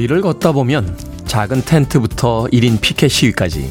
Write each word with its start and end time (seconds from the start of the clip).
거리를 0.00 0.22
걷다 0.22 0.52
보면 0.52 0.96
작은 1.26 1.62
텐트부터 1.62 2.46
1인 2.52 2.80
피켓 2.80 3.10
시위까지 3.10 3.70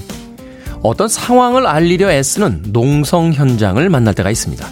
어떤 0.84 1.08
상황을 1.08 1.66
알리려 1.66 2.12
애쓰는 2.12 2.66
농성 2.68 3.34
현장을 3.34 3.90
만날 3.90 4.14
때가 4.14 4.30
있습니다. 4.30 4.68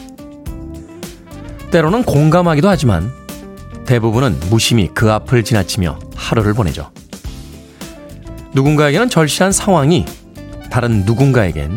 때로는 1.71 2.03
공감하기도 2.03 2.70
하지만 2.70 3.12
대부분은 3.88 4.39
무심히 4.51 4.89
그 4.93 5.12
앞을 5.12 5.43
지나치며 5.43 5.98
하루를 6.15 6.53
보내죠. 6.53 6.91
누군가에게는 8.53 9.09
절실한 9.09 9.51
상황이 9.51 10.05
다른 10.70 11.05
누군가에겐 11.05 11.76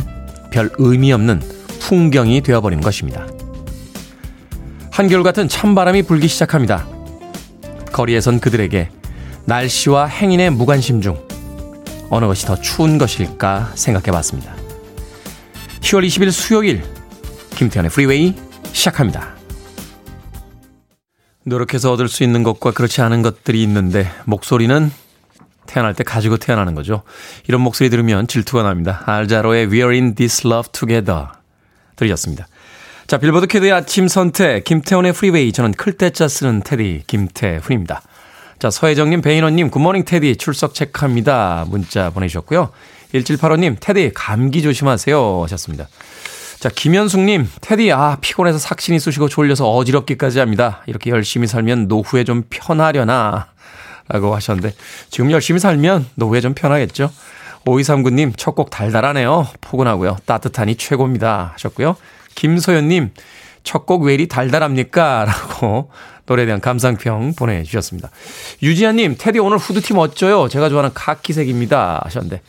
별 0.51 0.71
의미 0.77 1.10
없는 1.12 1.41
풍경이 1.80 2.43
되어버리는 2.43 2.83
것입니다. 2.83 3.27
한결같은 4.90 5.49
찬바람이 5.49 6.02
불기 6.02 6.29
시작합니다. 6.29 6.87
거리에선 7.93 8.40
그들에게 8.40 8.90
날씨와 9.51 10.06
행인의 10.06 10.51
무관심 10.51 11.01
중 11.01 11.26
어느 12.09 12.24
것이 12.26 12.46
더 12.46 12.54
추운 12.60 12.98
것일까 12.98 13.73
생각해 13.74 14.12
봤습니다. 14.12 14.54
10월 15.80 16.06
20일 16.06 16.30
수요일 16.30 16.84
김태훈의 17.57 17.91
프리웨이 17.90 18.37
시작합니다. 18.73 19.34
노력해서 21.45 21.90
얻을 21.93 22.06
수 22.09 22.23
있는 22.23 22.45
것과 22.45 22.71
그렇지 22.71 23.02
않은 23.02 23.23
것들이 23.23 23.60
있는데 23.65 24.09
목소리는 24.24 24.93
태어날 25.66 25.95
때 25.95 26.04
가지고 26.04 26.37
태어나는 26.37 26.76
거죠. 26.76 27.02
이런 27.48 27.60
목소리 27.60 27.90
들으면 27.90 28.28
질투가 28.28 28.62
납니다. 28.62 29.02
알 29.07 29.21
자로의 29.21 29.66
We're 29.66 29.93
in 29.93 30.15
this 30.15 30.46
love 30.46 30.71
together 30.71 31.26
들으셨습니다. 31.96 32.46
자, 33.09 33.18
빌보드 33.18 33.48
키드의 33.49 33.73
아침 33.73 34.06
선택, 34.06 34.62
김태훈의 34.62 35.12
프리웨이. 35.12 35.51
저는 35.51 35.73
클 35.73 35.96
태 35.96 36.10
자 36.10 36.29
쓰는 36.28 36.62
테디, 36.62 37.02
김태훈입니다. 37.09 38.02
자, 38.61 38.69
서혜정님, 38.71 39.23
베이너님, 39.23 39.71
good 39.71 39.83
morning 39.83 40.05
테디, 40.05 40.37
출석 40.37 40.75
체크합니다. 40.75 41.65
문자 41.69 42.11
보내주셨고요. 42.11 42.71
1785님, 43.15 43.77
테디, 43.80 44.13
감기 44.15 44.61
조심하세요. 44.63 45.43
하셨습니다. 45.45 45.89
자, 46.59 46.69
김현숙님, 46.69 47.49
테디, 47.63 47.91
아, 47.91 48.19
피곤해서 48.21 48.59
삭신이 48.59 49.01
쑤시고 49.01 49.29
졸려서 49.30 49.71
어지럽기까지 49.71 50.41
합니다. 50.41 50.83
이렇게 50.87 51.09
열심히 51.11 51.47
살면 51.47 51.89
노후에 51.89 52.25
좀 52.25 52.43
편하려나. 52.51 53.47
라고 54.09 54.35
하셨는데, 54.35 54.74
지금 55.09 55.30
열심히 55.30 55.59
살면 55.59 56.07
노후에 56.17 56.43
좀 56.43 56.52
편하겠죠? 56.52 57.11
5239님, 57.65 58.35
첫 58.37 58.55
곡 58.55 58.69
달달하네요. 58.69 59.47
포근하고요. 59.63 60.19
따뜻하니 60.27 60.74
최고입니다. 60.77 61.52
하셨고요. 61.55 61.97
김소연님, 62.35 63.13
첫 63.63 63.87
곡 63.87 64.03
왜 64.03 64.15
이리 64.15 64.28
달달합니까? 64.28 65.25
라고 65.27 65.91
노래에 66.31 66.47
대한 66.47 66.61
감상평 66.61 67.34
보내주셨습니다. 67.34 68.09
유지아님, 68.63 69.17
테디 69.19 69.41
오늘 69.41 69.59
후드티 69.59 69.95
멋져요. 69.95 70.49
제가 70.49 70.69
좋아하는 70.69 70.95
카키색입니다. 70.95 72.03
하셨는데, 72.05 72.41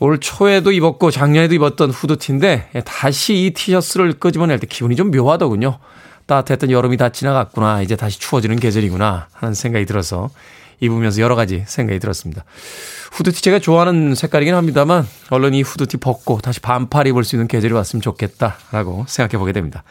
올 0.00 0.18
초에도 0.18 0.72
입었고 0.72 1.12
작년에도 1.12 1.54
입었던 1.54 1.90
후드티인데 1.90 2.70
다시 2.84 3.46
이 3.46 3.50
티셔츠를 3.52 4.14
끄집어낼 4.14 4.58
때 4.58 4.66
기분이 4.66 4.96
좀 4.96 5.12
묘하더군요. 5.12 5.78
따뜻했던 6.26 6.72
여름이 6.72 6.96
다 6.96 7.08
지나갔구나. 7.10 7.82
이제 7.82 7.94
다시 7.94 8.18
추워지는 8.18 8.58
계절이구나 8.58 9.28
하는 9.32 9.54
생각이 9.54 9.86
들어서 9.86 10.30
입으면서 10.80 11.20
여러 11.20 11.34
가지 11.34 11.64
생각이 11.66 11.98
들었습니다. 11.98 12.44
후드티 13.12 13.42
제가 13.42 13.58
좋아하는 13.60 14.14
색깔이긴 14.14 14.54
합니다만 14.54 15.06
얼른 15.30 15.54
이 15.54 15.62
후드티 15.62 15.96
벗고 15.96 16.40
다시 16.40 16.60
반팔 16.60 17.06
입을 17.08 17.24
수 17.24 17.36
있는 17.36 17.48
계절이 17.48 17.72
왔으면 17.74 18.00
좋겠다라고 18.00 19.06
생각해 19.08 19.38
보게 19.38 19.52
됩니다. 19.52 19.82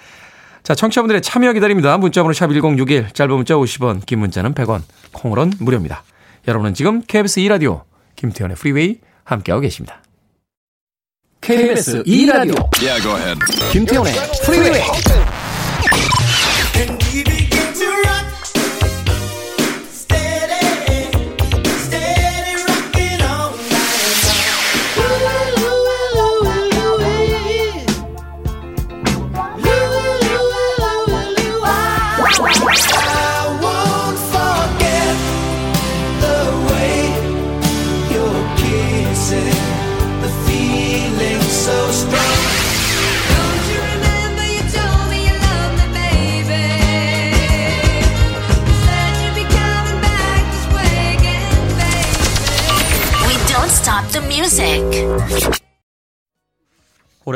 자, 0.68 0.76
청취자분들의 0.76 1.22
참여 1.22 1.54
기다립니다. 1.54 1.98
문자번호 1.98 2.34
샵 2.34 2.48
1061, 2.48 3.12
짧은 3.14 3.34
문자 3.34 3.54
50원, 3.54 4.06
긴 4.06 4.20
문자는 4.20 4.54
100원, 4.54 4.82
콩으로는 5.14 5.54
무료입니다. 5.62 6.04
여러분은 6.46 6.74
지금 6.74 7.02
KBS 7.08 7.40
2라디오 7.40 7.84
김태훈의 8.18 8.58
프리웨이 8.58 8.98
함께하고 9.24 9.62
계십니다. 9.62 10.04
KBS 11.40 12.04
2라디오 12.04 12.70
yeah, 12.82 13.02
김태훈의 13.72 14.14
프리웨이 14.46 14.82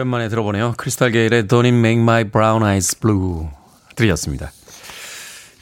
오랜만에 0.02 0.30
들어보네요. 0.30 0.74
크리스탈 0.78 1.12
게일의 1.12 1.44
Don't 1.44 1.66
It 1.66 1.76
Make 1.78 2.02
My 2.02 2.24
Brown 2.24 2.64
Eyes 2.64 3.00
Blue 3.00 3.48
들으셨습니다. 3.96 4.52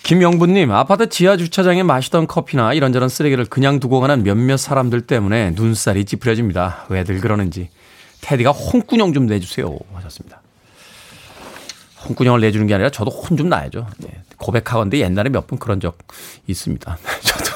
김영부님, 0.03 0.71
아파트 0.71 1.09
지하 1.09 1.35
주차장에 1.35 1.83
마시던 1.83 2.25
커피나 2.25 2.73
이런저런 2.73 3.09
쓰레기를 3.09 3.45
그냥 3.45 3.81
두고 3.81 3.99
가는 3.99 4.23
몇몇 4.23 4.55
사람들 4.55 5.01
때문에 5.01 5.51
눈살이 5.51 6.05
찌푸려집니다. 6.05 6.85
왜들 6.87 7.19
그러는지. 7.19 7.69
테디가 8.21 8.51
홍군형 8.51 9.11
좀 9.13 9.25
내주세요. 9.25 9.77
하셨습니다. 9.93 10.41
홍군형을 12.05 12.39
내주는 12.39 12.65
게 12.65 12.73
아니라 12.73 12.89
저도 12.89 13.11
혼 13.11 13.37
좀 13.37 13.49
나야죠. 13.49 13.87
네. 13.97 14.21
고백하건데 14.37 14.99
옛날에 14.99 15.29
몇 15.29 15.47
번 15.47 15.59
그런 15.59 15.81
적 15.81 15.97
있습니다. 16.47 16.97
저도 17.23 17.51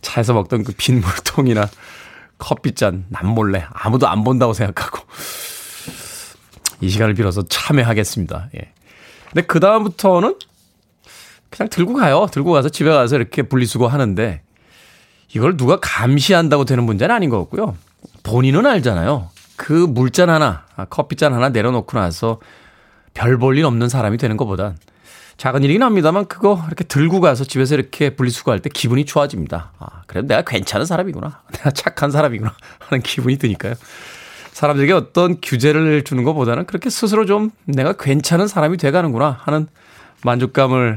차에서 0.00 0.32
먹던 0.32 0.64
그 0.64 0.72
빈물통이나 0.72 1.68
커피잔 2.40 3.04
남몰래 3.10 3.66
아무도 3.72 4.08
안 4.08 4.24
본다고 4.24 4.52
생각하고 4.52 5.06
이 6.80 6.88
시간을 6.88 7.14
빌어서 7.14 7.42
참여하겠습니다. 7.46 8.48
예. 8.56 8.72
근데 9.30 9.46
그 9.46 9.60
다음부터는 9.60 10.34
그냥 11.50 11.68
들고 11.68 11.94
가요. 11.94 12.26
들고 12.30 12.52
가서 12.52 12.68
집에 12.68 12.90
가서 12.90 13.16
이렇게 13.16 13.42
분리수거 13.42 13.86
하는데 13.86 14.42
이걸 15.34 15.56
누가 15.56 15.78
감시한다고 15.80 16.64
되는 16.64 16.84
문제는 16.84 17.14
아닌 17.14 17.30
것 17.30 17.38
같고요. 17.40 17.76
본인은 18.22 18.66
알잖아요. 18.66 19.28
그 19.56 19.72
물잔 19.72 20.30
하나, 20.30 20.64
아, 20.76 20.84
커피잔 20.86 21.34
하나 21.34 21.50
내려놓고 21.50 21.98
나서 21.98 22.40
별 23.14 23.36
볼 23.38 23.58
일 23.58 23.64
없는 23.66 23.88
사람이 23.88 24.16
되는 24.16 24.36
것보단 24.36 24.76
작은 25.40 25.64
일이긴 25.64 25.82
합니다만 25.82 26.26
그거 26.26 26.62
이렇게 26.66 26.84
들고 26.84 27.22
가서 27.22 27.44
집에서 27.44 27.74
이렇게 27.74 28.10
분리수거할 28.10 28.60
때 28.60 28.68
기분이 28.68 29.06
좋아집니다. 29.06 29.72
아, 29.78 30.02
그래도 30.06 30.28
내가 30.28 30.42
괜찮은 30.42 30.84
사람이구나. 30.84 31.40
내가 31.56 31.70
착한 31.70 32.10
사람이구나. 32.10 32.54
하는 32.78 33.00
기분이 33.02 33.38
드니까요. 33.38 33.72
사람들에게 34.52 34.92
어떤 34.92 35.38
규제를 35.40 36.04
주는 36.04 36.24
것보다는 36.24 36.66
그렇게 36.66 36.90
스스로 36.90 37.24
좀 37.24 37.52
내가 37.64 37.94
괜찮은 37.94 38.48
사람이 38.48 38.76
돼가는구나 38.76 39.38
하는 39.40 39.66
만족감을 40.24 40.96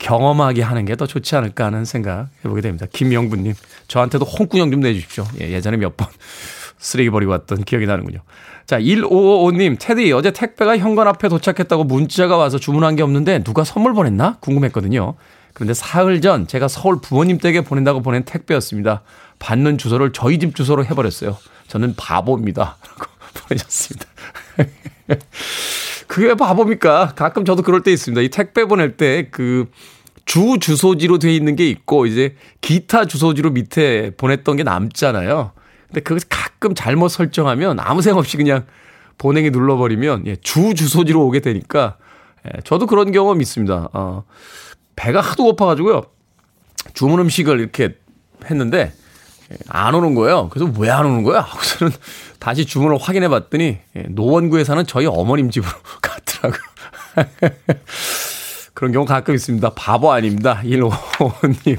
경험하게 0.00 0.62
하는 0.62 0.84
게 0.84 0.96
더 0.96 1.06
좋지 1.06 1.36
않을까 1.36 1.66
하는 1.66 1.84
생각 1.84 2.26
해보게 2.44 2.60
됩니다. 2.62 2.86
김영부님, 2.92 3.54
저한테도 3.86 4.24
홍군형 4.24 4.72
좀 4.72 4.80
내주십시오. 4.80 5.24
예, 5.40 5.52
예전에 5.52 5.76
몇 5.76 5.96
번 5.96 6.08
쓰레기 6.78 7.10
버리고 7.10 7.32
왔던 7.32 7.64
기억이 7.64 7.86
나는군요. 7.86 8.20
자, 8.66 8.78
1555님, 8.78 9.76
테디, 9.78 10.12
어제 10.12 10.30
택배가 10.30 10.78
현관 10.78 11.08
앞에 11.08 11.28
도착했다고 11.28 11.84
문자가 11.84 12.36
와서 12.36 12.58
주문한 12.58 12.96
게 12.96 13.02
없는데 13.02 13.42
누가 13.42 13.64
선물 13.64 13.94
보냈나? 13.94 14.36
궁금했거든요. 14.40 15.14
그런데 15.54 15.74
사흘 15.74 16.20
전 16.20 16.46
제가 16.46 16.68
서울 16.68 17.00
부모님 17.00 17.38
댁에 17.38 17.62
보낸다고 17.62 18.02
보낸 18.02 18.24
택배였습니다. 18.24 19.02
받는 19.38 19.78
주소를 19.78 20.12
저희 20.12 20.38
집 20.38 20.54
주소로 20.54 20.84
해버렸어요. 20.84 21.36
저는 21.66 21.94
바보입니다. 21.96 22.76
라고 22.86 23.10
보내셨습니다. 23.48 24.06
그게 26.06 26.28
왜 26.28 26.34
바보입니까? 26.34 27.14
가끔 27.16 27.44
저도 27.44 27.62
그럴 27.62 27.82
때 27.82 27.92
있습니다. 27.92 28.20
이 28.22 28.28
택배 28.28 28.64
보낼 28.64 28.96
때 28.96 29.28
그 29.30 29.66
주 30.28 30.58
주소지로 30.60 31.18
돼 31.18 31.34
있는 31.34 31.56
게 31.56 31.66
있고 31.70 32.04
이제 32.04 32.36
기타 32.60 33.06
주소지로 33.06 33.50
밑에 33.50 34.10
보냈던 34.18 34.56
게 34.56 34.62
남잖아요. 34.62 35.52
근데 35.88 36.00
그걸 36.00 36.20
가끔 36.28 36.74
잘못 36.74 37.08
설정하면 37.08 37.80
아무 37.80 38.02
생각 38.02 38.18
없이 38.18 38.36
그냥 38.36 38.66
보내기 39.16 39.50
눌러버리면 39.50 40.26
예, 40.26 40.36
주 40.36 40.74
주소지로 40.74 41.24
오게 41.26 41.40
되니까 41.40 41.96
예, 42.46 42.60
저도 42.62 42.86
그런 42.86 43.10
경험이 43.12 43.42
있습니다. 43.42 43.88
어, 43.92 44.24
배가 44.96 45.20
하도 45.20 45.44
고파가지고요. 45.44 46.02
주문 46.94 47.20
음식을 47.20 47.58
이렇게 47.60 47.96
했는데 48.50 48.92
예, 49.52 49.56
안 49.68 49.94
오는 49.94 50.14
거예요. 50.14 50.48
그래서 50.50 50.70
왜 50.78 50.90
안 50.90 51.06
오는 51.06 51.22
거야? 51.22 51.40
하고서는 51.40 51.92
다시 52.38 52.64
주문을 52.66 52.98
확인해 53.00 53.28
봤더니 53.28 53.78
예, 53.96 54.02
노원구에 54.08 54.64
사는 54.64 54.84
저희 54.86 55.06
어머님 55.06 55.50
집으로 55.50 55.72
갔더라고요. 56.02 56.60
그런 58.74 58.92
경우 58.92 59.04
가끔 59.06 59.34
있습니다. 59.34 59.70
바보 59.70 60.12
아닙니다. 60.12 60.60
155님. 60.62 61.78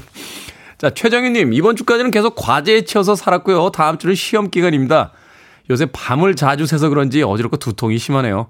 자, 0.80 0.88
최정희님, 0.88 1.52
이번 1.52 1.76
주까지는 1.76 2.10
계속 2.10 2.34
과제에 2.36 2.84
치여서 2.84 3.14
살았고요. 3.14 3.68
다음 3.68 3.98
주는 3.98 4.14
시험 4.14 4.48
기간입니다. 4.48 5.12
요새 5.68 5.84
밤을 5.84 6.36
자주 6.36 6.64
새서 6.64 6.88
그런지 6.88 7.22
어지럽고 7.22 7.58
두통이 7.58 7.98
심하네요. 7.98 8.46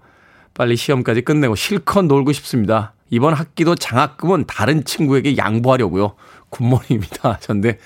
빨리 0.55 0.77
시험까지 0.77 1.23
끝내고 1.23 1.57
실컷 1.57 2.05
놀고 2.05 2.31
싶습니다. 2.35 2.93
이번 3.11 3.35
학기도 3.35 3.75
장학금은 3.75 4.45
다른 4.47 4.85
친구에게 4.85 5.37
양보하려고요. 5.37 6.15
Good 6.51 6.70
morning입니다. 6.70 7.39
전데 7.43 7.79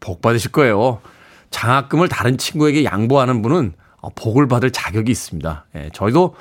복 0.00 0.22
받으실 0.22 0.52
거예요. 0.52 1.02
장학금을 1.50 2.08
다른 2.08 2.38
친구에게 2.38 2.84
양보하는 2.84 3.42
분은 3.42 3.74
어, 4.00 4.08
복을 4.14 4.48
받을 4.48 4.70
자격이 4.70 5.12
있습니다. 5.12 5.66
예, 5.76 5.90
저희도 5.92 6.34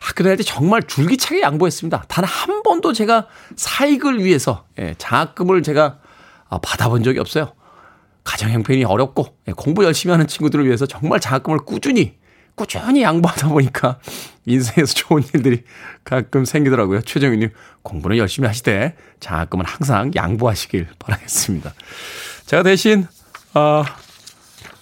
학교 0.00 0.24
다닐 0.24 0.36
때 0.36 0.42
정말 0.42 0.82
줄기차게 0.82 1.42
양보했습니다. 1.42 2.06
단 2.08 2.24
한 2.24 2.64
번도 2.64 2.92
제가 2.92 3.28
사익을 3.54 4.24
위해서 4.24 4.64
예, 4.80 4.96
장학금을 4.98 5.62
제가 5.62 5.84
아, 5.84 6.07
받아본 6.56 7.02
적이 7.02 7.18
없어요. 7.18 7.52
가정 8.24 8.50
형편이 8.50 8.84
어렵고 8.84 9.26
예, 9.48 9.52
공부 9.52 9.84
열심히 9.84 10.12
하는 10.12 10.26
친구들을 10.26 10.64
위해서 10.66 10.86
정말 10.86 11.20
장학금을 11.20 11.58
꾸준히 11.60 12.16
꾸준히 12.54 13.02
양보하다 13.02 13.48
보니까 13.48 13.98
인생에서 14.46 14.92
좋은 14.94 15.22
일들이 15.34 15.62
가끔 16.04 16.44
생기더라고요. 16.44 17.02
최정희님 17.02 17.50
공부는 17.82 18.16
열심히 18.18 18.46
하시되 18.48 18.96
장학금은 19.20 19.64
항상 19.64 20.10
양보하시길 20.14 20.88
바라겠습니다. 20.98 21.72
제가 22.46 22.62
대신 22.64 23.06
어, 23.54 23.84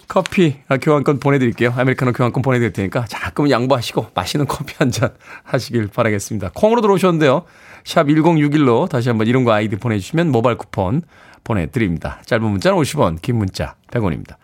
커피 0.08 0.56
아, 0.68 0.76
교환권 0.78 1.20
보내드릴게요. 1.20 1.74
아메리카노 1.76 2.12
교환권 2.12 2.42
보내드릴 2.42 2.72
테니까 2.72 3.04
장학금 3.06 3.50
양보하시고 3.50 4.08
맛있는 4.14 4.46
커피 4.46 4.74
한 4.78 4.90
잔 4.90 5.10
하시길 5.44 5.88
바라겠습니다. 5.88 6.52
콩으로 6.54 6.80
들어오셨는데요. 6.80 7.44
샵 7.84 8.04
1061로 8.06 8.88
다시 8.88 9.08
한번 9.08 9.26
이름과 9.26 9.54
아이디 9.54 9.76
보내주시면 9.76 10.30
모바일 10.32 10.56
쿠폰 10.56 11.02
보내드립니다. 11.46 12.20
짧은 12.26 12.44
문자는 12.44 12.76
50원, 12.78 13.22
긴 13.22 13.36
문자 13.36 13.76
100원입니다. 13.92 14.36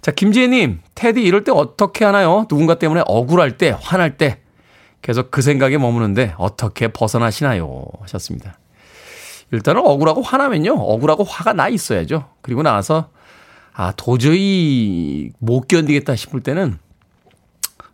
자, 0.00 0.12
김지혜님, 0.12 0.80
테디 0.94 1.22
이럴 1.22 1.42
때 1.42 1.50
어떻게 1.52 2.04
하나요? 2.04 2.46
누군가 2.48 2.76
때문에 2.76 3.02
억울할 3.06 3.58
때, 3.58 3.76
화날 3.78 4.16
때, 4.16 4.38
계속 5.02 5.30
그 5.30 5.42
생각에 5.42 5.78
머무는데 5.78 6.34
어떻게 6.38 6.88
벗어나시나요? 6.88 7.84
하셨습니다. 8.02 8.58
일단은 9.50 9.82
억울하고 9.84 10.22
화나면요. 10.22 10.74
억울하고 10.74 11.24
화가 11.24 11.52
나 11.54 11.68
있어야죠. 11.68 12.28
그리고 12.42 12.62
나서, 12.62 13.10
아, 13.72 13.92
도저히 13.96 15.30
못 15.38 15.66
견디겠다 15.66 16.14
싶을 16.14 16.40
때는 16.40 16.78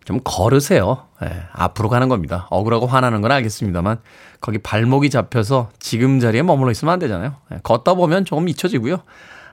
좀 0.04 0.20
걸으세요. 0.22 1.06
예, 1.22 1.44
앞으로 1.52 1.88
가는 1.88 2.08
겁니다. 2.08 2.46
억울하고 2.50 2.86
화나는 2.86 3.22
건 3.22 3.32
알겠습니다만 3.32 3.98
거기 4.40 4.58
발목이 4.58 5.10
잡혀서 5.10 5.70
지금 5.78 6.20
자리에 6.20 6.42
머물러 6.42 6.70
있으면 6.70 6.92
안 6.92 6.98
되잖아요. 6.98 7.36
예, 7.52 7.58
걷다 7.62 7.94
보면 7.94 8.24
조금 8.24 8.48
잊혀지고요. 8.48 8.98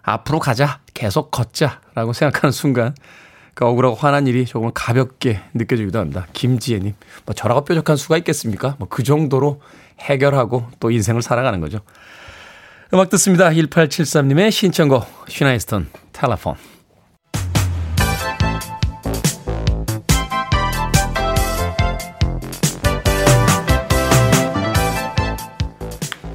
앞으로 0.03 0.39
가자. 0.39 0.79
계속 0.93 1.31
걷자라고 1.31 2.13
생각하는 2.13 2.51
순간 2.51 2.93
그 3.53 3.65
억울하고 3.65 3.95
화난 3.95 4.27
일이 4.27 4.45
조금 4.45 4.71
가볍게 4.73 5.41
느껴지기도 5.53 5.99
합니다. 5.99 6.27
김지혜님, 6.33 6.93
뭐 7.25 7.35
저라고 7.35 7.65
뾰족한 7.65 7.97
수가 7.97 8.17
있겠습니까? 8.17 8.75
뭐 8.79 8.87
그 8.89 9.03
정도로 9.03 9.61
해결하고 9.99 10.67
또 10.79 10.91
인생을 10.91 11.21
살아가는 11.21 11.59
거죠. 11.59 11.79
음악 12.93 13.09
듣습니다. 13.09 13.49
1873님의 13.51 14.51
신청곡, 14.51 15.05
시나 15.29 15.47
이스턴, 15.47 15.87
Telefone. 16.11 16.55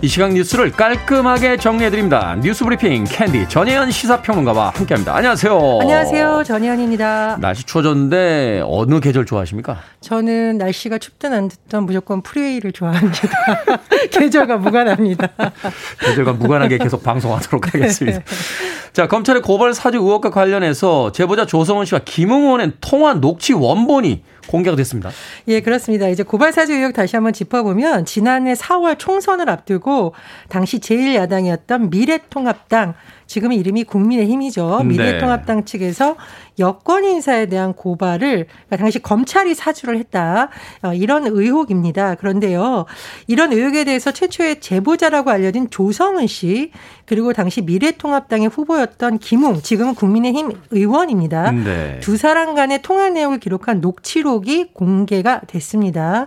이 0.07 0.09
시각 0.09 0.35
뉴스를 0.35 0.71
깔끔하게 0.71 1.57
정리해드립니다. 1.57 2.37
뉴스 2.41 2.63
브리핑 2.63 3.03
캔디 3.03 3.49
전혜연 3.49 3.91
시사평론가와 3.91 4.71
함께합니다. 4.77 5.17
안녕하세요. 5.17 5.79
안녕하세요. 5.81 6.45
전혜연입니다. 6.47 7.39
날씨 7.41 7.65
추워졌는데 7.65 8.63
어느 8.65 9.01
계절 9.01 9.27
좋아하십니까? 9.27 9.81
저는 10.03 10.59
날씨가 10.59 10.99
춥든 10.99 11.33
안 11.33 11.49
춥든 11.49 11.87
무조건 11.87 12.23
Freeway를 12.23 12.71
좋아합니다. 12.71 13.19
계절과 14.13 14.59
무관합니다. 14.59 15.29
계절과 15.99 16.35
무관하게 16.35 16.79
계속 16.79 17.03
방송하도록 17.03 17.75
하겠습니다. 17.75 18.21
자, 18.97 19.09
검찰의 19.09 19.43
고발 19.43 19.75
사주 19.75 19.99
의혹과 19.99 20.31
관련해서 20.31 21.11
제보자 21.11 21.47
조성은 21.47 21.85
씨와 21.85 22.03
김웅 22.05 22.35
의원의 22.35 22.75
통화 22.81 23.15
녹취 23.15 23.55
원본이 23.55 24.23
공개가 24.47 24.77
됐습니다. 24.77 25.11
예, 25.49 25.61
그렇습니다. 25.61 26.09
이제 26.09 26.23
고발 26.23 26.53
사주 26.53 26.73
의혹 26.73 26.93
다시 26.93 27.17
한번 27.17 27.33
짚어보면 27.33 28.05
지난해 28.05 28.55
4월 28.55 28.99
총선을 28.99 29.49
앞두고 29.51 30.15
당시 30.49 30.79
제1야당이었던 30.79 31.91
미래통합당 31.91 32.95
지금은 33.27 33.57
이름이 33.57 33.85
국민의힘이죠. 33.85 34.79
네. 34.79 34.85
미래통합당 34.85 35.65
측에서 35.65 36.17
여권 36.59 37.05
인사에 37.05 37.47
대한 37.47 37.75
고발을 37.75 38.47
그러니까 38.47 38.77
당시 38.77 38.99
검찰이 39.01 39.55
사주를 39.55 39.99
했다. 39.99 40.49
어, 40.83 40.95
이런 40.95 41.27
의혹입니다. 41.27 42.15
그런데요. 42.15 42.87
이런 43.27 43.53
의혹에 43.53 43.85
대해서 43.85 44.11
최초의 44.11 44.61
제보자라고 44.61 45.31
알려진 45.31 45.69
조성은 45.71 46.27
씨 46.27 46.71
그리고 47.05 47.33
당시 47.33 47.63
미래통합당의 47.63 48.49
후보였던 48.49 49.19
김웅 49.19 49.61
지금은 49.63 49.95
국민의힘 49.95 50.53
의원입니다. 50.71 51.51
네. 51.53 52.01
두 52.01 52.17
사람 52.17 52.55
간의 52.55 52.83
통화 52.83 53.11
내용을 53.11 53.39
기록한 53.39 53.81
녹취록이 53.81 54.71
공개가 54.73 55.41
됐습니다. 55.47 56.27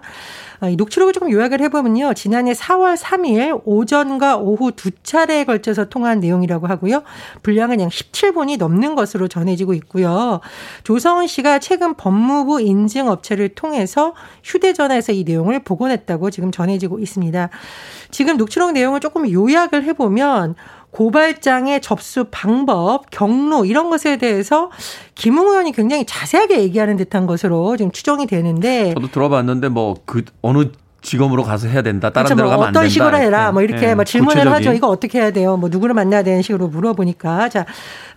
아, 0.62 0.68
이 0.68 0.76
녹취록을 0.76 1.14
조금 1.14 1.32
요약을 1.32 1.62
해보면요. 1.62 2.14
지난해 2.16 2.52
4월 2.52 2.98
3일 2.98 3.62
오전과 3.64 4.38
오후 4.38 4.72
두 4.74 4.92
차례에 4.92 5.46
걸쳐서 5.46 5.86
통화한 5.86 6.20
내용이라고 6.20 6.68
하고요. 6.68 7.04
분량은 7.44 7.80
약 7.80 7.90
17분이 7.90 8.58
넘는 8.58 8.96
것으로 8.96 9.30
전해지고 9.30 9.74
있고요. 9.76 10.42
조성은 10.84 11.28
씨가 11.28 11.60
최근 11.60 11.94
법무부 11.94 12.62
인증 12.62 13.08
업체를 13.08 13.50
통해서 13.50 14.14
휴대전화에서 14.44 15.14
이 15.14 15.24
내용을 15.24 15.64
복원했다고 15.64 16.30
지금 16.30 16.52
전해지고 16.52 17.00
있습니다. 17.00 17.50
지금 18.12 18.38
녹취록 18.38 18.74
내용을 18.74 19.00
조금 19.00 19.30
요약을 19.30 19.84
해보면 19.84 20.56
고발장의 20.92 21.82
접수 21.82 22.26
방법, 22.32 23.10
경로 23.12 23.66
이런 23.66 23.90
것에 23.90 24.18
대해서 24.18 24.72
김웅 25.16 25.48
의원이 25.48 25.72
굉장히 25.74 26.06
자세하게 26.06 26.60
얘기하는 26.62 26.98
듯한 26.98 27.28
것으로 27.28 27.78
지금 27.78 27.92
추정이 27.92 28.26
되는데 28.28 28.94
저도 28.94 29.10
들어봤는데 29.12 29.70
뭐 29.70 29.96
그 30.06 30.24
어느 30.42 30.66
직업으로 31.02 31.44
가서 31.44 31.70
해야 31.70 31.82
된다. 31.82 32.10
다른 32.10 32.26
그렇죠, 32.26 32.36
데로 32.36 32.48
뭐 32.50 32.58
가면 32.58 32.70
어떤 32.76 32.90
식으로 32.90 33.16
해라. 33.18 33.54
뭐 33.54 33.62
이렇게 33.62 33.88
네. 33.88 33.96
뭐 33.96 34.04
질문을 34.04 34.34
구체적인. 34.36 34.68
하죠. 34.68 34.76
이거 34.76 34.88
어떻게 34.88 35.20
해야 35.20 35.32
돼요? 35.32 35.56
뭐 35.56 35.70
누구를 35.70 35.96
만나야 35.96 36.24
되는 36.24 36.42
식으로 36.42 36.68
물어보니까 36.68 37.48
자 37.48 37.66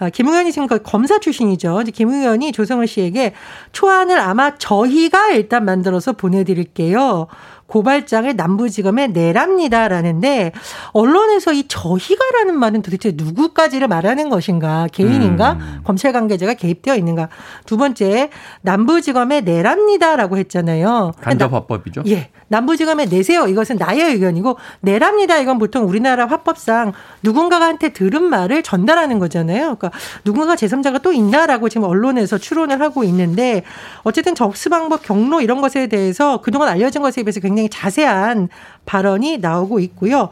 아, 0.00 0.10
김웅 0.10 0.32
의원이 0.32 0.50
지금 0.50 0.66
검사 0.82 1.20
출신이죠. 1.20 1.84
김웅 1.94 2.22
의원이 2.22 2.50
조성을 2.50 2.84
씨에게 2.86 3.34
초안을 3.70 4.18
아마 4.18 4.56
저희가 4.56 5.28
일단 5.30 5.64
만들어서 5.64 6.12
보내드릴게요. 6.14 7.28
고발장을 7.72 8.36
남부지검에 8.36 9.08
내랍니다라는데 9.08 10.52
언론에서 10.92 11.54
이 11.54 11.66
저희가라는 11.68 12.58
말은 12.58 12.82
도대체 12.82 13.12
누구까지를 13.14 13.88
말하는 13.88 14.28
것인가 14.28 14.88
개인인가 14.92 15.52
음. 15.52 15.80
검찰 15.82 16.12
관계자가 16.12 16.52
개입되어 16.52 16.96
있는가 16.96 17.30
두 17.64 17.78
번째 17.78 18.28
남부지검에 18.60 19.40
내랍니다라고 19.40 20.36
했잖아요. 20.36 21.12
간접 21.22 21.50
화법이죠. 21.50 22.02
예, 22.08 22.28
남부지검에 22.48 23.06
내세요. 23.06 23.46
이것은 23.46 23.76
나의 23.78 24.12
의견이고 24.12 24.58
내랍니다. 24.80 25.38
이건 25.38 25.58
보통 25.58 25.88
우리나라 25.88 26.26
화법상 26.26 26.92
누군가한테 27.22 27.94
들은 27.94 28.22
말을 28.22 28.62
전달하는 28.62 29.18
거잖아요. 29.18 29.76
그러니까 29.76 29.90
누군가 30.24 30.56
제3자가 30.56 31.00
또 31.00 31.14
있나라고 31.14 31.70
지금 31.70 31.88
언론에서 31.88 32.36
추론을 32.36 32.82
하고 32.82 33.02
있는데 33.04 33.62
어쨌든 34.02 34.34
접수 34.34 34.68
방법, 34.68 35.02
경로 35.02 35.40
이런 35.40 35.62
것에 35.62 35.86
대해서 35.86 36.42
그동안 36.42 36.68
알려진 36.68 37.00
것에 37.00 37.22
비해서 37.22 37.40
굉장히 37.40 37.61
자세한 37.70 38.48
발언이 38.84 39.38
나오고 39.38 39.80
있고요. 39.80 40.28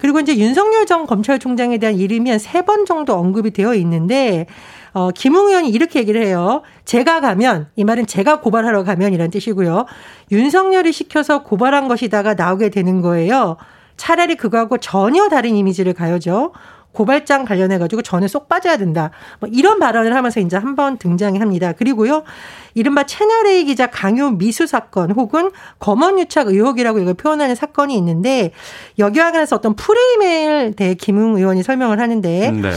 그리고 0.00 0.20
이제 0.20 0.36
윤석열 0.36 0.86
전 0.86 1.06
검찰총장에 1.06 1.78
대한 1.78 1.96
이름이 1.96 2.30
한 2.30 2.38
세 2.38 2.62
번 2.62 2.86
정도 2.86 3.14
언급이 3.14 3.50
되어 3.52 3.74
있는데 3.74 4.46
어, 4.92 5.10
김웅 5.14 5.48
의원이 5.48 5.68
이렇게 5.70 6.00
얘기를 6.00 6.20
해요. 6.24 6.62
제가 6.84 7.20
가면, 7.20 7.68
이 7.76 7.84
말은 7.84 8.06
제가 8.06 8.40
고발하러 8.40 8.82
가면 8.82 9.12
이란 9.12 9.30
뜻이고요. 9.30 9.86
윤석열이 10.32 10.90
시켜서 10.92 11.44
고발한 11.44 11.86
것이다가 11.86 12.34
나오게 12.34 12.70
되는 12.70 13.00
거예요. 13.00 13.56
차라리 13.96 14.34
그거하고 14.34 14.78
전혀 14.78 15.28
다른 15.28 15.54
이미지를 15.54 15.92
가요죠. 15.92 16.52
고발장 16.92 17.44
관련해가지고 17.44 18.02
저는 18.02 18.26
쏙 18.26 18.48
빠져야 18.48 18.76
된다. 18.78 19.12
뭐 19.38 19.48
이런 19.52 19.78
발언을 19.78 20.12
하면서 20.16 20.40
이제 20.40 20.56
한 20.56 20.74
번 20.74 20.98
등장합니다. 20.98 21.74
그리고요. 21.74 22.24
이른바 22.74 23.04
채널A 23.04 23.64
기자 23.64 23.86
강요 23.86 24.30
미수 24.30 24.66
사건 24.66 25.10
혹은 25.10 25.50
검언유착 25.78 26.48
의혹이라고 26.48 26.98
이걸 26.98 27.14
표현하는 27.14 27.54
사건이 27.54 27.94
있는데 27.96 28.52
여기와 28.98 29.32
관해서 29.32 29.56
어떤 29.56 29.74
프레임에 29.74 30.72
대해 30.76 30.94
김웅 30.94 31.36
의원이 31.36 31.62
설명을 31.62 32.00
하는데 32.00 32.50
네. 32.50 32.70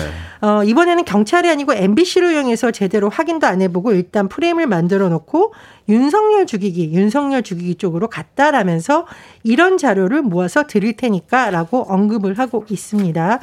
어, 0.44 0.62
이번에는 0.62 1.06
경찰이 1.06 1.50
아니고 1.50 1.74
MBC를 1.74 2.34
이용해서 2.34 2.72
제대로 2.72 3.08
확인도 3.08 3.48
안 3.48 3.62
해보고 3.62 3.94
일단 3.94 4.28
프레임을 4.28 4.68
만들어 4.68 5.08
놓고 5.08 5.54
윤석열 5.88 6.46
죽이기, 6.46 6.92
윤석열 6.94 7.44
죽이기 7.44 7.76
쪽으로 7.76 8.10
갔다라면서 8.10 9.06
이런 9.44 9.78
자료를 9.78 10.22
모아서 10.22 10.64
드릴 10.68 10.98
테니까 10.98 11.50
라고 11.50 11.86
언급을 11.88 12.40
하고 12.40 12.66
있습니다. 12.70 13.40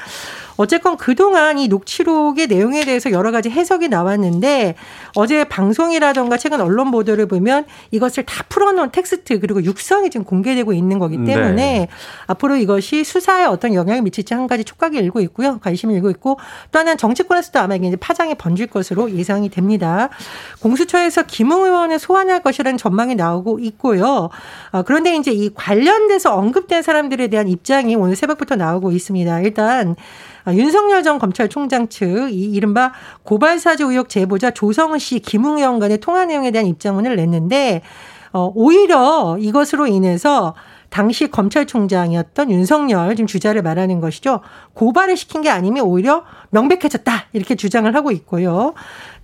어쨌건 0.59 0.99
그동안 0.99 1.59
이 1.59 1.69
녹취록의 1.69 2.47
내용에 2.49 2.85
대해서 2.85 3.11
여러 3.13 3.31
가지 3.31 3.49
해석이 3.49 3.89
나왔는데 3.89 4.75
어제 5.17 5.45
방송이라던가 5.45 6.37
최근 6.41 6.61
언론 6.61 6.91
보도를 6.91 7.27
보면 7.27 7.67
이것을 7.91 8.25
다 8.25 8.45
풀어놓은 8.49 8.91
텍스트 8.91 9.39
그리고 9.39 9.63
육성이 9.63 10.11
지금 10.11 10.25
공개되고 10.25 10.73
있는 10.73 10.99
거기 10.99 11.23
때문에 11.25 11.55
네. 11.55 11.89
앞으로 12.27 12.57
이것이 12.57 13.05
수사에 13.05 13.45
어떤 13.45 13.75
영향을 13.75 14.03
미칠지 14.03 14.35
한 14.35 14.47
가지 14.47 14.65
촉각이 14.65 14.97
일고 14.99 15.21
있고요. 15.21 15.59
관심이 15.61 15.95
일고 15.95 16.11
있고 16.11 16.39
또 16.73 16.79
하나는 16.79 16.97
정치권에서도 16.97 17.59
아마 17.61 17.77
이제 17.77 17.97
파장이 17.97 18.35
번질 18.37 18.69
것으로 18.69 19.11
예상이 19.13 19.51
됩니다. 19.51 20.09
공수처에서 20.61 21.25
김웅 21.25 21.65
의원을 21.65 21.99
소환할 21.99 22.43
것이라는 22.43 22.79
전망이 22.79 23.15
나오고 23.15 23.59
있고요. 23.61 24.31
어, 24.73 24.83
그런데 24.83 25.15
이제 25.15 25.31
이 25.31 25.51
관련돼서 25.55 26.35
언급된 26.35 26.83
사람들에 26.83 27.29
대한 27.29 27.49
입장이 27.49 27.95
오늘 27.95 28.17
새벽부터 28.17 28.57
나오고 28.57 28.93
있습니다. 28.93 29.41
일단 29.41 29.95
아, 30.40 30.40
윤석열 30.49 31.03
전 31.03 31.19
검찰총장 31.19 31.89
측 31.89 32.31
이 32.31 32.45
이른바 32.53 32.93
고발사주 33.23 33.91
의혹 33.91 34.09
제보자 34.09 34.51
조성은 34.51 34.99
씨, 34.99 35.19
김웅 35.21 35.59
의원 35.59 35.79
간의 35.79 35.99
통화 35.99 36.25
내용에 36.25 36.51
대한 36.51 36.67
입장문을 36.67 37.17
냈는데 37.17 37.83
어, 38.33 38.51
오히려 38.55 39.37
이것으로 39.41 39.87
인해서 39.87 40.55
당시 40.89 41.31
검찰총장이었던 41.31 42.51
윤석열 42.51 43.15
지금 43.15 43.27
주자를 43.27 43.63
말하는 43.63 44.01
것이죠. 44.01 44.41
고발을 44.75 45.17
시킨 45.17 45.41
게 45.41 45.49
아니면 45.49 45.85
오히려 45.85 46.25
명백해졌다 46.51 47.13
이렇게 47.33 47.55
주장을 47.55 47.93
하고 47.95 48.11
있고요. 48.11 48.75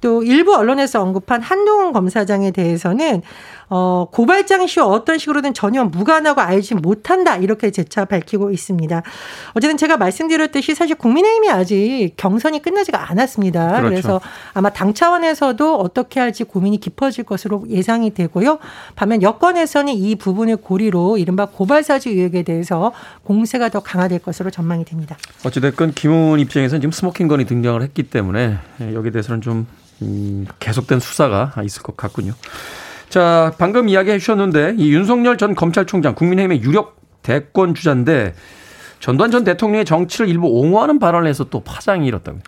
또 0.01 0.23
일부 0.23 0.55
언론에서 0.55 1.03
언급한 1.03 1.43
한동훈 1.43 1.93
검사장에 1.93 2.53
대해서는 2.53 3.23
어, 3.69 4.07
고발장 4.13 4.67
시와 4.67 4.87
어떤 4.87 5.19
식으로든 5.19 5.55
전혀 5.55 5.85
무관하고 5.85 6.41
알지 6.41 6.75
못한다 6.77 7.37
이렇게 7.37 7.71
재차 7.71 8.05
밝히고 8.05 8.51
있습니다. 8.51 9.03
어쨌든 9.55 9.77
제가 9.77 9.97
말씀드렸듯이 9.97 10.75
사실 10.75 10.97
국민의힘이 10.97 11.51
아직 11.51 12.13
경선이 12.17 12.63
끝나지가 12.63 13.11
않았습니다. 13.11 13.69
그렇죠. 13.69 13.89
그래서 13.89 14.21
아마 14.55 14.71
당 14.71 14.95
차원에서도 14.95 15.77
어떻게 15.77 16.21
할지 16.21 16.45
고민이 16.45 16.79
깊어질 16.79 17.25
것으로 17.25 17.65
예상이 17.69 18.15
되고요. 18.15 18.59
반면 18.95 19.23
여권에서는 19.23 19.93
이 19.93 20.15
부분을 20.15 20.57
고리로 20.59 21.19
이른바 21.19 21.47
고발사주 21.47 22.11
의혹에 22.11 22.43
대해서 22.43 22.93
공세가 23.25 23.69
더 23.69 23.81
강화될 23.81 24.21
것으로 24.21 24.51
전망이 24.51 24.85
됩니다. 24.85 25.17
어찌됐건 25.45 25.93
김웅 25.93 26.39
입장에서는 26.39 26.81
지금 26.81 26.93
smoking 26.93 27.29
gun이 27.29 27.47
등장을 27.47 27.83
했기 27.83 28.05
때문에 28.05 28.59
여기에 28.81 29.11
대해서는 29.11 29.41
좀 29.41 29.67
음, 30.03 30.47
계속된 30.61 31.01
수사가 31.01 31.55
있을 31.65 31.83
것 31.83 31.97
같군요. 31.97 32.35
자, 33.17 33.51
방금 33.57 33.89
이야기해 33.89 34.19
주셨는데 34.19 34.75
이 34.77 34.93
윤석열 34.93 35.39
전 35.39 35.55
검찰총장 35.55 36.15
국민의힘의 36.15 36.61
유력 36.61 37.01
대권 37.23 37.75
주자인데 37.75 38.35
전두환 39.01 39.31
전 39.31 39.43
대통령의 39.43 39.87
정치를 39.87 40.29
일부 40.29 40.49
옹호하는 40.49 40.99
발언을 40.99 41.27
해서 41.27 41.45
또 41.45 41.61
파장이 41.61 42.07
일었다고요. 42.07 42.43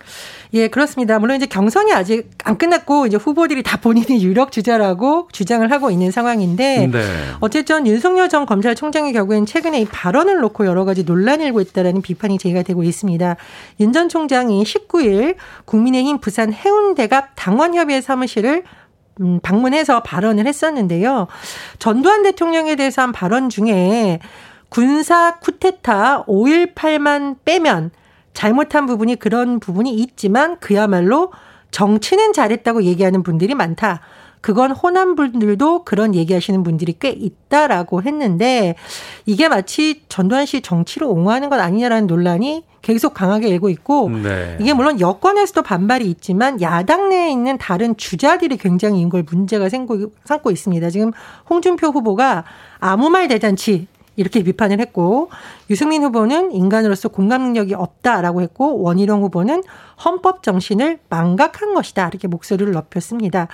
예, 0.53 0.69
그렇습니다. 0.69 1.19
물론 1.19 1.39
이제 1.39 1.47
경선이 1.47 1.95
아직 1.95 2.29
안 2.45 2.59
끝났고 2.59 3.07
이제 3.07 3.17
후보들이 3.17 3.63
다 3.63 3.79
본인이 3.79 4.21
유력 4.23 4.53
주자라고 4.53 5.29
주장을 5.33 5.71
하고 5.71 5.91
있는 5.91 6.11
상황인데 6.11 6.89
네. 6.93 7.03
어쨌든 7.41 7.87
윤석열 7.87 8.29
전 8.29 8.45
검찰총장의 8.45 9.15
경우에는 9.15 9.47
최근에 9.47 9.81
이 9.81 9.85
발언을 9.87 10.41
놓고 10.41 10.67
여러 10.67 10.85
가지 10.85 11.03
논란이 11.03 11.47
일고 11.47 11.63
있다라는 11.63 12.03
비판이 12.03 12.37
제기가 12.37 12.61
되고 12.63 12.83
있습니다. 12.85 13.37
윤 13.81 13.93
전 13.95 14.11
총장이 14.11 14.63
19일 14.65 15.37
국민의힘 15.65 16.19
부산 16.19 16.53
해운대갑 16.53 17.31
당원협의회 17.37 18.03
사무실을 18.03 18.65
음, 19.21 19.41
방문해서 19.43 20.03
발언을 20.03 20.47
했었는데요. 20.47 21.27
전두환 21.79 22.23
대통령에 22.23 22.77
대해서 22.77 23.03
한 23.03 23.13
발언 23.13 23.49
중에 23.49 24.21
군사 24.69 25.39
쿠데타 25.39 26.25
5.18만 26.27 27.37
빼면 27.45 27.91
잘못한 28.35 28.87
부분이 28.87 29.17
그런 29.17 29.61
부분이 29.61 29.93
있지만 29.95 30.59
그야말로 30.61 31.33
정치는 31.71 32.33
잘했다고 32.33 32.85
얘기하는 32.85 33.23
분들이 33.23 33.55
많다. 33.55 34.01
그건 34.41 34.71
호남 34.71 35.17
분들도 35.17 35.85
그런 35.85 36.15
얘기하시는 36.15 36.63
분들이 36.63 36.95
꽤 36.99 37.11
있다라고 37.11 38.03
했는데 38.03 38.77
이게 39.27 39.49
마치 39.49 40.03
전두환 40.09 40.47
씨 40.47 40.61
정치를 40.61 41.07
옹호하는 41.09 41.49
것 41.51 41.59
아니냐라는 41.59 42.07
논란이 42.07 42.65
계속 42.89 43.13
강하게 43.13 43.49
일고 43.49 43.69
있고 43.69 44.09
네. 44.09 44.57
이게 44.59 44.73
물론 44.73 44.99
여권에서도 44.99 45.61
반발이 45.61 46.07
있지만 46.07 46.59
야당 46.63 47.11
내에 47.11 47.31
있는 47.31 47.59
다른 47.59 47.95
주자들이 47.99 48.57
굉장히 48.57 49.03
이걸 49.03 49.25
문제가 49.31 49.69
생고, 49.69 50.13
삼고 50.25 50.51
있습니다. 50.51 50.89
지금 50.89 51.13
홍준표 51.51 51.89
후보가 51.89 52.45
아무 52.79 53.11
말 53.11 53.29
대잔치 53.29 53.89
이렇게 54.17 54.43
비판을 54.43 54.81
했고 54.81 55.29
유승민 55.69 56.03
후보는 56.03 56.53
인간으로서 56.53 57.11
공감 57.11 57.43
능력이 57.43 57.75
없다라고 57.75 58.41
했고 58.41 58.81
원희룡 58.81 59.23
후보는 59.23 59.63
헌법 60.03 60.43
정신을 60.43 60.99
망각한 61.11 61.75
것이다 61.75 62.09
이렇게 62.09 62.27
목소리를 62.27 62.73
높였습니다. 62.73 63.49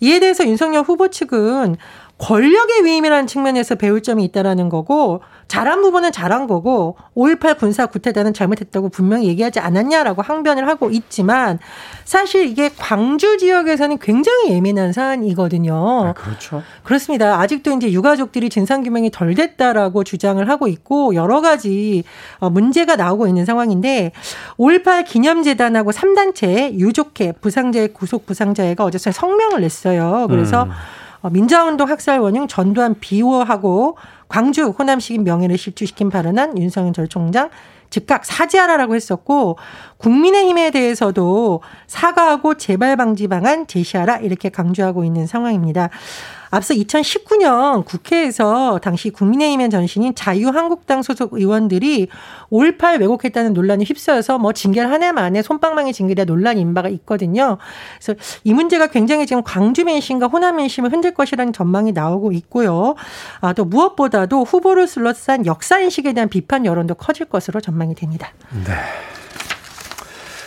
이에 0.00 0.20
대해서 0.20 0.46
윤석열 0.46 0.84
후보 0.84 1.08
측은 1.08 1.76
권력의 2.20 2.84
위임이라는 2.84 3.26
측면에서 3.26 3.76
배울 3.76 4.02
점이 4.02 4.22
있다라는 4.24 4.68
거고 4.68 5.22
잘한 5.48 5.80
부분은 5.80 6.12
잘한 6.12 6.46
거고 6.46 6.96
5.18 7.16 7.58
군사 7.58 7.86
구태다는 7.86 8.34
잘못했다고 8.34 8.90
분명히 8.90 9.26
얘기하지 9.28 9.58
않았냐라고 9.58 10.22
항변을 10.22 10.68
하고 10.68 10.90
있지만 10.90 11.58
사실 12.04 12.46
이게 12.46 12.70
광주 12.76 13.38
지역에서는 13.38 13.98
굉장히 13.98 14.50
예민한 14.50 14.92
사안이거든요. 14.92 15.74
아, 15.74 16.12
그렇죠. 16.12 16.62
그렇습니다. 16.84 17.40
아직도 17.40 17.72
이제 17.72 17.90
유가족들이 17.90 18.50
진상 18.50 18.82
규명이 18.82 19.10
덜 19.10 19.34
됐다라고 19.34 20.04
주장을 20.04 20.46
하고 20.48 20.68
있고 20.68 21.14
여러 21.14 21.40
가지 21.40 22.04
어, 22.38 22.50
문제가 22.50 22.96
나오고 22.96 23.26
있는 23.26 23.44
상황인데 23.44 24.12
5.18 24.58 25.04
기념재단하고 25.06 25.90
3단체 25.90 26.74
유족회 26.74 27.32
부상자의 27.40 27.94
구속 27.94 28.26
부상자회가 28.26 28.84
어제 28.84 28.98
성명을 28.98 29.62
냈어요. 29.62 30.26
그래서 30.28 30.64
음. 30.64 30.70
어, 31.22 31.30
민자운동 31.30 31.88
학살 31.88 32.20
원흉 32.20 32.48
전두환 32.48 32.94
비호하고 32.98 33.96
광주 34.28 34.68
호남시민 34.68 35.24
명예를 35.24 35.58
실추시킨 35.58 36.10
발언한 36.10 36.56
윤석열 36.58 36.92
전 36.92 37.08
총장 37.08 37.50
즉각 37.90 38.24
사죄하라라고 38.24 38.94
했었고 38.94 39.58
국민의힘에 39.98 40.70
대해서도 40.70 41.62
사과하고 41.88 42.54
재발 42.54 42.96
방지 42.96 43.26
방안 43.26 43.66
제시하라 43.66 44.18
이렇게 44.18 44.48
강조하고 44.48 45.04
있는 45.04 45.26
상황입니다. 45.26 45.90
앞서 46.50 46.72
2019년 46.74 47.84
국회에서 47.84 48.78
당시 48.82 49.10
국민의힘의 49.10 49.70
전신인 49.70 50.14
자유한국당 50.14 51.02
소속 51.02 51.32
의원들이 51.34 52.08
5.18 52.50 53.00
왜곡했다는 53.00 53.52
논란이 53.52 53.84
휩싸여서 53.84 54.38
뭐 54.38 54.52
징계를 54.52 54.90
한 54.90 55.00
해 55.00 55.12
만에 55.12 55.40
손방망이 55.40 55.92
징계대 55.92 56.24
논란이 56.26 56.60
인바가 56.60 56.88
있거든요. 56.90 57.56
그래서 57.98 58.20
이 58.44 58.52
문제가 58.52 58.88
굉장히 58.88 59.26
지금 59.26 59.42
광주 59.42 59.84
민심과 59.84 60.26
호남 60.26 60.56
민심을 60.56 60.92
흔들 60.92 61.14
것이라는 61.14 61.52
전망이 61.52 61.92
나오고 61.92 62.32
있고요. 62.32 62.96
아, 63.40 63.52
또 63.54 63.64
무엇보다도 63.64 64.44
후보를 64.44 64.86
둘러싼 64.86 65.46
역사 65.46 65.78
인식에 65.78 66.12
대한 66.12 66.28
비판 66.28 66.66
여론도 66.66 66.96
커질 66.96 67.26
것으로 67.26 67.60
전망이 67.60 67.94
됩니다. 67.94 68.32
네. 68.66 68.74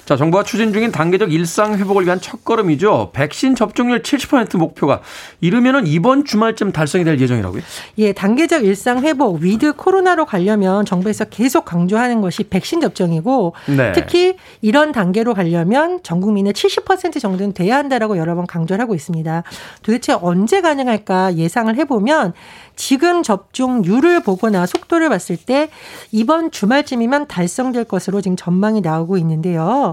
자, 0.05 0.17
정부가 0.17 0.43
추진 0.43 0.73
중인 0.73 0.91
단계적 0.91 1.31
일상 1.31 1.77
회복을 1.77 2.05
위한 2.05 2.19
첫걸음이죠. 2.19 3.11
백신 3.13 3.55
접종률 3.55 4.01
70% 4.01 4.57
목표가 4.57 5.01
이르면은 5.39 5.87
이번 5.87 6.25
주말쯤 6.25 6.73
달성이 6.73 7.05
될 7.05 7.19
예정이라고요? 7.19 7.61
예, 7.99 8.11
단계적 8.11 8.65
일상 8.65 9.01
회복 9.03 9.41
with 9.41 9.73
코로나로 9.73 10.25
가려면 10.25 10.85
정부에서 10.85 11.25
계속 11.25 11.63
강조하는 11.63 12.19
것이 12.19 12.43
백신 12.43 12.81
접종이고 12.81 13.53
네. 13.77 13.93
특히 13.93 14.35
이런 14.61 14.91
단계로 14.91 15.33
가려면 15.33 16.01
전 16.03 16.19
국민의 16.19 16.53
70% 16.53 17.21
정도는 17.21 17.53
돼야 17.53 17.77
한다라고 17.77 18.17
여러 18.17 18.35
번 18.35 18.45
강조를 18.45 18.81
하고 18.81 18.95
있습니다. 18.95 19.43
도대체 19.83 20.13
언제 20.13 20.59
가능할까 20.61 21.35
예상을 21.35 21.73
해 21.77 21.85
보면 21.85 22.33
지금 22.75 23.23
접종률을 23.23 24.21
보거나 24.21 24.65
속도를 24.65 25.09
봤을 25.09 25.37
때 25.37 25.69
이번 26.11 26.51
주말쯤이면 26.51 27.27
달성될 27.27 27.85
것으로 27.85 28.21
지금 28.21 28.35
전망이 28.35 28.81
나오고 28.81 29.17
있는데요. 29.17 29.92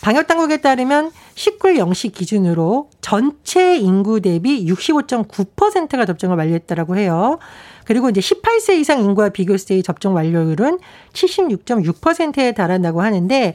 방역 0.00 0.26
당국에 0.26 0.58
따르면 0.58 1.10
19일 1.34 1.78
0시 1.78 2.12
기준으로 2.12 2.90
전체 3.00 3.76
인구 3.76 4.20
대비 4.20 4.64
65.9%가 4.66 6.06
접종을 6.06 6.36
완료했다라고 6.36 6.96
해요. 6.96 7.38
그리고 7.84 8.10
이제 8.10 8.20
18세 8.20 8.78
이상 8.78 9.00
인구와 9.00 9.30
비교했을 9.30 9.68
때 9.68 9.82
접종 9.82 10.14
완료율은 10.14 10.78
76.6%에 11.14 12.52
달한다고 12.52 13.00
하는데 13.00 13.54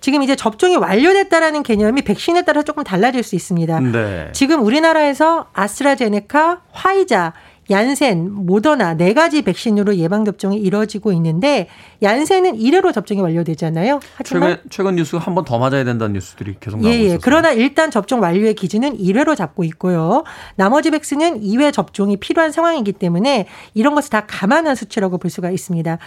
지금 0.00 0.22
이제 0.22 0.34
접종이 0.36 0.76
완료됐다라는 0.76 1.62
개념이 1.62 2.00
백신에 2.00 2.42
따라 2.42 2.62
조금 2.62 2.82
달라질 2.82 3.22
수 3.22 3.36
있습니다. 3.36 3.80
네. 3.80 4.30
지금 4.32 4.64
우리나라에서 4.64 5.48
아스트라제네카, 5.52 6.62
화이자 6.72 7.34
얀센, 7.70 8.30
모더나 8.32 8.94
네 8.94 9.14
가지 9.14 9.42
백신으로 9.42 9.96
예방 9.96 10.24
접종이 10.24 10.56
이뤄지고 10.58 11.12
있는데 11.12 11.68
얀센은 12.02 12.58
1회로 12.58 12.92
접종이 12.92 13.20
완료되잖아요. 13.20 14.00
최근 14.24 14.56
최근 14.70 14.96
뉴스 14.96 15.16
한 15.16 15.34
번 15.34 15.44
더 15.44 15.58
맞아야 15.58 15.84
된다는 15.84 16.14
뉴스들이 16.14 16.56
계속 16.60 16.78
나오고 16.80 16.88
예, 16.94 16.98
예. 17.00 17.04
있어요. 17.06 17.18
그러나 17.22 17.52
일단 17.52 17.90
접종 17.90 18.20
완료의 18.22 18.54
기준은 18.54 18.98
1회로 18.98 19.36
잡고 19.36 19.64
있고요. 19.64 20.24
나머지 20.56 20.90
백신은 20.90 21.40
2회 21.42 21.72
접종이 21.72 22.16
필요한 22.16 22.50
상황이기 22.52 22.92
때문에 22.92 23.46
이런 23.74 23.94
것을 23.94 24.10
다 24.10 24.24
감안한 24.26 24.74
수치라고 24.74 25.18
볼 25.18 25.30
수가 25.30 25.50
있습니다. 25.50 25.98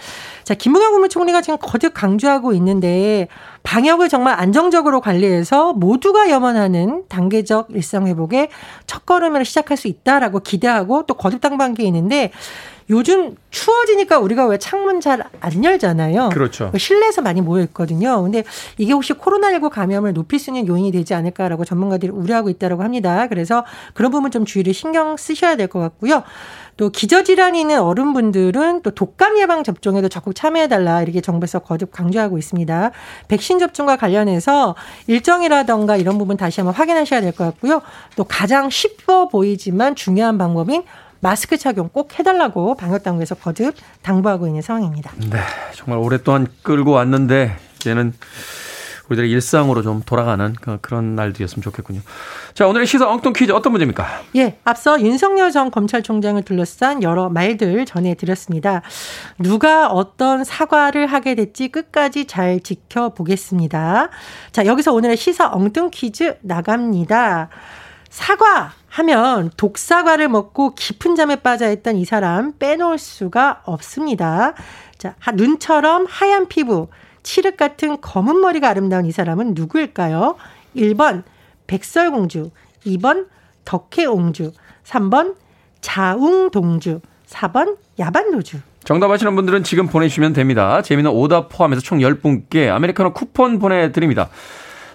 자, 0.44 0.54
김부겸 0.54 0.92
국무총리가 0.92 1.42
지금 1.42 1.58
거듭 1.60 1.94
강조하고 1.94 2.52
있는데 2.54 3.28
방역을 3.62 4.08
정말 4.08 4.34
안정적으로 4.40 5.00
관리해서 5.00 5.72
모두가 5.74 6.30
염원하는 6.30 7.04
단계적 7.08 7.68
일상 7.74 8.06
회복의 8.06 8.48
첫 8.86 9.04
걸음을 9.04 9.44
시작할 9.44 9.76
수 9.76 9.88
있다라고 9.88 10.40
기대하고 10.40 11.04
또 11.06 11.14
거듭 11.14 11.40
상반기에 11.48 11.86
있는데 11.86 12.30
요즘 12.90 13.36
추워지니까 13.50 14.18
우리가 14.18 14.46
왜 14.46 14.56
창문 14.58 15.00
잘 15.00 15.22
안 15.40 15.62
열잖아요. 15.64 16.30
그렇죠. 16.30 16.72
실내에서 16.76 17.20
많이 17.22 17.40
모여 17.42 17.62
있거든요. 17.64 18.22
근데 18.22 18.44
이게 18.78 18.92
혹시 18.92 19.12
코로나19 19.12 19.68
감염을 19.70 20.14
높일 20.14 20.38
수 20.38 20.50
있는 20.50 20.66
요인이 20.66 20.90
되지 20.92 21.14
않을까라고 21.14 21.64
전문가들이 21.64 22.10
우려하고 22.10 22.48
있다고 22.48 22.82
합니다. 22.82 23.26
그래서 23.28 23.64
그런 23.94 24.10
부분 24.10 24.30
좀 24.30 24.44
주의를 24.44 24.72
신경 24.74 25.16
쓰셔야 25.16 25.56
될 25.56 25.68
것 25.68 25.80
같고요. 25.80 26.22
또 26.78 26.90
기저질환이 26.90 27.60
있는 27.60 27.80
어른분들은 27.80 28.82
또 28.82 28.90
독감 28.92 29.38
예방 29.38 29.64
접종에도 29.64 30.08
적극 30.08 30.34
참여해달라 30.34 31.02
이렇게 31.02 31.20
정부에서 31.20 31.58
거듭 31.58 31.90
강조하고 31.92 32.38
있습니다. 32.38 32.90
백신 33.28 33.58
접종과 33.58 33.96
관련해서 33.96 34.76
일정이라던가 35.08 35.96
이런 35.96 36.18
부분 36.18 36.36
다시 36.36 36.60
한번 36.60 36.74
확인하셔야 36.74 37.20
될 37.20 37.32
것 37.32 37.44
같고요. 37.44 37.82
또 38.16 38.24
가장 38.24 38.70
쉽어 38.70 39.28
보이지만 39.28 39.94
중요한 39.94 40.38
방법인 40.38 40.84
마스크 41.20 41.56
착용 41.56 41.88
꼭 41.88 42.18
해달라고 42.18 42.76
방역당국에서 42.76 43.34
거듭 43.34 43.74
당부하고 44.02 44.46
있는 44.46 44.62
상황입니다. 44.62 45.12
네, 45.30 45.38
정말 45.74 45.98
오랫동안 45.98 46.46
끌고 46.62 46.92
왔는데 46.92 47.56
이제는 47.76 48.12
우리들의 49.08 49.30
일상으로 49.30 49.82
좀 49.82 50.02
돌아가는 50.04 50.54
그, 50.60 50.78
그런 50.80 51.16
날들이었으면 51.16 51.62
좋겠군요. 51.62 52.00
자, 52.54 52.66
오늘의 52.66 52.86
시사 52.86 53.08
엉뚱 53.08 53.32
퀴즈 53.32 53.52
어떤 53.52 53.72
문제입니까? 53.72 54.06
예, 54.36 54.58
앞서 54.64 55.00
윤석열 55.00 55.50
전 55.50 55.70
검찰총장을 55.70 56.42
둘러싼 56.42 57.02
여러 57.02 57.28
말들 57.28 57.86
전해드렸습니다. 57.86 58.82
누가 59.38 59.88
어떤 59.88 60.44
사과를 60.44 61.06
하게 61.06 61.34
될지 61.34 61.68
끝까지 61.68 62.26
잘 62.26 62.60
지켜보겠습니다. 62.60 64.10
자, 64.52 64.66
여기서 64.66 64.92
오늘의 64.92 65.16
시사 65.16 65.50
엉뚱 65.52 65.90
퀴즈 65.90 66.36
나갑니다. 66.42 67.48
사과 68.10 68.72
하면 68.88 69.50
독사과를 69.56 70.28
먹고 70.28 70.74
깊은 70.74 71.14
잠에 71.14 71.36
빠져 71.36 71.70
있던 71.72 71.96
이 71.96 72.04
사람 72.04 72.56
빼놓을 72.58 72.98
수가 72.98 73.62
없습니다. 73.64 74.54
자, 74.96 75.14
눈처럼 75.34 76.06
하얀 76.08 76.48
피부, 76.48 76.88
칠흑 77.22 77.56
같은 77.56 78.00
검은 78.00 78.40
머리가 78.40 78.68
아름다운 78.68 79.06
이 79.06 79.12
사람은 79.12 79.54
누구일까요? 79.54 80.36
1번 80.74 81.22
백설공주, 81.66 82.50
2번 82.86 83.26
덕혜옹주, 83.64 84.52
3번 84.84 85.36
자웅동주, 85.80 87.00
4번 87.28 87.76
야반노주. 87.98 88.58
정답 88.84 89.10
아시는 89.10 89.36
분들은 89.36 89.64
지금 89.64 89.86
보내주시면 89.86 90.32
됩니다. 90.32 90.80
재미는 90.80 91.10
오답 91.10 91.50
포함해서 91.50 91.82
총 91.82 91.98
10분께 91.98 92.70
아메리카노 92.70 93.12
쿠폰 93.12 93.58
보내드립니다. 93.58 94.30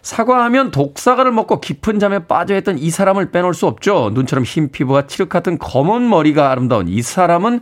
사과하면 0.04 0.72
독사과를 0.72 1.32
먹고 1.32 1.60
깊은 1.62 1.98
잠에 1.98 2.28
빠져 2.28 2.56
있던 2.58 2.78
이 2.78 2.90
사람을 2.90 3.32
빼놓을 3.32 3.54
수 3.54 3.66
없죠. 3.66 4.12
눈처럼 4.14 4.44
흰 4.44 4.70
피부와 4.70 5.08
칠흑 5.08 5.30
같은 5.30 5.58
검은 5.58 6.08
머리가 6.08 6.52
아름다운 6.52 6.88
이 6.88 7.02
사람은 7.02 7.62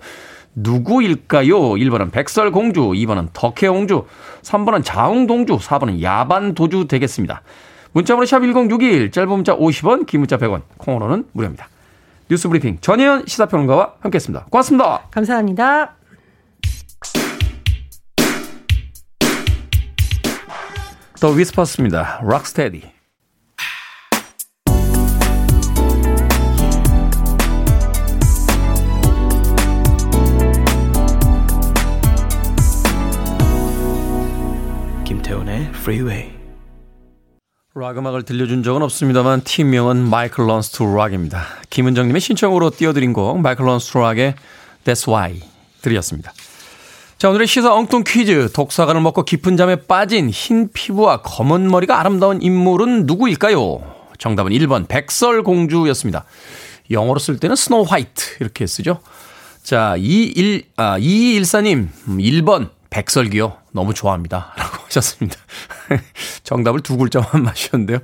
누구일까요? 0.56 1.56
1번은 1.56 2.12
백설공주, 2.12 2.82
2번은 2.82 3.30
덕혜옹주, 3.32 4.06
3번은 4.42 4.84
자웅동주, 4.84 5.58
4번은 5.58 6.02
야반도주 6.02 6.88
되겠습니다. 6.88 7.42
문자번호 7.94 8.26
샵 8.26 8.40
1061, 8.40 9.12
짧은 9.12 9.30
문자 9.30 9.56
50원, 9.56 10.06
긴 10.06 10.22
문자 10.22 10.38
100원, 10.38 10.62
콩으로는 10.78 11.26
무료입니다. 11.32 11.68
뉴스 12.30 12.48
브리핑 12.50 12.78
전혜연 12.82 13.26
시사평론가와 13.28 13.94
함께했습니다. 14.00 14.48
고맙습니다. 14.50 15.02
감사합니다. 15.12 16.01
The 21.22 21.30
Whispers입니다. 21.30 22.20
Rock 22.24 22.45
Steady. 22.45 22.82
김태훈의 35.06 35.68
Freeway. 35.76 36.32
락 37.76 38.00
음악을 38.00 38.24
들려준 38.24 38.64
적은 38.64 38.82
없습니다만 38.82 39.42
팀명은 39.44 39.98
Michael 39.98 40.48
Learns 40.48 40.72
to 40.72 40.92
Rock입니다. 40.92 41.46
김은정님의 41.70 42.20
신청으로 42.20 42.72
띄워드린 42.72 43.14
곡 43.14 43.40
마이클 43.40 43.68
런스 43.68 43.92
투 43.92 44.00
락의 44.00 44.34
That's 44.86 45.08
Why 45.08 45.40
들이었습니다. 45.84 46.34
자, 47.22 47.30
오늘의 47.30 47.46
시사 47.46 47.72
엉뚱 47.72 48.04
퀴즈. 48.04 48.52
독사과를 48.52 49.00
먹고 49.00 49.24
깊은 49.24 49.56
잠에 49.56 49.76
빠진 49.76 50.32
흰 50.32 50.70
피부와 50.74 51.22
검은 51.22 51.70
머리가 51.70 52.00
아름다운 52.00 52.42
인물은 52.42 53.06
누구일까요? 53.06 53.80
정답은 54.18 54.52
1번 54.54 54.88
백설공주였습니다. 54.88 56.26
영어로 56.90 57.20
쓸 57.20 57.38
때는 57.38 57.56
Snow 57.56 57.86
White 57.88 58.38
이렇게 58.40 58.66
쓰죠. 58.66 59.02
자, 59.62 59.96
21, 60.00 60.64
아, 60.78 60.98
2214님, 60.98 61.90
1번 62.08 62.72
백설기요. 62.90 63.56
너무 63.72 63.94
좋아합니다. 63.94 64.54
라고 64.58 64.81
하셨습니다. 64.92 65.38
정답을 66.44 66.82
두 66.82 66.98
글자만 66.98 67.44
마셨는데요. 67.44 68.00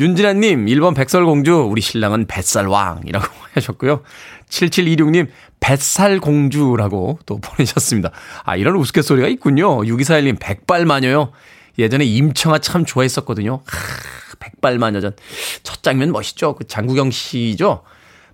윤진아님, 0.00 0.66
1번 0.66 0.94
백설공주, 0.94 1.68
우리 1.70 1.80
신랑은 1.80 2.26
뱃살왕이라고 2.26 3.26
하셨고요. 3.54 4.02
7726님, 4.48 5.28
뱃살공주라고 5.60 7.20
또 7.26 7.38
보내셨습니다. 7.38 8.10
아, 8.44 8.56
이런 8.56 8.76
우스갯소리가 8.76 9.28
있군요. 9.28 9.78
6241님, 9.78 10.38
백발마녀요. 10.40 11.32
예전에 11.78 12.04
임청아 12.04 12.58
참 12.58 12.84
좋아했었거든요. 12.84 13.62
하, 13.64 14.34
백발마녀전. 14.38 15.16
첫 15.62 15.82
장면 15.82 16.12
멋있죠? 16.12 16.54
그 16.54 16.66
장구경 16.66 17.10
씨죠? 17.10 17.82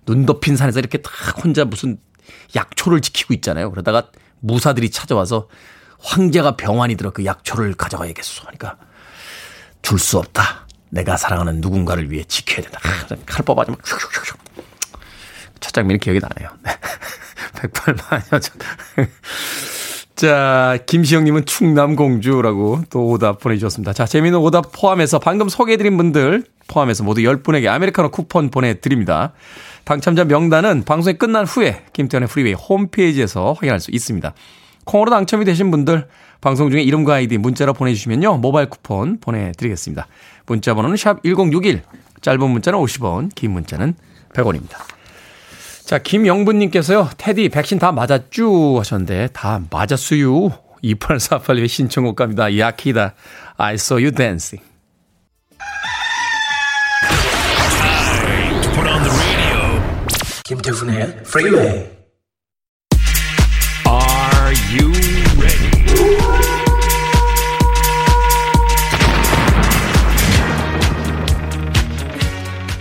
눈 0.05 0.25
덮인 0.25 0.57
산에서 0.57 0.79
이렇게 0.79 0.99
딱 0.99 1.11
혼자 1.43 1.63
무슨 1.65 1.97
약초를 2.55 3.01
지키고 3.01 3.33
있잖아요. 3.35 3.71
그러다가 3.71 4.09
무사들이 4.39 4.89
찾아와서 4.89 5.47
황제가 6.03 6.55
병환이 6.57 6.95
들어 6.95 7.11
그 7.11 7.25
약초를 7.25 7.73
가져가야겠소. 7.75 8.43
하니까 8.47 8.77
줄 9.81 9.99
수 9.99 10.17
없다. 10.17 10.67
내가 10.89 11.15
사랑하는 11.17 11.61
누군가를 11.61 12.11
위해 12.11 12.23
지켜야 12.25 12.61
된다. 12.61 12.79
아, 12.83 13.15
칼 13.25 13.45
뽑아주면 13.45 13.79
슉슉슉슉. 13.79 14.35
첫 15.59 15.71
장면이 15.73 15.99
기억이 15.99 16.19
나네요. 16.19 16.49
백발마녀전. 17.61 18.55
자, 20.15 20.77
김시영님은 20.85 21.45
충남공주라고 21.45 22.83
또 22.89 23.07
오답 23.07 23.39
보내주셨습니다. 23.39 23.93
자, 23.93 24.05
재미있는 24.05 24.39
오답 24.39 24.71
포함해서 24.71 25.19
방금 25.19 25.49
소개해드린 25.49 25.97
분들 25.97 26.43
포함해서 26.67 27.03
모두 27.03 27.21
10분에게 27.21 27.67
아메리카노 27.67 28.11
쿠폰 28.11 28.49
보내드립니다. 28.51 29.33
당첨자 29.83 30.25
명단은 30.25 30.83
방송이 30.83 31.17
끝난 31.17 31.45
후에 31.45 31.85
김태훈의 31.93 32.27
Freeway 32.29 32.53
홈페이지에서 32.53 33.53
확인할 33.53 33.79
수 33.79 33.91
있습니다. 33.91 34.33
콩으로 34.85 35.11
당첨이 35.11 35.45
되신 35.45 35.71
분들 35.71 36.07
방송 36.41 36.71
중에 36.71 36.81
이름과 36.81 37.15
아이디 37.15 37.37
문자로 37.37 37.73
보내주시면요. 37.73 38.37
모바일 38.37 38.69
쿠폰 38.69 39.19
보내드리겠습니다. 39.19 40.07
문자 40.47 40.73
번호는 40.73 40.97
샵 40.97 41.21
1061, 41.23 41.83
짧은 42.21 42.49
문자는 42.49 42.79
50원, 42.79 43.33
긴 43.35 43.51
문자는 43.51 43.93
100원입니다. 44.33 44.77
자, 45.85 45.97
김영분님께서요, 45.99 47.09
테디 47.17 47.49
백신 47.49 47.77
다 47.77 47.91
맞았쥬 47.91 48.79
하셨는데, 48.79 49.27
다 49.33 49.61
맞았어요. 49.69 50.49
2848님의 50.83 51.67
신청곡 51.67 52.15
갑니다. 52.15 52.57
Yaki-Da. 52.57 53.13
I 53.57 53.75
saw 53.75 54.01
you 54.01 54.11
dancing. 54.11 54.65
김태훈의 60.43 61.21
Freeway. 61.21 61.67
Are 61.69 62.00
you 64.73 64.87
ready? 65.37 65.71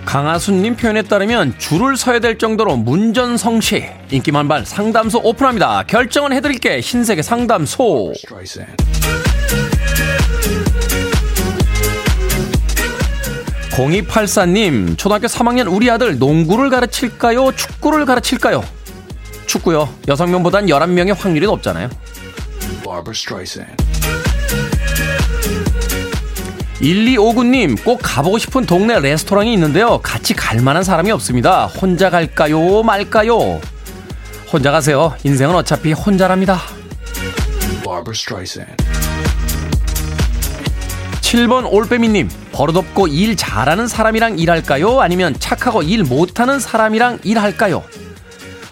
강하순님 0.04 0.76
표현에 0.76 1.02
따르면 1.02 1.58
줄을 1.58 1.96
서야 1.96 2.18
될 2.18 2.36
정도로 2.36 2.76
문전성시 2.76 3.84
인기 4.10 4.32
만발 4.32 4.66
상담소 4.66 5.20
오픈합니다. 5.22 5.84
결정은 5.86 6.32
해드릴게 6.32 6.80
신세계 6.80 7.22
상담소. 7.22 8.12
공이팔사님 13.76 14.96
초등학교 14.96 15.26
3학년 15.26 15.72
우리 15.72 15.90
아들 15.90 16.18
농구를 16.18 16.70
가르칠까요? 16.70 17.52
축구를 17.54 18.04
가르칠까요? 18.04 18.62
축구요. 19.50 19.88
6명보단 20.06 20.68
11명의 20.68 21.16
확률이 21.18 21.46
높잖아요. 21.46 21.88
1259님, 26.80 27.84
꼭 27.84 28.00
가보고 28.02 28.38
싶은 28.38 28.64
동네 28.64 29.00
레스토랑이 29.00 29.52
있는데요. 29.54 29.98
같이 30.02 30.34
갈 30.34 30.60
만한 30.60 30.84
사람이 30.84 31.10
없습니다. 31.10 31.66
혼자 31.66 32.10
갈까요? 32.10 32.82
말까요? 32.82 33.60
혼자 34.52 34.70
가세요. 34.70 35.14
인생은 35.24 35.54
어차피 35.56 35.92
혼자랍니다. 35.92 36.60
7번 41.20 41.70
올빼미님, 41.70 42.28
버릇없고 42.52 43.08
일 43.08 43.36
잘하는 43.36 43.88
사람이랑 43.88 44.38
일할까요? 44.38 45.00
아니면 45.00 45.34
착하고 45.38 45.82
일 45.82 46.04
못하는 46.04 46.58
사람이랑 46.60 47.18
일할까요? 47.24 47.84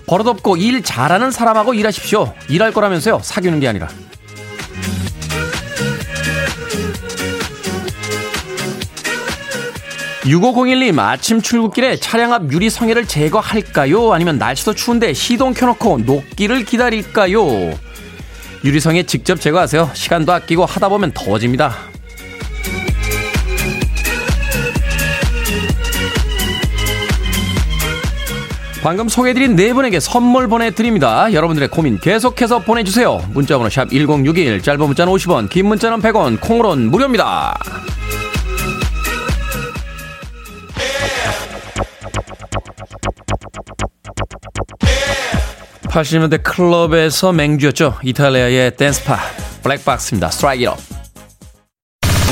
버릇없고 0.08 0.56
일 0.56 0.82
잘하는 0.82 1.30
사람하고 1.30 1.74
일하십시오. 1.74 2.32
일할 2.48 2.72
거라면서요. 2.72 3.20
사귀는 3.22 3.60
게 3.60 3.68
아니라. 3.68 3.88
6501님 10.24 10.98
아침 10.98 11.40
출근길에 11.40 11.96
차량 11.96 12.32
앞 12.32 12.52
유리 12.52 12.68
성에를 12.68 13.06
제거할까요? 13.06 14.12
아니면 14.12 14.36
날씨도 14.36 14.74
추운데 14.74 15.14
시동 15.14 15.54
켜놓고 15.54 15.98
녹기를 15.98 16.64
기다릴까요? 16.64 17.72
유리성에 18.64 19.04
직접 19.04 19.40
제거하세요. 19.40 19.90
시간도 19.94 20.32
아끼고 20.32 20.66
하다 20.66 20.88
보면 20.88 21.12
더워집니다. 21.12 21.87
방금 28.82 29.08
소개해드린 29.08 29.56
네 29.56 29.72
분에게 29.72 30.00
선물 30.00 30.48
보내드립니다. 30.48 31.32
여러분들의 31.32 31.68
고민 31.68 31.98
계속해서 31.98 32.60
보내주세요. 32.60 33.20
문자번호 33.32 33.68
샵 33.68 33.90
1061, 33.90 34.62
짧은 34.62 34.86
문자는 34.86 35.12
50원, 35.12 35.50
긴 35.50 35.66
문자는 35.66 36.00
100원, 36.00 36.40
콩으로는 36.40 36.90
무료입니다. 36.90 37.58
80년대 45.88 46.42
클럽에서 46.42 47.32
맹주였죠. 47.32 47.98
이탈리아의 48.04 48.76
댄스파 48.76 49.18
Black 49.62 49.84
Box입니다. 49.84 50.28
Strike 50.28 50.66
it 50.66 50.70
up. 50.70 50.98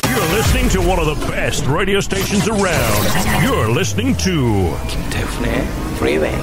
You're 0.07 0.33
listening 0.33 0.69
to 0.69 0.81
one 0.81 0.99
of 0.99 1.07
the 1.07 1.31
best 1.31 1.67
radio 1.67 1.99
stations 1.99 2.47
around. 2.47 3.07
You're 3.43 3.69
listening 3.69 4.15
to 4.23 4.77
김태훈의 4.87 5.86
Freeway. 5.97 6.37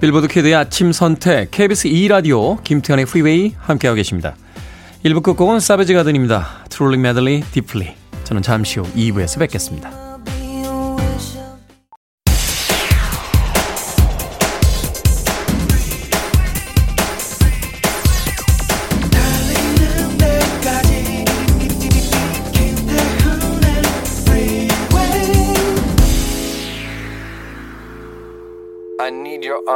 빌보드 0.00 0.26
Kid의 0.26 0.54
아침 0.56 0.90
선택 0.90 1.50
KBS 1.52 1.88
2라디오 1.88 2.62
김태훈의 2.64 3.06
Freeway 3.06 3.54
함께하고 3.56 3.94
계십니다. 3.94 4.34
1부 5.04 5.22
끝곡은 5.22 5.60
Savage 5.60 5.94
Garden입니다. 5.94 6.64
Truly 6.70 7.00
Madly 7.00 7.42
Deeply 7.52 7.94
저는 8.24 8.42
잠시 8.42 8.80
후 8.80 8.86
2부에서 8.94 9.38
뵙겠습니다. 9.38 10.03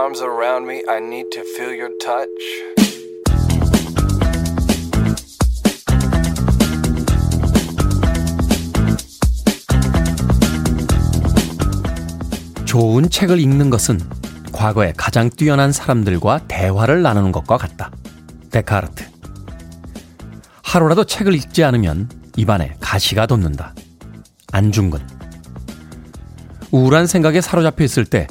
Arms 0.08 0.22
around 0.22 0.66
me. 0.66 0.82
I 0.88 0.98
need 0.98 1.28
to 1.32 1.42
feel 1.42 1.78
your 1.78 1.92
touch. 1.98 2.28
좋은 12.64 13.10
책을 13.10 13.38
읽는 13.38 13.70
것은 13.70 14.00
과거에 14.52 14.92
가장 14.96 15.28
뛰어난 15.28 15.72
사람들과 15.72 16.46
대화를 16.48 17.02
나누는 17.02 17.32
것과 17.32 17.58
같다. 17.58 17.90
데카르트. 18.50 19.04
하루라도 20.62 21.04
책을 21.04 21.34
읽지 21.34 21.64
않으면 21.64 22.08
입안에 22.36 22.76
가시가 22.80 23.26
돋는다. 23.26 23.74
안중근. 24.52 25.00
우울한 26.70 27.06
생각에 27.06 27.40
사로잡혀 27.40 27.84
있을 27.84 28.04
때 28.04 28.26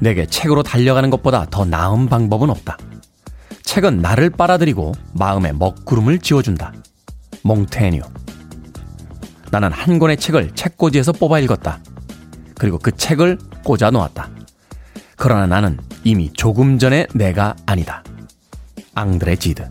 내게 0.00 0.26
책으로 0.26 0.62
달려가는 0.62 1.10
것보다 1.10 1.46
더 1.50 1.64
나은 1.64 2.08
방법은 2.08 2.50
없다. 2.50 2.78
책은 3.62 3.98
나를 3.98 4.30
빨아들이고 4.30 4.92
마음에 5.12 5.52
먹구름을 5.52 6.18
지워준다. 6.18 6.72
몽테뉴. 7.42 8.02
나는 9.50 9.72
한 9.72 9.98
권의 9.98 10.16
책을 10.16 10.52
책꽂이에서 10.54 11.12
뽑아 11.12 11.38
읽었다. 11.40 11.80
그리고 12.56 12.78
그 12.78 12.92
책을 12.92 13.38
꽂아 13.64 13.90
놓았다. 13.90 14.30
그러나 15.16 15.46
나는 15.46 15.78
이미 16.02 16.32
조금 16.32 16.78
전에 16.78 17.06
내가 17.14 17.54
아니다. 17.66 18.02
앙드레 18.94 19.36
지드. 19.36 19.68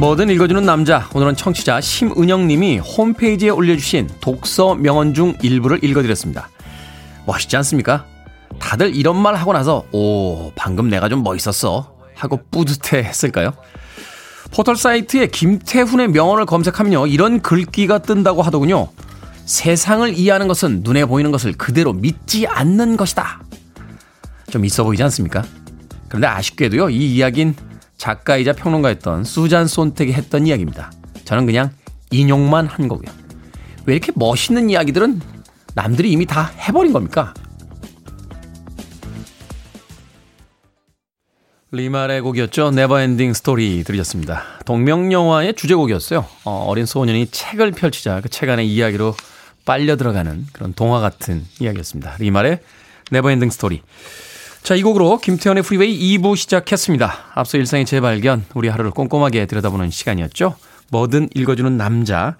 뭐든 0.00 0.30
읽어주는 0.30 0.64
남자. 0.64 1.10
오늘은 1.12 1.36
청취자 1.36 1.82
심은영님이 1.82 2.78
홈페이지에 2.78 3.50
올려주신 3.50 4.08
독서 4.22 4.74
명언 4.74 5.12
중 5.12 5.36
일부를 5.42 5.84
읽어드렸습니다. 5.84 6.48
멋있지 7.26 7.54
않습니까? 7.58 8.06
다들 8.58 8.96
이런 8.96 9.20
말 9.20 9.34
하고 9.34 9.52
나서, 9.52 9.84
오, 9.92 10.52
방금 10.56 10.88
내가 10.88 11.10
좀 11.10 11.22
멋있었어. 11.22 11.94
하고 12.14 12.40
뿌듯해 12.50 13.04
했을까요? 13.04 13.52
포털 14.50 14.74
사이트에 14.74 15.26
김태훈의 15.26 16.08
명언을 16.08 16.46
검색하면요. 16.46 17.06
이런 17.06 17.42
글귀가 17.42 17.98
뜬다고 17.98 18.40
하더군요. 18.40 18.88
세상을 19.44 20.14
이해하는 20.14 20.48
것은 20.48 20.80
눈에 20.82 21.04
보이는 21.04 21.30
것을 21.30 21.52
그대로 21.52 21.92
믿지 21.92 22.46
않는 22.46 22.96
것이다. 22.96 23.42
좀 24.50 24.64
있어 24.64 24.82
보이지 24.82 25.02
않습니까? 25.02 25.44
그런데 26.08 26.26
아쉽게도요, 26.26 26.88
이 26.88 27.16
이야기는 27.16 27.54
작가이자 28.00 28.54
평론가였던 28.54 29.24
수잔 29.24 29.66
손택이 29.66 30.14
했던 30.14 30.46
이야기입니다. 30.46 30.90
저는 31.26 31.44
그냥 31.44 31.70
인용만 32.10 32.66
한 32.66 32.88
거고요. 32.88 33.14
왜 33.84 33.94
이렇게 33.94 34.10
멋있는 34.16 34.70
이야기들은 34.70 35.20
남들이 35.74 36.10
이미 36.10 36.24
다 36.24 36.50
해버린 36.66 36.94
겁니까? 36.94 37.34
Limahl의 41.72 42.22
곡이었죠. 42.22 42.70
Neverending 42.70 43.34
Story 43.34 43.84
들으셨습니다. 43.84 44.44
동명영화의 44.64 45.54
주제곡이었어요. 45.54 46.24
어린 46.44 46.86
소년이 46.86 47.26
책을 47.26 47.72
펼치자 47.72 48.22
그 48.22 48.28
책 48.30 48.48
안의 48.48 48.66
이야기로 48.66 49.14
빨려 49.66 49.96
들어가는 49.96 50.46
그런 50.54 50.72
동화 50.72 51.00
같은 51.00 51.44
이야기였습니다. 51.60 52.16
Limahl의 52.18 52.60
Neverending 53.10 53.50
Story. 53.50 53.82
자, 54.62 54.74
이 54.74 54.82
곡으로 54.82 55.18
김태훈의 55.18 55.62
Freeway 55.62 56.18
2부 56.18 56.36
시작했습니다. 56.36 57.32
앞서 57.34 57.58
일상의 57.58 57.86
재발견, 57.86 58.44
우리 58.54 58.68
하루를 58.68 58.90
꼼꼼하게 58.90 59.46
들여다보는 59.46 59.90
시간이었죠. 59.90 60.54
뭐든 60.90 61.30
읽어주는 61.34 61.76
남자. 61.76 62.36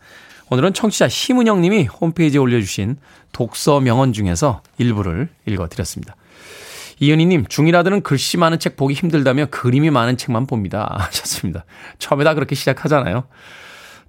오늘은 0.50 0.74
청취자 0.74 1.08
심은영 1.08 1.60
님이 1.62 1.86
홈페이지에 1.86 2.38
올려주신 2.38 2.98
독서 3.32 3.80
명언 3.80 4.12
중에서 4.12 4.62
일부를 4.78 5.28
읽어드렸습니다. 5.46 6.14
이은희 7.00 7.26
님, 7.26 7.46
중이라들은 7.46 8.02
글씨 8.02 8.36
많은 8.36 8.58
책 8.58 8.76
보기 8.76 8.94
힘들다며 8.94 9.46
그림이 9.46 9.90
많은 9.90 10.18
책만 10.18 10.46
봅니다. 10.46 10.94
하셨습니다. 11.00 11.64
처음에 11.98 12.24
다 12.24 12.34
그렇게 12.34 12.54
시작하잖아요. 12.54 13.24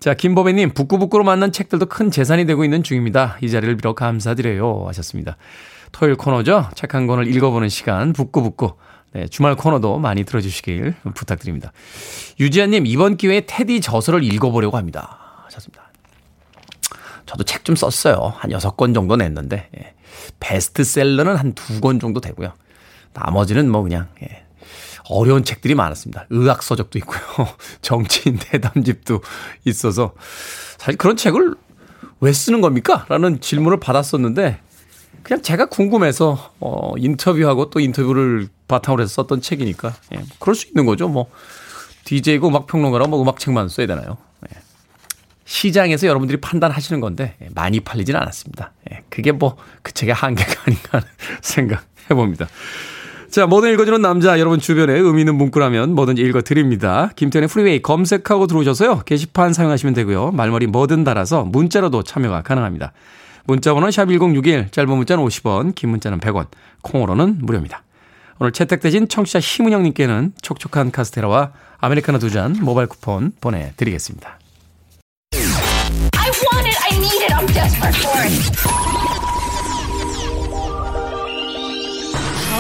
자, 0.02 0.14
김보배 0.14 0.52
님, 0.54 0.74
북구북구로 0.74 1.24
만난 1.24 1.54
책들도 1.54 1.86
큰 1.86 2.12
재산이 2.12 2.46
되고 2.46 2.66
있는 2.66 2.84
중입니다. 2.84 3.38
이 3.42 3.50
자리를 3.50 3.78
빌어 3.78 3.94
감사드려요. 3.94 4.86
하셨습니다. 4.88 5.38
토요일 5.92 6.16
코너죠. 6.16 6.70
책 6.76 6.94
한 6.96 7.08
권을 7.08 7.28
읽어보는 7.36 7.70
시간, 7.70 8.14
북구북구. 8.14 8.76
네, 9.14 9.28
주말 9.28 9.56
코너도 9.56 10.00
많이 10.00 10.24
들어주시길 10.24 10.96
부탁드립니다. 11.16 11.74
유지아님, 12.40 12.86
이번 12.86 13.18
기회에 13.18 13.42
테디 13.46 13.82
저서를 13.82 14.24
읽어보려고 14.24 14.78
합니다. 14.78 15.18
하셨습니다. 15.46 15.92
저도 17.26 17.44
책 17.44 17.64
좀 17.64 17.76
썼어요. 17.76 18.34
한 18.38 18.52
여섯 18.52 18.76
권 18.78 18.94
정도 18.94 19.16
냈는데, 19.16 19.70
예. 19.78 19.94
베스트셀러는 20.40 21.36
한두권 21.36 22.00
정도 22.00 22.20
되고요. 22.22 22.54
나머지는 23.14 23.70
뭐 23.70 23.84
그냥, 23.84 24.08
예. 24.24 24.44
어려운 25.10 25.44
책들이 25.44 25.76
많았습니다. 25.76 26.26
의학 26.30 26.64
서적도 26.64 26.98
있고요. 27.00 27.20
정치인 27.82 28.38
대담집도 28.38 29.22
있어서, 29.66 30.14
사실 30.78 30.98
그런 30.98 31.18
책을 31.18 31.56
왜 32.22 32.34
쓰는 32.34 32.62
겁니까? 32.62 33.06
라는 33.10 33.42
질문을 33.42 33.80
받았었는데, 33.80 34.60
그냥 35.24 35.42
제가 35.42 35.68
궁금해서, 35.68 36.54
어, 36.60 36.94
인터뷰하고 36.98 37.70
또 37.70 37.80
인터뷰를 37.80 38.48
바탕으로 38.68 39.04
해서 39.04 39.22
썼던 39.22 39.42
책이니까, 39.42 39.94
예. 40.14 40.18
뭐 40.18 40.26
그럴 40.40 40.56
수 40.56 40.68
있는 40.68 40.86
거죠. 40.86 41.08
뭐, 41.08 41.30
DJ고 42.06 42.48
음악 42.48 42.68
평론가라고 42.68 43.10
뭐 43.12 43.22
음악책만 43.22 43.70
써야 43.70 43.88
되나요? 43.88 44.18
예. 44.50 44.60
시장에서 45.46 46.08
여러분들이 46.08 46.42
판단하시는 46.42 47.00
건데 47.00 47.36
예, 47.42 47.50
많이 47.54 47.80
팔리지는 47.80 48.20
않았습니다. 48.20 48.72
예. 48.92 49.04
그게 49.10 49.32
뭐 49.32 49.58
그 49.84 49.94
책의 49.94 50.14
한계가 50.14 50.62
아닌가 50.66 50.90
하는 50.92 51.08
생각 51.42 51.84
해 52.10 52.16
봅니다. 52.16 52.48
자, 53.30 53.48
뭐든 53.48 53.72
읽어주는 53.74 54.02
남자, 54.02 54.40
여러분 54.40 54.60
주변에 54.60 54.94
의미 54.94 55.22
있는 55.22 55.36
문구라면 55.36 55.96
뭐든지 55.96 56.22
읽어드립니다. 56.22 57.12
김태현의 57.16 57.48
프리웨이 57.48 57.82
검색하고 57.82 58.48
들어오셔서요. 58.48 59.04
게시판 59.06 59.54
사용하시면 59.54 59.94
되고요. 59.94 60.32
말머리 60.32 60.68
뭐든 60.68 61.06
달아서 61.06 61.46
문자로도 61.46 62.04
참여가 62.04 62.42
가능합니다. 62.42 62.92
문자번호 63.46 63.88
샵1061, 63.88 64.72
짧은 64.72 64.90
문자는 64.96 65.24
50원, 65.26 65.76
긴 65.76 65.90
문자는 65.90 66.20
100원, 66.20 66.48
콩으로는 66.82 67.40
무료입니다. 67.42 67.84
오늘 68.40 68.52
채택되신 68.52 69.08
청취자 69.08 69.40
심은영님께는 69.40 70.34
촉촉한 70.42 70.92
카스테라와 70.92 71.52
아메리카노 71.80 72.20
두 72.20 72.30
잔 72.30 72.56
모바일 72.62 72.88
쿠폰 72.88 73.34
보내드리겠습니다. 73.42 74.40
I 75.34 76.30
want 76.54 76.68
it, 76.68 76.78
I 76.92 76.98
need 76.98 77.24
it, 77.24 77.34
I'm 77.34 77.48
desperate 77.54 77.96
for 77.98 78.20
it. 78.22 78.32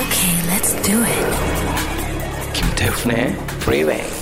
Okay, 0.01 0.33
let's 0.49 0.73
do 0.83 1.03
it. 1.03 2.53
김태훈의 2.53 3.35
Freeway. 3.61 4.20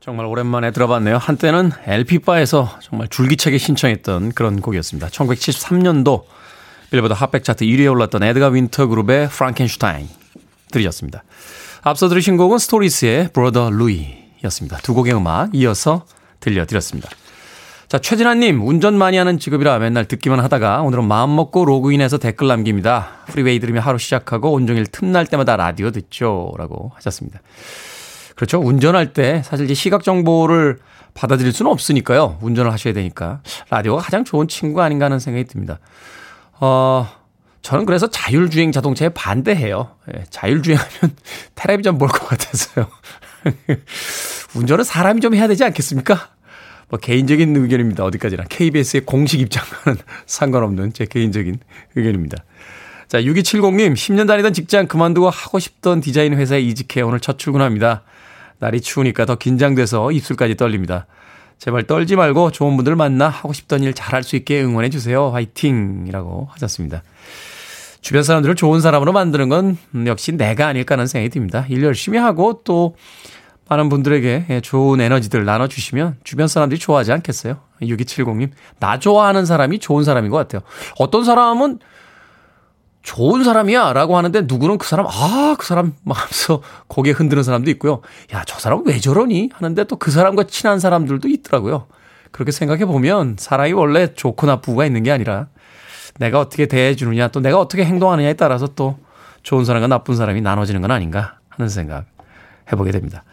정말 0.00 0.24
오랜만에 0.24 0.70
들어봤네요. 0.70 1.18
한때는 1.18 1.72
LP바에서 1.84 2.78
정말 2.80 3.06
줄기차게 3.08 3.58
신청했던 3.58 4.32
그런 4.32 4.62
곡이었습니다. 4.62 5.08
1973년도 5.08 6.24
빌보드 6.90 7.12
핫백 7.12 7.44
차트 7.44 7.66
1위에 7.66 7.90
올랐던 7.90 8.22
Edgar 8.22 8.48
Winter 8.48 8.86
Group의 8.86 9.28
Frankenstein 9.28 10.08
들으셨습니다. 10.72 11.22
앞서 11.82 12.08
들으신 12.08 12.38
곡은 12.38 12.56
Stories의 12.56 13.28
Brother 13.34 13.68
Louie였습니다. 13.68 14.78
두 14.78 14.94
곡의 14.94 15.14
음악 15.14 15.54
이어서 15.54 16.06
들려드렸습니다. 16.40 17.10
자, 17.88 17.98
최진아님, 17.98 18.66
운전 18.66 18.96
많이 18.96 19.18
하는 19.18 19.38
직업이라 19.38 19.80
맨날 19.80 20.06
듣기만 20.06 20.40
하다가 20.40 20.80
오늘은 20.80 21.04
마음먹고 21.08 21.66
로그인해서 21.66 22.16
댓글 22.16 22.46
남깁니다. 22.46 23.24
Freeway 23.26 23.60
들으며 23.60 23.80
하루 23.80 23.98
시작하고 23.98 24.52
온종일 24.52 24.86
틈날 24.86 25.26
때마다 25.26 25.56
라디오 25.56 25.90
듣죠. 25.90 26.54
라고 26.56 26.92
하셨습니다. 26.94 27.40
그렇죠. 28.36 28.58
운전할 28.60 29.12
때 29.12 29.42
사실 29.44 29.64
이제 29.64 29.74
시각 29.74 30.02
정보를 30.02 30.78
받아들일 31.14 31.52
수는 31.52 31.70
없으니까요. 31.72 32.38
운전을 32.40 32.72
하셔야 32.72 32.94
되니까. 32.94 33.40
라디오가 33.70 34.02
가장 34.02 34.24
좋은 34.24 34.48
친구 34.48 34.80
아닌가 34.82 35.06
하는 35.06 35.18
생각이 35.18 35.44
듭니다. 35.44 35.78
어, 36.60 37.08
저는 37.62 37.84
그래서 37.84 38.08
자율주행 38.08 38.72
자동차에 38.72 39.10
반대해요. 39.10 39.96
예, 40.14 40.24
자율주행하면 40.30 40.90
텔레비전 41.54 41.98
볼 41.98 42.08
것 42.08 42.26
같아서요. 42.28 42.86
운전은 44.54 44.84
사람이 44.84 45.20
좀 45.20 45.34
해야 45.34 45.46
되지 45.48 45.64
않겠습니까? 45.64 46.28
뭐 46.88 46.98
개인적인 46.98 47.54
의견입니다. 47.56 48.04
어디까지나. 48.04 48.44
KBS의 48.48 49.02
공식 49.06 49.40
입장과는 49.40 50.00
상관없는 50.26 50.92
제 50.92 51.04
개인적인 51.06 51.58
의견입니다. 51.96 52.38
자, 53.08 53.20
6270님, 53.20 53.94
10년 53.94 54.26
다니던 54.26 54.52
직장 54.52 54.86
그만두고 54.86 55.30
하고 55.30 55.58
싶던 55.58 56.00
디자인 56.00 56.34
회사에 56.34 56.60
이직해 56.60 57.02
오늘 57.02 57.20
첫 57.20 57.38
출근합니다. 57.38 58.02
날이 58.60 58.80
추우니까 58.80 59.24
더 59.24 59.34
긴장돼서 59.34 60.12
입술까지 60.12 60.56
떨립니다. 60.56 61.06
제발 61.58 61.82
떨지 61.82 62.16
말고 62.16 62.52
좋은 62.52 62.76
분들 62.76 62.96
만나 62.96 63.28
하고 63.28 63.52
싶던 63.52 63.82
일 63.82 63.92
잘할 63.92 64.22
수 64.22 64.36
있게 64.36 64.62
응원해 64.62 64.88
주세요. 64.88 65.30
화이팅! 65.30 66.04
이라고 66.06 66.48
하셨습니다. 66.52 67.02
주변 68.00 68.22
사람들을 68.22 68.54
좋은 68.54 68.80
사람으로 68.80 69.12
만드는 69.12 69.48
건 69.48 69.76
역시 70.06 70.32
내가 70.32 70.68
아닐까 70.68 70.94
하는 70.94 71.06
생각이 71.06 71.28
듭니다. 71.30 71.66
일 71.68 71.82
열심히 71.82 72.18
하고 72.18 72.62
또 72.64 72.96
많은 73.68 73.88
분들에게 73.88 74.60
좋은 74.62 75.00
에너지들 75.00 75.44
나눠주시면 75.44 76.16
주변 76.24 76.48
사람들이 76.48 76.80
좋아하지 76.80 77.12
않겠어요? 77.12 77.58
6270님. 77.82 78.50
나 78.78 78.98
좋아하는 78.98 79.44
사람이 79.44 79.78
좋은 79.78 80.02
사람인 80.02 80.30
것 80.30 80.38
같아요. 80.38 80.62
어떤 80.98 81.24
사람은 81.24 81.78
좋은 83.02 83.44
사람이야 83.44 83.92
라고 83.92 84.16
하는데 84.16 84.42
누구는 84.42 84.78
그 84.78 84.86
사람, 84.86 85.06
아, 85.06 85.56
그 85.58 85.66
사람 85.66 85.94
하면서 86.06 86.62
고개 86.86 87.12
흔드는 87.12 87.42
사람도 87.42 87.70
있고요. 87.72 88.02
야, 88.34 88.44
저 88.46 88.58
사람 88.58 88.82
왜 88.86 88.98
저러니? 88.98 89.50
하는데 89.52 89.84
또 89.84 89.96
그 89.96 90.10
사람과 90.10 90.44
친한 90.44 90.78
사람들도 90.80 91.28
있더라고요. 91.28 91.86
그렇게 92.30 92.52
생각해 92.52 92.84
보면 92.86 93.36
사람이 93.38 93.72
원래 93.72 94.14
좋고 94.14 94.46
나쁘고가 94.46 94.86
있는 94.86 95.02
게 95.02 95.10
아니라 95.10 95.48
내가 96.18 96.40
어떻게 96.40 96.66
대해주느냐 96.66 97.28
또 97.28 97.40
내가 97.40 97.58
어떻게 97.58 97.84
행동하느냐에 97.84 98.34
따라서 98.34 98.68
또 98.68 98.98
좋은 99.42 99.64
사람과 99.64 99.86
나쁜 99.88 100.16
사람이 100.16 100.40
나눠지는 100.40 100.80
건 100.80 100.90
아닌가 100.90 101.38
하는 101.48 101.68
생각 101.68 102.04
해보게 102.72 102.90
됩니다. 102.92 103.24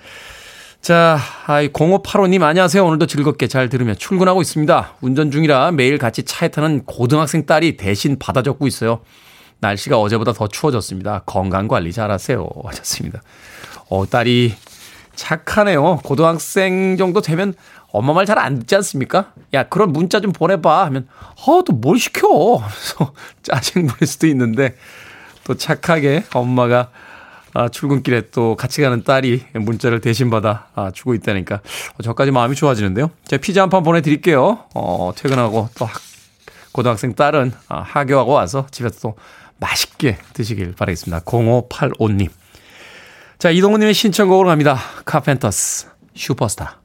자, 0.82 1.18
아이 1.48 1.70
0585님 1.70 2.44
안녕하세요. 2.44 2.86
오늘도 2.86 3.08
즐겁게 3.08 3.48
잘 3.48 3.68
들으며 3.70 3.94
출근하고 3.94 4.42
있습니다. 4.42 4.94
운전 5.02 5.32
중이라 5.32 5.72
매일 5.72 5.98
같이 5.98 6.24
차에 6.24 6.50
타는 6.50 6.86
고등학생 6.86 7.46
딸이 7.46 7.78
대신 7.78 8.18
받아 8.20 8.42
적고 8.42 8.68
있어요. 8.68 9.02
날씨가 9.60 9.98
어제보다 10.00 10.34
더 10.34 10.48
추워졌습니다. 10.48 11.24
건강 11.26 11.68
관리 11.68 11.92
잘하세요. 11.92 12.48
하셨습니다. 12.66 13.22
어, 13.90 14.06
딸이 14.08 14.54
착하네요. 15.16 15.98
고등학생 16.04 16.96
정도 16.98 17.22
되면 17.22 17.54
엄마 17.92 18.14
말 18.14 18.26
잘 18.26 18.38
안 18.38 18.60
듣지 18.60 18.76
않습니까? 18.76 19.32
야, 19.54 19.64
그런 19.64 19.92
문자 19.94 20.20
좀 20.20 20.32
보내봐. 20.32 20.86
하면, 20.86 21.08
어, 21.48 21.64
또 21.64 21.74
뭘 21.74 21.98
시켜? 21.98 22.28
하면서 22.58 23.14
짜증 23.42 23.88
부릴 23.88 24.06
수도 24.08 24.28
있는데, 24.28 24.76
또 25.46 25.56
착하게 25.56 26.26
엄마가 26.34 26.90
아, 27.54 27.70
출근길에 27.70 28.30
또 28.32 28.56
같이 28.56 28.82
가는 28.82 29.04
딸이 29.04 29.46
문자를 29.54 30.02
대신 30.02 30.30
받아 30.30 30.68
아, 30.76 30.92
주고 30.92 31.16
있다니까 31.16 31.56
어, 31.56 32.04
저까지 32.04 32.30
마음이 32.32 32.56
좋아지는데요. 32.56 33.10
제가 33.26 33.42
피자 33.42 33.62
한 33.64 33.70
판 33.70 33.82
보내드릴게요. 33.84 34.66
어, 34.76 35.12
퇴근하고 35.16 35.70
또 35.80 35.86
학, 35.86 36.00
고등학생 36.74 37.16
딸은 37.16 37.54
아, 37.70 37.80
하교하고 37.82 38.34
와서 38.34 38.68
집에서 38.70 39.00
또 39.02 39.16
맛있게 39.60 40.18
드시길 40.34 40.74
바라겠습니다. 40.74 41.24
0585님. 41.26 42.30
자, 43.40 43.50
이동훈님의 43.52 43.94
신청곡으로 43.94 44.50
갑니다. 44.50 44.80
카펜터스 45.06 45.88
슈퍼스타. 46.16 46.82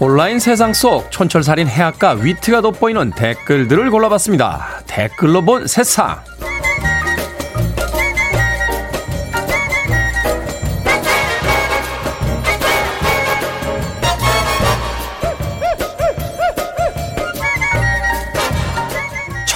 온라인 0.00 0.38
세상 0.38 0.72
속 0.72 1.10
촌철살인 1.10 1.66
해악과 1.66 2.12
위트가 2.12 2.60
돋보이는 2.60 3.10
댓글들을 3.10 3.90
골라봤습니다. 3.90 4.82
댓글로 4.86 5.42
본 5.42 5.66
세상. 5.66 6.22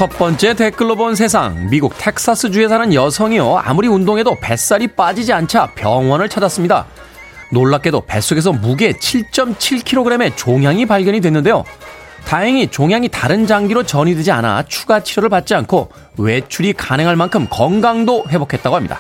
첫 0.03 0.09
번째 0.19 0.55
댓글로 0.55 0.97
본 0.97 1.15
세상. 1.15 1.71
미국 1.71 1.97
텍사스주에 1.97 2.67
사는 2.67 2.93
여성이요. 2.93 3.59
아무리 3.59 3.87
운동해도 3.87 4.35
뱃살이 4.41 4.88
빠지지 4.88 5.33
않자 5.33 5.75
병원을 5.77 6.29
찾았습니다. 6.29 6.87
놀랍게도 7.53 8.01
뱃속에서 8.07 8.51
무게 8.51 8.95
7.7kg의 8.95 10.37
종양이 10.37 10.87
발견이 10.87 11.21
됐는데요. 11.21 11.62
다행히 12.25 12.67
종양이 12.67 13.09
다른 13.09 13.47
장기로 13.47 13.85
전이되지 13.85 14.33
않아 14.33 14.65
추가 14.65 15.05
치료를 15.05 15.29
받지 15.29 15.55
않고 15.55 15.93
외출이 16.19 16.73
가능할 16.73 17.15
만큼 17.15 17.47
건강도 17.49 18.25
회복했다고 18.29 18.75
합니다. 18.75 18.99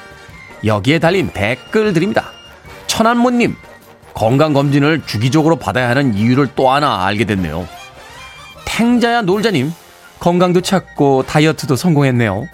여기에 0.64 1.00
달린 1.00 1.30
댓글들입니다. 1.32 2.26
천안모님, 2.86 3.56
건강검진을 4.14 5.02
주기적으로 5.04 5.56
받아야 5.56 5.88
하는 5.88 6.14
이유를 6.14 6.50
또 6.54 6.70
하나 6.70 7.04
알게 7.04 7.24
됐네요. 7.24 7.66
탱자야 8.66 9.22
놀자님, 9.22 9.72
건강도 10.22 10.60
찾고 10.60 11.24
다이어트도 11.24 11.74
성공했네요. 11.74 12.46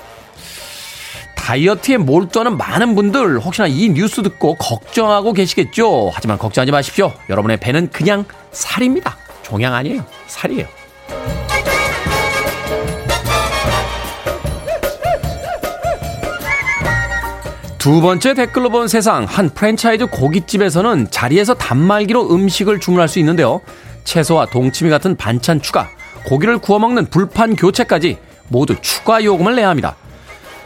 다이어트에 1.35 1.99
몰두하는 1.99 2.57
많은 2.57 2.95
분들 2.95 3.41
혹시나 3.41 3.67
이 3.67 3.91
뉴스 3.91 4.23
듣고 4.23 4.55
걱정하고 4.55 5.35
계시겠죠? 5.35 6.11
하지만 6.15 6.39
걱정하지 6.39 6.73
마십시오. 6.73 7.13
여러분의 7.29 7.59
배는 7.59 7.91
그냥 7.91 8.25
살입니다. 8.53 9.19
종양 9.43 9.75
아니에요. 9.75 10.03
살이에요. 10.29 10.67
두 17.77 18.01
번째 18.01 18.33
댓글로 18.33 18.71
본 18.71 18.89
세상 18.89 19.25
한 19.25 19.51
프랜차이즈 19.51 20.07
고깃집에서는 20.07 21.11
자리에서 21.11 21.53
단말기로 21.53 22.31
음식을 22.31 22.81
주문할 22.81 23.09
수 23.09 23.19
있는데요. 23.19 23.61
채소와 24.05 24.47
동치미 24.47 24.89
같은 24.89 25.17
반찬 25.17 25.61
추가, 25.61 25.91
고기를 26.29 26.59
구워 26.59 26.79
먹는 26.79 27.07
불판 27.07 27.57
교체까지 27.57 28.19
모두 28.49 28.77
추가 28.83 29.25
요금을 29.25 29.57
내야 29.57 29.71
합니다. 29.71 29.97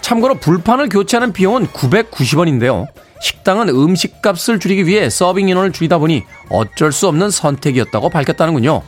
참고로 0.00 0.34
불판을 0.34 0.88
교체하는 0.88 1.32
비용은 1.32 1.68
990원인데요. 1.68 2.86
식당은 3.20 3.68
음식값을 3.68 4.58
줄이기 4.58 4.86
위해 4.88 5.08
서빙 5.08 5.48
인원을 5.48 5.70
줄이다 5.70 5.98
보니 5.98 6.24
어쩔 6.50 6.90
수 6.90 7.06
없는 7.06 7.30
선택이었다고 7.30 8.08
밝혔다는군요. 8.08 8.82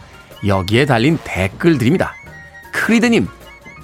여기에 0.49 0.87
달린 0.87 1.17
댓글들입니다. 1.23 2.13
크리드님, 2.73 3.29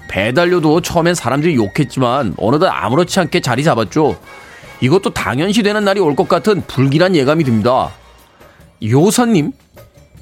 배달료도 0.08 0.80
처음엔 0.80 1.14
사람들이 1.14 1.54
욕했지만 1.54 2.34
어느덧 2.36 2.66
아무렇지 2.66 3.20
않게 3.20 3.40
자리 3.40 3.62
잡았죠. 3.62 4.18
이것도 4.80 5.10
당연시 5.10 5.62
되는 5.62 5.84
날이 5.84 6.00
올 6.00 6.16
것 6.16 6.28
같은 6.28 6.62
불길한 6.66 7.14
예감이 7.14 7.44
듭니다. 7.44 7.90
요선님, 8.82 9.52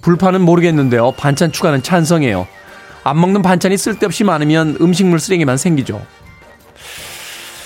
불판은 0.03 0.43
모르겠는데요. 0.43 1.13
반찬 1.13 1.51
추가는 1.53 1.83
찬성해요. 1.83 2.47
안 3.09 3.21
먹는 3.21 3.43
반찬이 3.43 3.77
쓸데없이 3.77 4.25
많으면 4.25 4.77
음식물 4.81 5.19
쓰레기만 5.19 5.57
생기죠. 5.57 6.05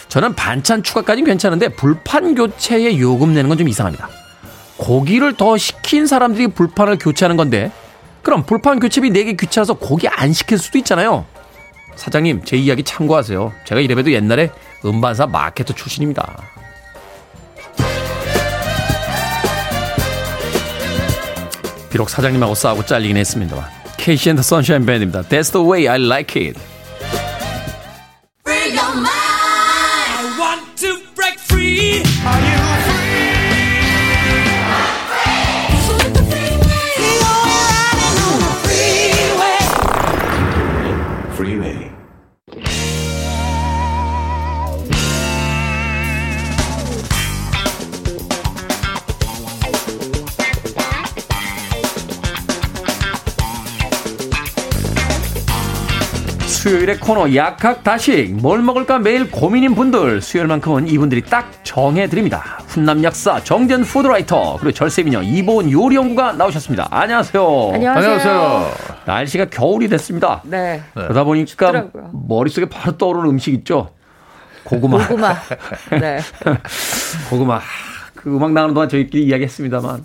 저는 0.08 0.34
반찬 0.34 0.82
추가까지는 0.82 1.26
괜찮은데 1.26 1.68
불판 1.68 2.34
교체에 2.34 2.98
요금 2.98 3.32
내는 3.34 3.48
건 3.48 3.58
좀 3.58 3.68
이상합니다. 3.68 4.08
고기를 4.76 5.36
더 5.36 5.56
시킨 5.56 6.06
사람들이 6.06 6.48
불판을 6.48 6.98
교체하는 6.98 7.36
건데 7.36 7.70
그럼 8.22 8.44
불판 8.44 8.78
교체비 8.80 9.10
내기 9.10 9.36
귀찮아서 9.36 9.74
고기 9.74 10.08
안 10.08 10.32
시킬 10.32 10.58
수도 10.58 10.78
있잖아요. 10.78 11.24
사장님 11.96 12.44
제 12.44 12.56
이야기 12.56 12.82
참고하세요. 12.82 13.52
제가 13.64 13.80
이래봬도 13.80 14.12
옛날에 14.12 14.50
음반사 14.84 15.26
마케터 15.26 15.72
출신입니다. 15.74 16.42
비록 21.90 22.08
사장님하고 22.08 22.54
싸우고 22.54 22.86
잘리긴 22.86 23.16
했습니다만 23.18 23.81
케이시 24.01 24.29
앤더 24.29 24.41
선샤인 24.41 24.85
밴드입니다. 24.85 25.23
That's 25.23 25.51
the 25.51 25.65
way 25.65 25.87
I 25.87 25.99
like 26.01 26.41
it. 26.41 26.59
수요일의 56.62 57.00
코너 57.00 57.34
약학다식 57.34 58.36
뭘 58.36 58.62
먹을까 58.62 59.00
매일 59.00 59.28
고민인 59.28 59.74
분들 59.74 60.22
수요일만큼은 60.22 60.86
이분들이 60.86 61.20
딱 61.22 61.50
정해드립니다. 61.64 62.60
훈남 62.68 63.02
약사 63.02 63.42
정전 63.42 63.82
푸드라이터 63.82 64.58
그리고 64.60 64.70
절세미녀 64.70 65.22
이보은 65.22 65.72
요리연구가 65.72 66.34
나오셨습니다. 66.34 66.86
안녕하세요. 66.88 67.70
안녕하세요. 67.74 68.12
안녕하세요. 68.12 68.70
날씨가 69.06 69.46
겨울이 69.46 69.88
됐습니다. 69.88 70.40
네. 70.44 70.80
그러다 70.94 71.24
보니까 71.24 71.46
춥더라고요. 71.46 72.10
머릿속에 72.28 72.66
바로 72.66 72.96
떠오르는 72.96 73.28
음식 73.28 73.52
있죠. 73.54 73.90
고구마. 74.62 75.08
고구마. 75.08 75.34
네. 76.00 76.20
고구마. 77.28 77.60
그 78.22 78.30
음악 78.34 78.52
나오는 78.52 78.72
동안 78.72 78.88
저희끼리 78.88 79.24
이야기했습니다만 79.24 80.04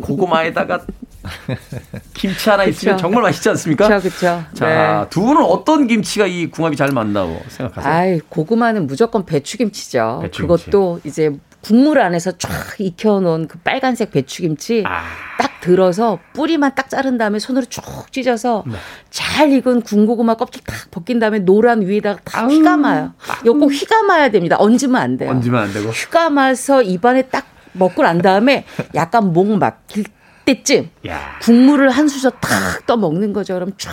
고구마에다가 0.00 0.80
김치 2.14 2.48
하나 2.48 2.64
있으면 2.64 2.96
그쵸. 2.96 3.02
정말 3.02 3.22
맛있지 3.24 3.48
않습니까? 3.50 3.86
그렇죠, 3.86 4.08
그렇죠. 4.08 4.44
자, 4.54 4.66
네. 5.02 5.06
두 5.10 5.20
분은 5.20 5.42
어떤 5.42 5.86
김치가 5.86 6.26
이 6.26 6.46
궁합이 6.46 6.76
잘 6.76 6.92
맞는다고 6.92 7.42
생각하세요? 7.48 7.92
아이, 7.92 8.20
고구마는 8.20 8.86
무조건 8.86 9.26
배추김치죠. 9.26 10.20
배추김치. 10.22 10.64
그것도 10.64 11.00
이제 11.04 11.36
국물 11.60 12.00
안에서 12.00 12.32
쫙 12.38 12.48
익혀놓은 12.78 13.48
그 13.48 13.58
빨간색 13.58 14.12
배추김치 14.12 14.84
아. 14.86 15.02
딱 15.38 15.60
들어서 15.60 16.18
뿌리만 16.32 16.74
딱 16.74 16.88
자른 16.88 17.18
다음에 17.18 17.38
손으로 17.38 17.66
쭉 17.66 17.82
찢어서 18.12 18.62
네. 18.66 18.76
잘 19.10 19.52
익은 19.52 19.82
군고구마 19.82 20.36
껍질 20.36 20.62
딱 20.64 20.90
벗긴 20.90 21.18
다음에 21.18 21.40
노란 21.40 21.82
위에다가 21.82 22.20
다 22.24 22.46
휘감아요. 22.46 23.12
이거 23.42 23.52
꼭 23.52 23.70
휘감아야 23.72 24.30
됩니다. 24.30 24.56
얹으면 24.58 24.96
안 24.96 25.16
돼요. 25.18 25.30
얹으면 25.30 25.60
안 25.64 25.72
되고. 25.74 25.90
휘감아서 25.90 26.82
입안에 26.82 27.22
딱 27.22 27.44
먹고 27.78 28.02
난 28.02 28.18
다음에 28.18 28.64
약간 28.94 29.32
목 29.32 29.48
막힐 29.58 30.04
때쯤 30.44 30.88
야. 31.06 31.38
국물을 31.42 31.90
한 31.90 32.08
수저 32.08 32.30
탁 32.30 32.86
떠 32.86 32.96
먹는 32.96 33.34
거죠. 33.34 33.54
그럼 33.54 33.72
쫙 33.76 33.92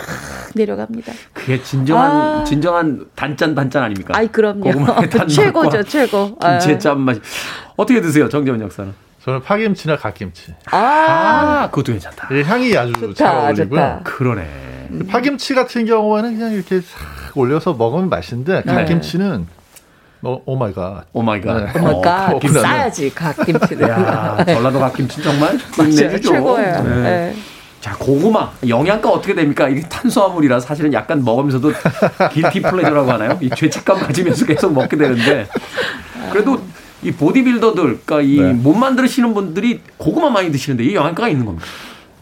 내려갑니다. 0.54 1.12
그게 1.34 1.62
진정한 1.62 2.10
아. 2.10 2.44
진정한 2.44 3.04
단짠 3.14 3.54
단짠 3.54 3.82
아닙니까? 3.82 4.14
아이 4.16 4.26
그럼요. 4.28 4.72
최고죠, 5.28 5.82
최고. 5.82 6.36
김치의 6.38 6.80
짠맛이 6.80 7.20
어떻게 7.76 8.00
드세요, 8.00 8.28
정재원 8.28 8.60
역사는? 8.62 8.94
저는 9.22 9.42
파김치나 9.42 9.96
갓김치. 9.96 10.54
아, 10.70 10.76
아 10.78 11.70
그것도 11.70 11.92
괜찮다. 11.92 12.28
예, 12.32 12.42
향이 12.42 12.76
아주 12.78 12.92
좋다, 12.94 13.14
잘 13.14 13.36
어울리고요. 13.36 14.00
그러네. 14.04 14.46
파김치 15.08 15.54
같은 15.54 15.84
경우에는 15.84 16.38
그냥 16.38 16.52
이렇게 16.52 16.80
싹 16.80 17.36
올려서 17.36 17.74
먹으면 17.74 18.08
맛있는데 18.08 18.62
네. 18.64 18.74
갓김치는 18.74 19.46
어, 20.26 20.42
oh 20.44 20.56
my 20.56 20.72
God. 20.72 21.04
Oh 21.12 21.22
my 21.22 21.40
God. 21.40 21.76
Oh 21.76 21.80
my 21.80 22.00
God. 22.02 22.40
싸야지, 22.48 23.14
갓김치는. 23.14 23.88
야, 23.88 24.44
전라도 24.44 24.80
갓김치 24.80 25.22
정말 25.22 25.56
끝내주죠. 25.76 26.32
최고예요. 26.32 26.82
네. 26.82 26.94
네. 27.02 27.36
자, 27.80 27.94
고구마. 27.96 28.50
영양가 28.66 29.08
어떻게 29.08 29.34
됩니까? 29.36 29.68
이게 29.68 29.82
탄수화물이라 29.82 30.58
사실은 30.58 30.92
약간 30.92 31.24
먹으면서도 31.24 31.70
guilty 32.32 32.60
pleasure라고 32.60 33.12
하나요? 33.12 33.38
이 33.40 33.48
죄책감 33.48 34.00
가지면서 34.00 34.44
계속 34.46 34.72
먹게 34.72 34.96
되는데. 34.96 35.46
그래도 36.32 36.60
이 37.04 37.12
보디빌더들, 37.12 38.00
그러니까 38.04 38.20
이 38.22 38.35
몸 38.35 38.74
네. 38.74 38.80
만드시는 38.80 39.32
분들이 39.32 39.80
고구마 39.96 40.30
많이 40.30 40.50
드시는데 40.50 40.82
이 40.82 40.94
영양가가 40.96 41.28
있는 41.28 41.46
겁니다. 41.46 41.64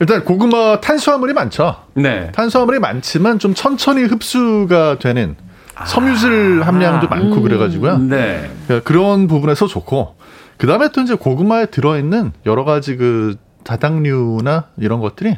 일단 0.01 0.23
고구마 0.25 0.81
탄수화물이 0.83 1.33
많죠. 1.33 1.77
네. 1.95 2.31
탄수화물이 2.33 2.81
많지만 2.81 3.39
좀 3.39 3.55
천천히 3.55 4.03
흡수가 4.03 4.99
되는 4.99 5.37
섬유질 5.87 6.61
아. 6.63 6.67
함량도 6.67 7.09
많고 7.09 7.37
음. 7.37 7.43
그래가지고요. 7.43 7.99
네. 7.99 8.51
그러니까 8.67 8.89
그런 8.89 9.27
부분에서 9.27 9.67
좋고 9.67 10.17
그 10.57 10.67
다음에 10.67 10.91
또 10.93 11.01
이제 11.01 11.15
고구마에 11.15 11.67
들어있는 11.67 12.33
여러 12.47 12.65
가지 12.65 12.97
그 12.97 13.37
다당류나 13.65 14.69
이런 14.77 15.01
것들이 15.01 15.37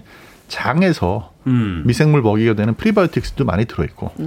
장에서 0.48 1.32
음. 1.46 1.82
미생물 1.86 2.22
먹이가 2.22 2.54
되는 2.54 2.74
프리바이오틱스도 2.74 3.44
많이 3.44 3.64
들어있고 3.64 4.12
음. 4.20 4.26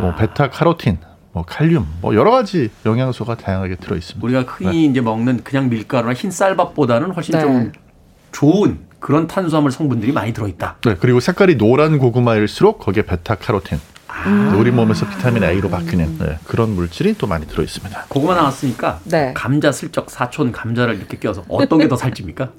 뭐 0.00 0.14
베타 0.16 0.50
카로틴 0.50 0.98
뭐 1.32 1.44
칼륨, 1.46 1.86
뭐 2.00 2.14
여러 2.16 2.32
가지 2.32 2.70
영양소가 2.84 3.36
다양하게 3.36 3.76
들어 3.76 3.96
있습니다. 3.96 4.24
우리가 4.24 4.42
흔히 4.52 4.72
네. 4.72 4.84
이제 4.86 5.00
먹는 5.00 5.44
그냥 5.44 5.68
밀가루나 5.68 6.12
흰 6.12 6.30
쌀밥보다는 6.30 7.12
훨씬 7.12 7.36
네. 7.36 7.40
좀 7.40 7.72
좋은 8.32 8.78
그런 9.00 9.26
탄수화물 9.26 9.72
성분들이 9.72 10.12
많이 10.12 10.32
들어 10.32 10.46
있다. 10.46 10.76
네, 10.84 10.94
그리고 11.00 11.20
색깔이 11.20 11.56
노란 11.56 11.98
고구마일수록 11.98 12.78
거기에 12.78 13.02
베타 13.04 13.34
카로틴, 13.34 13.80
음. 14.26 14.54
우리 14.58 14.70
몸에서 14.70 15.08
비타민 15.08 15.42
A로 15.42 15.70
바뀌는 15.70 16.18
네, 16.18 16.38
그런 16.44 16.70
물질이 16.74 17.14
또 17.18 17.26
많이 17.26 17.46
들어 17.46 17.62
있습니다. 17.62 18.06
고구마 18.08 18.34
나왔으니까 18.34 19.00
네. 19.04 19.32
감자 19.34 19.72
슬쩍 19.72 20.10
사촌 20.10 20.52
감자를 20.52 20.96
이렇게 20.96 21.18
껴서 21.18 21.44
어떤 21.48 21.78
게 21.78 21.88
더 21.88 21.96
살집니까? 21.96 22.50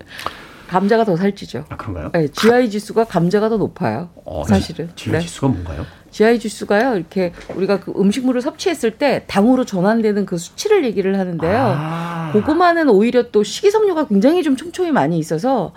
감자가 0.67 1.04
더 1.04 1.17
살찌죠. 1.17 1.65
아, 1.69 1.75
그런가요? 1.75 2.12
네, 2.13 2.27
GI 2.30 2.69
지수가 2.69 3.04
감자가 3.04 3.49
더 3.49 3.58
높아요. 3.58 4.10
어, 4.25 4.43
사실은. 4.47 4.89
GI 4.95 5.13
네. 5.13 5.19
지수가 5.19 5.47
뭔가요? 5.49 5.86
GI 6.12 6.39
지수가요. 6.39 6.96
이렇게 6.96 7.33
우리가 7.56 7.81
그 7.81 7.94
음식물을 7.98 8.42
섭취했을 8.42 8.92
때 8.92 9.23
당으로 9.27 9.65
전환되는 9.65 10.25
그 10.25 10.37
수치를 10.37 10.85
얘기를 10.85 11.19
하는데요. 11.19 11.75
아. 11.77 12.29
고구마는 12.33 12.87
오히려 12.89 13.31
또 13.31 13.44
식이섬유가 13.44 14.08
굉장히 14.08 14.44
좀 14.44 14.56
촘촘히 14.56 14.92
많이 14.92 15.19
있어서 15.19 15.73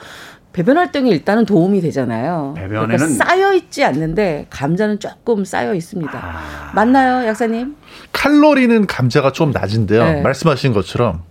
배변 0.55 0.79
활동에 0.79 1.11
일단은 1.11 1.45
도움이 1.45 1.83
되잖아요. 1.83 2.55
배변에는 2.57 2.97
그러니까 2.97 3.25
쌓여 3.25 3.53
있지 3.53 3.85
않는데 3.85 4.47
감자는 4.49 5.01
조금 5.01 5.45
쌓여 5.45 5.75
있습니다. 5.75 6.13
아... 6.17 6.73
맞나요, 6.75 7.27
약사님? 7.27 7.77
칼로리는 8.13 8.87
감자가 8.87 9.33
좀 9.33 9.51
낮은데요. 9.51 10.05
네. 10.05 10.23
말씀하신 10.23 10.73
것처럼 10.73 11.23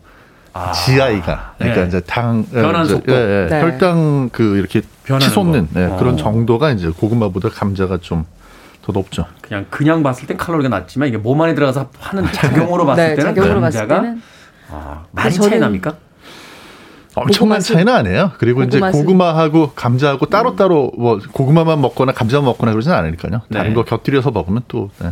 아... 0.53 0.71
GI가 0.71 1.55
그러니까 1.57 1.81
네. 1.81 1.87
이제 1.87 1.99
당 2.01 2.45
변환 2.45 2.85
속도, 2.85 3.11
예, 3.11 3.17
예, 3.17 3.47
네. 3.49 3.61
혈당 3.61 4.29
그 4.31 4.57
이렇게 4.57 4.81
치솟는 5.19 5.69
네, 5.73 5.85
어. 5.85 5.97
그런 5.97 6.17
정도가 6.17 6.71
이제 6.71 6.89
고구마보다 6.89 7.49
감자가 7.49 7.97
좀 7.97 8.25
더 8.83 8.91
높죠. 8.91 9.25
그냥 9.41 9.65
그냥 9.69 10.03
봤을 10.03 10.27
땐 10.27 10.37
칼로리가 10.37 10.69
낮지만 10.69 11.07
이게 11.07 11.17
몸 11.17 11.41
안에 11.41 11.55
들어가서 11.55 11.89
하는 11.99 12.25
작용으로 12.31 12.85
봤을 12.85 13.03
네, 13.03 13.15
때는 13.15 13.33
작용으로 13.33 13.61
감자가 13.61 13.87
봤을 13.87 14.03
때는 14.03 14.21
아, 14.69 15.05
많이 15.11 15.33
차이 15.33 15.57
납니까? 15.57 15.95
엄청난 17.15 17.59
차이는 17.59 17.93
아니에요. 17.93 18.31
그리고 18.37 18.61
고구마 18.61 18.89
이제 18.89 18.97
고구마하고 18.97 19.71
감자하고 19.75 20.25
따로따로 20.27 20.91
음. 20.97 21.01
뭐 21.01 21.19
고구마만 21.31 21.81
먹거나 21.81 22.11
감자만 22.11 22.45
먹거나 22.45 22.71
그러지는 22.71 22.95
않으니까요. 22.97 23.41
네. 23.49 23.57
다른 23.57 23.73
거 23.73 23.83
곁들여서 23.83 24.31
먹으면 24.31 24.63
또 24.67 24.89
네. 24.99 25.09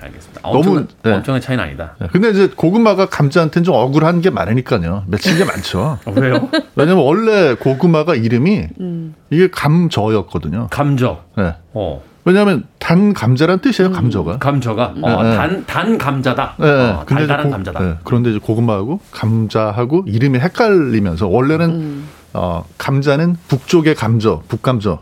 알겠습니다. 0.00 0.40
너무 0.42 0.58
엄청난, 0.58 0.88
네. 1.02 1.12
엄청난 1.12 1.40
차이는 1.40 1.62
아니다. 1.64 1.96
네. 2.00 2.08
근데 2.12 2.30
이제 2.30 2.48
고구마가 2.48 3.06
감자한테는 3.06 3.64
좀 3.64 3.74
억울한 3.74 4.20
게 4.20 4.30
많으니까요. 4.30 5.04
맺힌 5.06 5.36
게 5.36 5.44
많죠. 5.44 5.98
어, 6.04 6.12
왜요? 6.16 6.48
왜냐면 6.74 7.04
원래 7.04 7.54
고구마가 7.54 8.14
이름이 8.14 8.68
음. 8.80 9.14
이게 9.30 9.48
감저였거든요. 9.50 10.68
감저. 10.70 11.24
네. 11.36 11.54
어. 11.74 12.02
왜냐하면 12.24 12.64
단 12.78 13.12
감자란 13.12 13.58
뜻이에요, 13.60 13.90
음. 13.90 13.92
감저가. 13.94 14.38
감저가. 14.38 14.94
어, 15.02 15.22
네. 15.22 15.36
단, 15.36 15.66
단 15.66 15.98
감자다. 15.98 16.54
네. 16.58 16.68
어, 16.70 17.04
달달한 17.06 17.46
고, 17.46 17.50
감자다. 17.52 17.80
네. 17.80 17.94
그런데 18.04 18.30
이제 18.30 18.38
고구마하고 18.38 19.00
감자하고 19.10 20.04
이름이 20.06 20.38
헷갈리면서 20.38 21.26
원래는 21.26 21.70
음. 21.70 22.08
어, 22.32 22.64
감자는 22.78 23.36
북쪽의 23.48 23.94
감저, 23.96 24.42
북감저. 24.48 25.00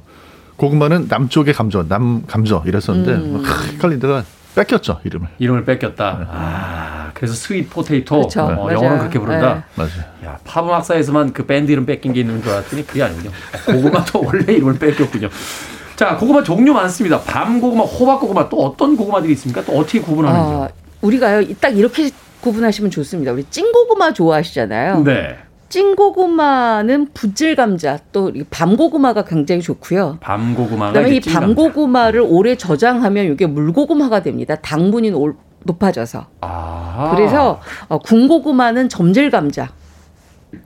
고구마는 0.56 1.06
남쪽의 1.08 1.54
감저, 1.54 1.84
남감저 1.88 2.64
이랬었는데 2.66 3.12
음. 3.12 3.44
헷갈리다가 3.72 4.24
뺏겼죠 4.54 5.00
이름을. 5.04 5.28
이름을 5.38 5.64
뺏겼다. 5.64 6.16
네. 6.18 6.26
아 6.30 7.10
그래서 7.14 7.34
sweet 7.34 7.70
potato 7.70 8.16
그렇죠. 8.16 8.42
어, 8.42 8.68
영어는 8.72 8.98
그렇게 8.98 9.18
부른다. 9.18 9.54
네. 9.54 9.62
맞아요. 9.76 10.04
야 10.24 10.38
팝 10.44 10.68
역사에서만 10.70 11.32
그 11.32 11.46
밴드 11.46 11.70
이름 11.70 11.86
뺏긴 11.86 12.12
게 12.12 12.20
있는 12.20 12.42
줄 12.42 12.50
알았더니 12.52 12.86
그게 12.86 13.02
아니군요. 13.02 13.30
고구마도 13.66 14.20
원래 14.26 14.52
이름을 14.52 14.78
뺏겼군요. 14.78 15.28
자, 16.00 16.16
고구마 16.16 16.42
종류 16.42 16.72
많습니다. 16.72 17.20
밤 17.20 17.60
고구마, 17.60 17.82
호박 17.82 18.20
고구마 18.20 18.48
또 18.48 18.64
어떤 18.64 18.96
고구마들이 18.96 19.34
있습니까? 19.34 19.62
또 19.62 19.72
어떻게 19.76 20.00
구분하는지요? 20.00 20.56
어, 20.56 20.68
우리가요, 21.02 21.46
딱 21.60 21.76
이렇게 21.76 22.08
구분하시면 22.40 22.90
좋습니다. 22.90 23.32
우리 23.32 23.44
찐고구마 23.44 24.14
좋아하시잖아요. 24.14 25.02
네. 25.04 25.36
찐고구마는 25.68 27.08
붓질 27.12 27.54
감자 27.54 27.98
또 28.12 28.32
밤고구마가 28.48 29.24
굉장히 29.24 29.60
좋고요. 29.60 30.16
밤고구마가 30.22 30.92
그다음에 30.92 31.16
이 31.16 31.20
밤고구마를 31.20 32.24
오래 32.26 32.56
저장하면 32.56 33.26
이게 33.26 33.44
물고구마가 33.44 34.22
됩니다. 34.22 34.56
당분이 34.56 35.12
높아져서. 35.64 36.28
아. 36.40 37.12
그래서 37.14 37.60
어, 37.88 37.98
군고구마는 37.98 38.88
점질 38.88 39.28
감자. 39.28 39.68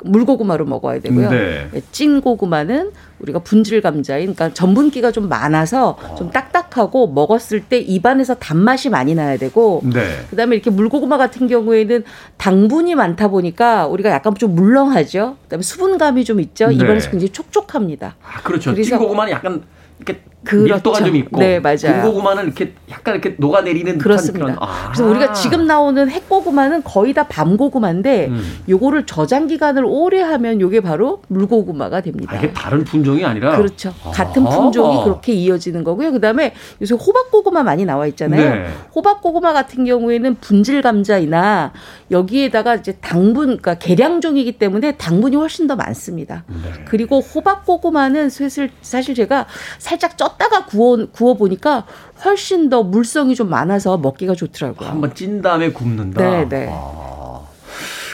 물고구마로 0.04 0.64
먹어야 0.64 1.00
되고요. 1.00 1.28
네. 1.30 1.68
네. 1.72 1.82
찐 1.92 2.20
고구마는 2.20 2.92
우리가 3.24 3.38
분질 3.40 3.80
감자인 3.80 4.34
그러니까 4.34 4.52
전분기가 4.52 5.10
좀 5.10 5.28
많아서 5.28 5.96
좀 6.16 6.30
딱딱하고 6.30 7.08
먹었을 7.08 7.60
때 7.60 7.78
입안에서 7.78 8.34
단맛이 8.34 8.90
많이 8.90 9.14
나야 9.14 9.36
되고 9.38 9.80
네. 9.82 10.02
그다음에 10.30 10.56
이렇게 10.56 10.70
물고구마 10.70 11.16
같은 11.16 11.48
경우에는 11.48 12.04
당분이 12.36 12.94
많다 12.94 13.28
보니까 13.28 13.86
우리가 13.86 14.10
약간 14.10 14.34
좀 14.34 14.54
물렁하죠. 14.54 15.36
그다음에 15.44 15.62
수분감이 15.62 16.24
좀 16.24 16.40
있죠. 16.40 16.68
네. 16.68 16.74
입안에서 16.74 17.10
굉장히 17.10 17.30
촉촉합니다. 17.30 18.16
아, 18.22 18.42
그렇죠. 18.42 18.74
찐 18.74 18.98
고구마는 18.98 19.32
약간 19.32 19.62
이렇게 19.98 20.20
그렇죠. 20.44 20.74
밀도가 20.74 21.04
좀 21.04 21.16
있고 21.16 21.40
네, 21.40 21.58
맞아요. 21.60 22.02
군고구마는 22.02 22.44
이렇게 22.44 22.74
약간 22.90 23.14
이렇게 23.14 23.36
녹아내리는 23.38 23.98
그렇습니다. 23.98 24.46
그런, 24.46 24.58
아. 24.60 24.92
그래서 24.92 25.06
우리가 25.06 25.32
지금 25.32 25.66
나오는 25.66 26.08
핵고구마는 26.08 26.84
거의 26.84 27.12
다 27.14 27.26
밤고구마인데 27.26 28.26
음. 28.28 28.42
요거를 28.68 29.06
저장 29.06 29.46
기간을 29.46 29.84
오래 29.86 30.20
하면 30.20 30.60
요게 30.60 30.80
바로 30.80 31.22
물고구마가 31.28 32.02
됩니다. 32.02 32.34
아, 32.34 32.38
이게 32.38 32.52
다른 32.52 32.84
품종이 32.84 33.24
아니라 33.24 33.56
그렇죠. 33.56 33.94
아. 34.04 34.10
같은 34.10 34.44
품종이 34.44 35.02
그렇게 35.04 35.32
이어지는 35.32 35.82
거고요. 35.84 36.12
그다음에 36.12 36.54
요새 36.80 36.94
호박고구마 36.94 37.62
많이 37.62 37.84
나와 37.84 38.06
있잖아요. 38.06 38.54
네. 38.54 38.68
호박고구마 38.94 39.52
같은 39.52 39.84
경우에는 39.84 40.36
분질 40.36 40.82
감자이나 40.82 41.72
여기에다가 42.10 42.76
이제 42.76 42.98
당분 43.00 43.46
그러니까 43.46 43.74
계량종이기 43.74 44.52
때문에 44.58 44.92
당분이 44.96 45.36
훨씬 45.36 45.66
더 45.66 45.76
많습니다. 45.76 46.44
네. 46.48 46.84
그리고 46.84 47.20
호박고구마는 47.20 48.30
사실 48.30 48.70
사실 48.82 49.14
제가 49.14 49.46
살짝 49.78 50.16
쪘 50.16 50.33
쪘다가 50.38 50.66
구워 50.66 51.06
구워 51.12 51.34
보니까 51.34 51.84
훨씬 52.24 52.68
더 52.68 52.82
물성이 52.82 53.34
좀 53.34 53.50
많아서 53.50 53.98
먹기가 53.98 54.34
좋더라고요. 54.34 54.88
한번 54.88 55.14
찐 55.14 55.42
다음에 55.42 55.70
굽는다. 55.70 56.20
네, 56.22 56.48
네. 56.48 56.68
아. 56.72 57.40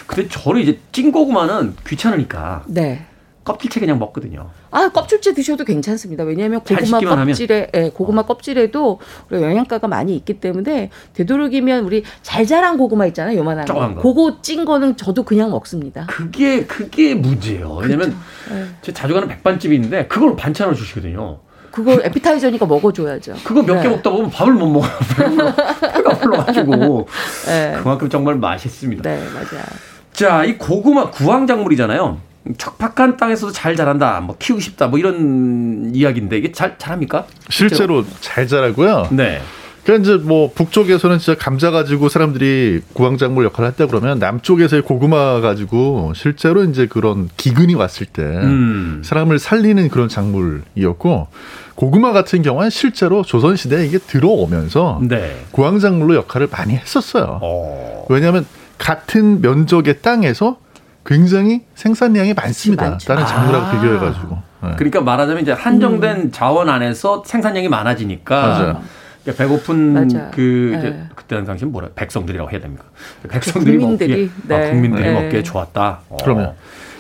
근데 0.07 0.29
저는 0.29 0.61
이제 0.61 0.79
찐 0.93 1.13
고구마는 1.13 1.77
귀찮으니까. 1.87 2.65
네. 2.67 3.07
껍질째 3.43 3.81
그냥 3.81 3.99
먹거든요. 3.99 4.51
아 4.71 4.91
껍질째 4.91 5.35
드셔도 5.35 5.65
괜찮습니다. 5.65 6.25
왜냐하면 6.25 6.61
고구마 6.61 7.01
껍질에 7.01 7.71
예, 7.75 7.91
고구마 7.91 8.21
어. 8.21 8.27
껍질에도 8.27 9.01
영양가가 9.33 9.89
많이 9.89 10.15
있기 10.15 10.41
때문에 10.41 10.91
되도록이면 11.15 11.85
우리 11.85 12.05
잘 12.23 12.47
자란 12.47 12.77
고구마 12.77 13.07
있잖아요, 13.07 13.39
요만한 13.39 13.65
거. 13.65 13.75
거. 13.75 13.95
그거 14.03 14.37
찐 14.43 14.65
거는 14.65 14.97
저도 14.97 15.25
그냥 15.25 15.51
먹습니다. 15.51 16.07
그게 16.07 16.67
그게 16.67 17.15
문제예요. 17.15 17.77
왜냐면 17.77 18.15
그렇죠. 18.45 18.73
제 18.83 18.93
자주 18.93 19.15
가는 19.15 19.27
백반집이 19.27 19.75
있는데 19.75 20.07
그걸 20.07 20.37
반찬으로 20.37 20.77
주시거든요. 20.77 21.39
그거 21.71 21.93
에피타이저니까 22.03 22.67
먹어줘야죠. 22.67 23.35
그거 23.45 23.63
몇개 23.63 23.83
네. 23.83 23.89
먹다 23.89 24.11
보면 24.11 24.31
밥을 24.31 24.53
못 24.55 24.67
먹어요. 24.67 24.91
배가 25.81 26.19
불러가지고. 26.19 27.09
네. 27.47 27.77
그만큼 27.79 28.09
정말 28.09 28.35
맛있습니다. 28.37 29.03
네, 29.03 29.25
맞아요. 29.33 29.65
자, 30.13 30.45
이 30.45 30.59
고구마 30.59 31.11
구황작물이잖아요. 31.11 32.19
척박한 32.57 33.17
땅에서도 33.17 33.53
잘 33.53 33.77
자란다, 33.77 34.21
뭐 34.21 34.35
키우고 34.39 34.61
싶다, 34.61 34.89
뭐 34.89 34.99
이런 34.99 35.93
이야기인데 35.95 36.39
이게 36.39 36.53
잘 36.53 36.79
자랍니까? 36.79 37.27
실제로, 37.49 38.03
실제로 38.03 38.05
잘 38.21 38.47
자라고요. 38.47 39.09
네. 39.11 39.41
그러니까 39.85 40.11
이제 40.11 40.23
뭐 40.23 40.51
북쪽에서는 40.55 41.19
진짜 41.19 41.39
감자 41.39 41.71
가지고 41.71 42.09
사람들이 42.09 42.83
구황작물 42.93 43.45
역할을 43.47 43.71
했다 43.71 43.87
그러면 43.87 44.19
남쪽에서의 44.19 44.83
고구마 44.83 45.41
가지고 45.41 46.13
실제로 46.15 46.65
이제 46.65 46.87
그런 46.87 47.29
기근이 47.37 47.75
왔을 47.75 48.07
때 48.07 48.23
음. 48.23 49.03
사람을 49.05 49.39
살리는 49.39 49.89
그런 49.89 50.09
작물이었고 50.09 51.29
고구마 51.75 52.13
같은 52.13 52.43
경우는 52.43 52.69
실제로 52.69 53.23
조선 53.23 53.57
시대에 53.57 53.87
이게 53.87 53.99
들어오면서 53.99 55.01
네. 55.03 55.45
구황작물로 55.53 56.15
역할을 56.15 56.49
많이 56.51 56.75
했었어요. 56.75 57.39
어. 57.43 58.05
왜냐하면 58.11 58.45
같은 58.77 59.41
면적의 59.41 60.01
땅에서 60.03 60.59
굉장히 61.07 61.63
생산량이 61.75 62.35
많습니다. 62.35 62.99
다른 62.99 63.27
작물하고 63.27 63.67
아. 63.67 63.71
비교해가지고. 63.73 64.39
네. 64.63 64.71
그러니까 64.77 65.01
말하자면 65.01 65.43
이제 65.43 65.53
한정된 65.53 66.17
음. 66.17 66.31
자원 66.33 66.69
안에서 66.69 67.23
생산량이 67.25 67.69
많아지니까. 67.69 68.41
맞아요. 68.41 68.83
그러니까 69.23 69.45
배고픈 69.45 69.93
맞아. 69.93 70.31
그 70.31 70.75
이제 70.79 70.91
네. 70.91 71.05
그때 71.15 71.43
당시엔 71.45 71.73
뭐라 71.73 71.89
백성들이라고 71.95 72.51
해야 72.51 72.61
됩니까? 72.61 72.85
백성들이 73.29 73.79
국민들이, 73.79 74.31
먹기에 74.47 74.57
아, 74.57 74.59
네. 74.61 74.67
아, 74.69 74.71
국민들이 74.71 75.03
네. 75.05 75.13
먹기에 75.13 75.43
좋았다. 75.43 76.01
어. 76.09 76.17
그러면 76.23 76.55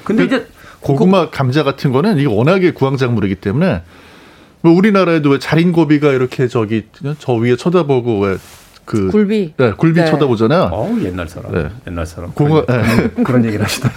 근데 0.04 0.26
그, 0.26 0.34
이제 0.36 0.46
고구마, 0.80 1.30
감자 1.30 1.62
같은 1.62 1.92
거는 1.92 2.18
이게 2.18 2.26
워낙에 2.26 2.72
구황작물이기 2.72 3.36
때문에 3.36 3.82
뭐 4.62 4.72
우리나라에도 4.72 5.30
왜 5.30 5.38
자린고비가 5.38 6.12
이렇게 6.12 6.48
저기 6.48 6.86
저 7.18 7.34
위에 7.34 7.56
쳐다보고 7.56 8.20
왜 8.20 8.38
그 8.90 9.08
굴비 9.08 9.54
네 9.56 9.72
굴비 9.72 10.00
네. 10.00 10.06
쳐다보잖아요. 10.10 10.70
어 10.72 10.98
옛날 11.04 11.28
사람 11.28 11.52
네. 11.52 11.68
옛날 11.86 12.06
사람 12.06 12.32
고구마 12.32 12.64
그런, 12.64 12.84
네. 12.86 13.08
그런 13.22 13.44
얘기를 13.44 13.64
하시다. 13.64 13.88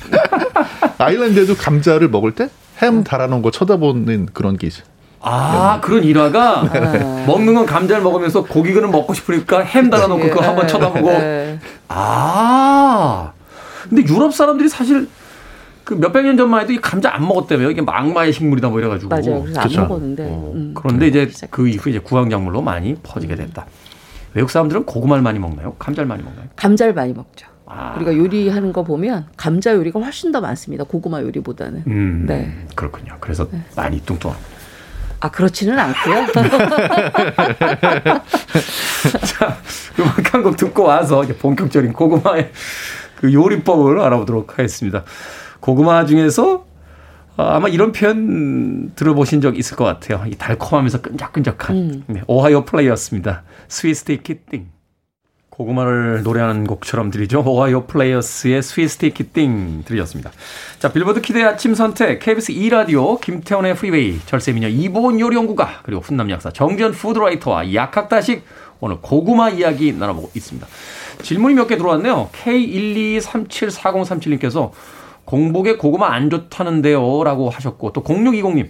아일랜드에도 1.00 1.56
감자를 1.56 2.10
먹을 2.10 2.32
때 2.34 2.48
햄 2.82 3.04
달아놓은 3.04 3.42
거 3.42 3.50
쳐다보는 3.50 4.28
그런 4.34 4.58
게 4.58 4.68
있어요. 4.68 4.86
아, 5.26 5.80
그런 5.82 6.04
일화가 6.04 6.70
네. 6.74 7.26
먹는 7.26 7.54
건 7.56 7.66
감자를 7.66 8.04
먹으면서 8.04 8.44
고기는 8.44 8.92
먹고 8.92 9.14
싶으니까 9.14 9.62
햄 9.62 9.90
달아놓고 9.90 10.30
그거 10.30 10.42
한번 10.42 10.68
쳐다보고. 10.68 11.10
네. 11.12 11.60
아. 11.88 13.32
근데 13.90 14.04
유럽 14.04 14.34
사람들이 14.34 14.68
사실 14.68 15.08
그 15.86 15.94
몇백 15.94 16.26
년 16.26 16.36
전만 16.38 16.62
해도 16.62 16.74
이 16.74 16.78
감자 16.78 17.14
안 17.14 17.26
먹었다며 17.28 17.70
이게 17.70 17.82
막마의 17.82 18.34
식물이다 18.34 18.70
뭐 18.70 18.80
이래가지고. 18.80 19.10
맞아요. 19.10 19.44
그래서 19.44 19.62
그쵸? 19.62 19.82
안 19.82 19.88
먹었는데. 19.88 20.24
어. 20.30 20.52
음. 20.56 20.74
그런데 20.76 21.08
이제 21.08 21.30
그 21.50 21.68
이후 21.68 21.90
이제 21.90 22.00
구황작물로 22.00 22.62
많이 22.62 22.96
퍼지게 22.96 23.36
됐다. 23.36 23.66
외국 24.34 24.50
사람들은 24.50 24.86
고구마를 24.86 25.24
많이 25.24 25.40
먹나요? 25.40 25.76
감자를 25.80 26.08
많이 26.08 26.24
먹나요? 26.24 26.48
감자를 26.56 26.94
많이 26.94 27.14
먹죠. 27.14 27.48
아. 27.66 27.94
우리가 27.96 28.16
요리하는 28.16 28.74
거 28.74 28.84
보면 28.84 29.28
감자 29.38 29.74
요리가 29.74 30.00
훨씬 30.00 30.32
더 30.32 30.42
많습니다. 30.42 30.84
고구마 30.84 31.22
요리보다는. 31.22 31.84
음, 31.88 32.26
네. 32.28 32.52
그렇군요. 32.76 33.16
그래서 33.20 33.48
네. 33.50 33.62
많이 33.76 34.00
뚱뚱합니다. 34.02 34.53
아, 35.24 35.32
그렇지는 35.32 35.80
않고요. 35.80 36.28
자, 39.26 39.58
음악 40.00 40.34
한 40.34 40.44
곡 40.44 40.58
듣고 40.58 40.84
와서 40.84 41.24
이제 41.24 41.34
본격적인 41.38 41.94
고구마의 41.94 42.52
그 43.16 43.34
요리법을 43.34 44.02
알아보도록 44.02 44.60
하겠습니다. 44.60 45.06
고구마 45.62 46.06
중에서 46.06 46.66
아마 47.38 47.70
이런 47.70 47.94
표현 47.94 48.92
들어보신 48.96 49.40
적 49.40 49.58
있을 49.58 49.78
것 49.78 49.86
같아요. 49.86 50.26
이 50.28 50.36
달콤하면서 50.36 51.02
끈적끈적한 51.02 51.76
음. 51.78 52.04
네, 52.08 52.22
Ohio 52.28 52.66
Players였습니다. 52.66 53.44
Sweet 53.70 54.02
Sticky 54.02 54.39
Thing. 54.52 54.68
고구마를 55.54 56.24
노래하는 56.24 56.66
곡처럼 56.66 57.12
들리죠. 57.12 57.43
Ohio 57.46 57.86
Players의 57.86 58.64
Sweet 58.64 58.89
Sticky 58.89 59.26
Thing 59.26 59.84
들렸습니다. 59.86 60.32
자, 60.80 60.91
빌보드 60.91 61.22
Kid의 61.22 61.46
아침 61.45 61.76
선택, 61.76 62.20
KBS 62.20 62.54
2라디오, 62.54 63.22
김태훈의 63.22 63.76
Freeway, 63.76 64.20
절세미녀 64.26 64.68
이보은 64.70 65.20
요리연구가, 65.20 65.82
그리고 65.84 66.01
훈남 66.01 66.32
약사 66.32 66.51
정재훈 66.52 66.91
food 66.91 67.18
writer와 67.18 67.72
약학다식 67.72 68.43
오늘 68.80 68.97
고구마 69.01 69.49
이야기 69.51 69.93
나눠보고 69.93 70.32
있습니다. 70.34 70.68
질문이 71.22 71.54
몇 71.54 71.68
개 71.68 71.78
들어왔네요. 71.78 72.30
K1237403 72.34 74.20
7님께서 74.20 74.72
공복에 75.26 75.78
고구마 75.78 76.12
안 76.14 76.32
좋다는데요. 76.32 77.24
라고 77.24 77.49
하셨고, 77.51 77.93
또 77.93 78.04
0620님. 78.04 78.70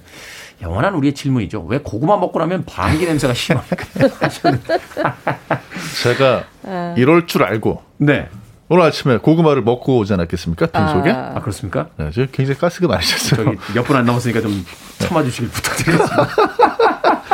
영원한 0.62 0.94
우리의 0.96 1.14
질문이죠. 1.14 1.66
왜 1.68 1.80
고구마 1.80 2.18
먹고 2.18 2.40
나면 2.40 2.64
방귀 2.66 3.06
냄새가 3.06 3.34
심합니까? 3.34 3.86
제가 6.04 6.44
이럴 6.96 7.28
줄 7.28 7.44
알고. 7.44 7.82
네. 7.98 8.30
오늘 8.70 8.84
아침에 8.86 9.18
고구마를 9.18 9.62
먹고 9.62 9.98
오지 10.00 10.14
않았겠습니까? 10.14 10.68
빈속에. 10.68 11.12
아, 11.12 11.34
아 11.36 11.42
그렇습니까? 11.42 11.88
네, 11.98 12.10
저 12.14 12.26
굉장히 12.28 12.58
가스가 12.60 12.88
많이 12.88 13.06
찼어요. 13.06 13.54
몇 13.76 13.84
분 13.86 13.96
안 13.98 14.06
남았으니까 14.06 14.42
좀 14.42 14.66
참아주시길 15.00 15.50
부탁드리겠습니다. 15.50 16.28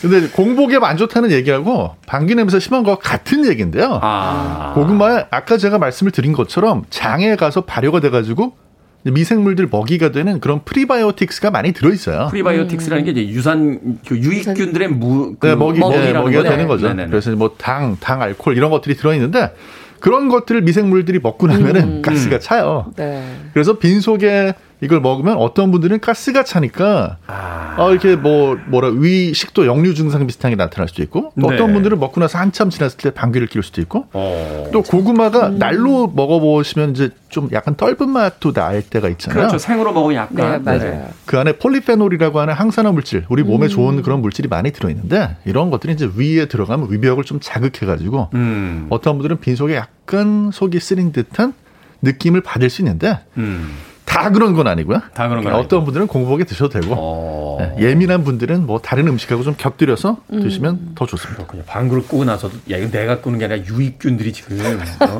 근데 0.00 0.28
공복에 0.30 0.78
안 0.82 0.96
좋다는 0.96 1.30
얘기하고 1.30 1.94
방귀 2.06 2.34
냄새 2.34 2.58
심한 2.58 2.82
거 2.82 2.98
같은 2.98 3.46
얘기인데요. 3.46 4.00
아. 4.02 4.72
고구마에 4.74 5.26
아까 5.30 5.58
제가 5.58 5.78
말씀을 5.78 6.10
드린 6.10 6.32
것처럼 6.32 6.84
장에 6.90 7.36
가서 7.36 7.60
발효가 7.60 8.00
돼가지고 8.00 8.56
미생물들 9.04 9.68
먹이가 9.70 10.12
되는 10.12 10.38
그런 10.38 10.62
prebiotics가 10.64 11.50
많이 11.50 11.72
들어있어요. 11.72 12.28
prebiotics라는 12.30 13.04
게 13.04 13.10
이제 13.10 13.28
유산 13.28 13.98
그 14.06 14.16
유익균들의 14.16 14.88
무, 14.88 15.34
그 15.38 15.46
네, 15.46 15.54
먹이, 15.56 15.80
네, 15.80 16.12
먹이가 16.12 16.42
되는 16.44 16.68
거죠. 16.68 16.86
네네네. 16.88 17.10
그래서 17.10 17.30
뭐 17.32 17.54
당, 17.58 17.96
당, 17.98 18.22
알코올 18.22 18.56
이런 18.56 18.70
것들이 18.70 18.94
들어있는데 18.96 19.54
그런 19.98 20.28
것들을 20.28 20.62
미생물들이 20.62 21.18
먹고 21.20 21.46
나면은 21.46 21.82
음. 21.82 22.02
가스가 22.02 22.38
차요. 22.38 22.92
네. 22.96 23.24
그래서 23.52 23.78
빈 23.78 24.00
속에 24.00 24.54
이걸 24.82 25.00
먹으면 25.00 25.36
어떤 25.36 25.70
분들은 25.70 26.00
가스가 26.00 26.42
차니까 26.42 27.18
아. 27.28 27.76
어, 27.78 27.92
이렇게 27.92 28.16
뭐 28.16 28.58
뭐라 28.66 28.88
위 28.88 29.32
식도 29.32 29.64
역류 29.66 29.94
증상 29.94 30.26
비슷한 30.26 30.50
게 30.50 30.56
나타날 30.56 30.88
수도 30.88 31.04
있고 31.04 31.32
또 31.40 31.48
네. 31.48 31.54
어떤 31.54 31.72
분들은 31.72 32.00
먹고 32.00 32.20
나서 32.20 32.38
한참 32.38 32.68
지났을 32.68 32.98
때 32.98 33.10
방귀를 33.12 33.46
낄 33.46 33.62
수도 33.62 33.80
있고 33.80 34.06
어. 34.12 34.68
또 34.72 34.82
고구마가 34.82 35.50
음. 35.50 35.58
날로 35.58 36.08
먹어보시면 36.08 36.90
이제 36.90 37.10
좀 37.28 37.48
약간 37.52 37.76
떫은 37.76 38.10
맛도 38.10 38.52
날 38.52 38.82
때가 38.82 39.08
있잖아요. 39.10 39.38
그렇죠. 39.38 39.58
생으로 39.58 39.92
먹으면 39.92 40.16
약간 40.16 40.36
네, 40.36 40.58
맞아요. 40.58 40.80
네. 40.80 41.08
그 41.26 41.38
안에 41.38 41.58
폴리페놀이라고 41.58 42.40
하는 42.40 42.52
항산화 42.52 42.90
물질, 42.90 43.24
우리 43.28 43.44
몸에 43.44 43.66
음. 43.66 43.68
좋은 43.68 44.02
그런 44.02 44.20
물질이 44.20 44.48
많이 44.48 44.72
들어있는데 44.72 45.36
이런 45.44 45.70
것들이 45.70 45.92
이제 45.92 46.10
위에 46.16 46.46
들어가면 46.46 46.90
위벽을 46.90 47.22
좀 47.22 47.38
자극해가지고 47.40 48.30
음. 48.34 48.88
어떤 48.90 49.16
분들은 49.16 49.38
빈속에 49.38 49.76
약간 49.76 50.50
속이 50.52 50.80
쓰린 50.80 51.12
듯한 51.12 51.54
느낌을 52.02 52.40
받을 52.40 52.68
수 52.68 52.82
있는데. 52.82 53.20
음. 53.36 53.70
다 54.12 54.30
그런 54.30 54.52
건 54.52 54.66
아니고요. 54.66 55.00
다 55.14 55.28
그런 55.28 55.42
건 55.42 55.54
어떤 55.54 55.78
아니고. 55.78 55.84
분들은 55.86 56.06
공복에 56.06 56.44
드셔도 56.44 56.80
되고 56.80 56.94
어... 56.96 57.56
네, 57.58 57.88
예민한 57.88 58.24
분들은 58.24 58.66
뭐 58.66 58.78
다른 58.78 59.08
음식하고 59.08 59.42
좀 59.42 59.54
곁들여서 59.56 60.18
음. 60.32 60.42
드시면 60.42 60.92
더 60.94 61.06
좋습니다. 61.06 61.46
그냥 61.46 61.64
방구를 61.66 62.02
끄고 62.02 62.24
나서도 62.24 62.54
야 62.70 62.76
이거 62.76 62.90
내가 62.90 63.22
끄는 63.22 63.38
게 63.38 63.46
아니라 63.46 63.64
유익균들이 63.64 64.32
지금 64.34 64.58
어? 65.00 65.18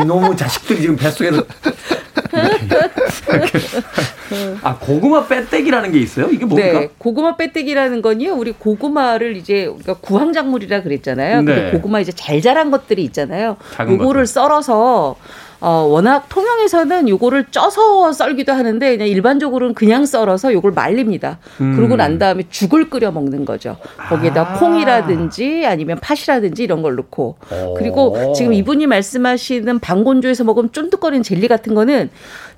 이놈의 0.00 0.36
자식들이 0.36 0.82
지금 0.82 0.96
뱃속에서 0.96 1.42
아 4.62 4.76
고구마 4.78 5.26
빼떼기라는 5.26 5.92
게 5.92 5.98
있어요? 5.98 6.28
이게 6.30 6.44
뭡니까? 6.44 6.80
네, 6.80 6.88
고구마 6.98 7.36
빼떼기라는 7.36 8.02
건요. 8.02 8.34
우리 8.34 8.52
고구마를 8.52 9.36
이제 9.36 9.66
우리가 9.66 9.94
구황작물이라 9.94 10.82
그랬잖아요. 10.82 11.42
네. 11.42 11.54
근데 11.54 11.70
고구마 11.72 12.00
이제 12.00 12.12
잘 12.12 12.40
자란 12.40 12.70
것들이 12.70 13.02
있잖아요. 13.04 13.56
요거를 13.80 14.26
썰어서 14.26 15.16
어, 15.60 15.86
워낙 15.90 16.28
통영에서는 16.28 17.08
요거를 17.08 17.46
쪄서 17.50 18.12
썰기도 18.12 18.52
하는데 18.52 18.90
그냥 18.96 19.08
일반적으로는 19.08 19.74
그냥 19.74 20.06
썰어서 20.06 20.52
요걸 20.52 20.72
말립니다. 20.72 21.38
음. 21.60 21.74
그러고 21.74 21.96
난 21.96 22.18
다음에 22.18 22.44
죽을 22.48 22.88
끓여 22.88 23.10
먹는 23.10 23.44
거죠. 23.44 23.76
거기에다 24.08 24.40
아. 24.40 24.58
콩이라든지 24.58 25.66
아니면 25.66 25.98
팥이라든지 26.00 26.62
이런 26.62 26.82
걸 26.82 26.94
넣고. 26.96 27.38
오. 27.50 27.74
그리고 27.74 28.32
지금 28.34 28.52
이분이 28.52 28.86
말씀하시는 28.86 29.78
방건조에서 29.80 30.44
먹으면 30.44 30.72
쫀득거리는 30.72 31.22
젤리 31.22 31.48
같은 31.48 31.74
거는 31.74 32.10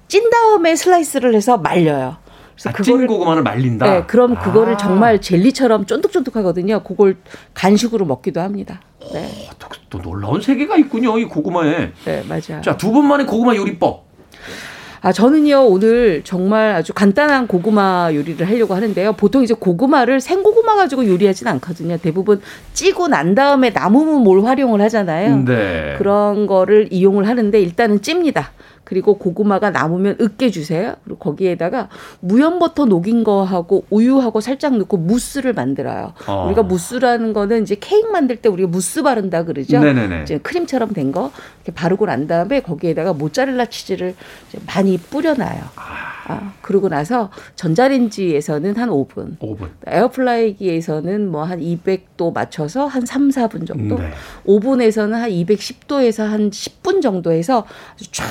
찐 0.08 0.28
다음에 0.28 0.76
슬라이스를 0.76 1.34
해서 1.34 1.56
말려요. 1.56 2.16
그래서 2.68 2.70
아, 2.70 2.82
찐 2.82 3.06
고구마를 3.06 3.42
말린다. 3.42 3.90
네, 3.90 4.04
그럼 4.06 4.38
그거를 4.38 4.74
아. 4.74 4.76
정말 4.76 5.20
젤리처럼 5.20 5.86
쫀득쫀득하거든요. 5.86 6.82
그걸 6.82 7.16
간식으로 7.54 8.04
먹기도 8.04 8.40
합니다. 8.40 8.80
네. 9.12 9.24
오, 9.24 9.54
또, 9.58 9.68
또 9.88 9.98
놀라운 10.02 10.40
세계가 10.40 10.76
있군요. 10.76 11.18
이 11.18 11.24
고구마에. 11.24 11.92
네, 12.04 12.24
맞아요. 12.28 12.60
자, 12.62 12.76
두 12.76 12.92
분만의 12.92 13.26
고구마 13.26 13.56
요리법. 13.56 14.10
아, 15.02 15.12
저는요, 15.12 15.64
오늘 15.66 16.20
정말 16.24 16.72
아주 16.72 16.92
간단한 16.92 17.46
고구마 17.46 18.10
요리를 18.12 18.46
하려고 18.46 18.74
하는데요. 18.74 19.14
보통 19.14 19.42
이제 19.42 19.54
고구마를 19.54 20.20
생고구마 20.20 20.74
가지고 20.76 21.08
요리하진 21.08 21.48
않거든요. 21.48 21.96
대부분 21.96 22.42
찌고 22.74 23.08
난 23.08 23.34
다음에 23.34 23.70
남으면 23.70 24.22
뭘 24.22 24.44
활용을 24.44 24.82
하잖아요. 24.82 25.44
네. 25.46 25.94
그런 25.96 26.46
거를 26.46 26.88
이용을 26.90 27.26
하는데 27.26 27.58
일단은 27.58 28.02
찝니다. 28.02 28.52
그리고 28.90 29.18
고구마가 29.18 29.70
남으면 29.70 30.16
으깨 30.20 30.50
주세요. 30.50 30.96
그리고 31.04 31.20
거기에다가 31.20 31.88
무염버터 32.18 32.86
녹인 32.86 33.22
거하고 33.22 33.84
우유하고 33.88 34.40
살짝 34.40 34.76
넣고 34.78 34.96
무스를 34.96 35.52
만들어요. 35.52 36.12
어. 36.26 36.46
우리가 36.48 36.64
무스라는 36.64 37.32
거는 37.32 37.62
이제 37.62 37.76
케이크 37.78 38.08
만들 38.08 38.34
때 38.34 38.48
우리가 38.48 38.68
무스 38.68 39.04
바른다 39.04 39.44
그러죠. 39.44 39.78
네네네. 39.78 40.22
이제 40.24 40.38
크림처럼 40.38 40.92
된 40.92 41.12
거 41.12 41.30
이렇게 41.58 41.72
바르고 41.72 42.06
난 42.06 42.26
다음에 42.26 42.60
거기에다가 42.62 43.12
모짜렐라 43.12 43.66
치즈를 43.66 44.16
많이 44.66 44.98
뿌려놔요. 44.98 45.60
아. 45.76 46.10
아, 46.26 46.52
그러고 46.62 46.88
나서 46.88 47.30
전자레인지에서는 47.56 48.76
한 48.76 48.88
5분. 48.90 49.38
5분. 49.38 49.68
에어프라이기에서는 49.86 51.28
뭐 51.30 51.44
한 51.44 51.58
200도 51.60 52.32
맞춰서 52.32 52.86
한 52.86 53.04
3, 53.06 53.30
4분 53.30 53.66
정도. 53.66 53.98
네. 53.98 54.10
오븐에서는 54.44 55.16
한 55.18 55.30
210도에서 55.30 56.24
한 56.26 56.50
10분 56.50 57.02
정도 57.02 57.32
해서 57.32 57.66
쫙 58.12 58.24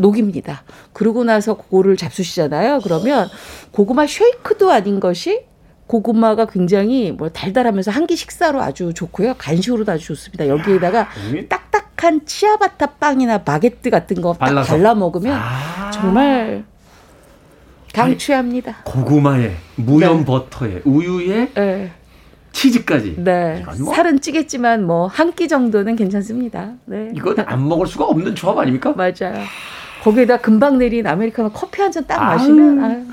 녹입니다. 0.00 0.62
그러고 0.92 1.24
나서 1.24 1.54
그거를 1.56 1.96
잡수시잖아요. 1.96 2.80
그러면 2.82 3.28
고구마 3.72 4.06
쉐이크도 4.06 4.70
아닌 4.72 4.98
것이 5.00 5.42
고구마가 5.86 6.46
굉장히 6.46 7.10
뭐 7.12 7.28
달달하면서 7.30 7.90
한 7.90 8.06
끼 8.06 8.16
식사로 8.16 8.60
아주 8.62 8.92
좋고요. 8.94 9.34
간식으로도 9.38 9.90
아주 9.92 10.06
좋습니다. 10.06 10.46
여기에다가 10.48 11.08
딱딱한 11.48 12.24
치아바타 12.26 12.86
빵이나 13.00 13.38
바게트 13.42 13.90
같은 13.90 14.20
거 14.22 14.34
딱 14.38 14.62
발라 14.64 14.94
먹으면 14.94 15.36
아~ 15.36 15.90
정말 15.92 16.64
강추합니다. 17.92 18.78
고구마에 18.84 19.52
무염 19.76 20.18
네. 20.18 20.24
버터에 20.24 20.82
우유에 20.84 21.50
네. 21.54 21.92
치즈까지. 22.52 23.16
네. 23.18 23.64
뭐 23.80 23.92
살은 23.94 24.20
찌겠지만 24.20 24.84
뭐 24.84 25.08
한 25.08 25.32
끼 25.32 25.48
정도는 25.48 25.96
괜찮습니다. 25.96 26.72
네. 26.86 27.10
이건 27.16 27.38
안 27.40 27.68
먹을 27.68 27.86
수가 27.86 28.04
없는 28.06 28.34
조합 28.36 28.58
아닙니까? 28.58 28.92
맞아요. 28.96 29.42
거기에다 30.02 30.38
금방 30.38 30.78
내린 30.78 31.06
아메리카노 31.06 31.50
커피 31.50 31.82
한 31.82 31.90
잔 31.92 32.06
딱 32.06 32.18
마시면 32.24 32.84
아유. 32.84 33.04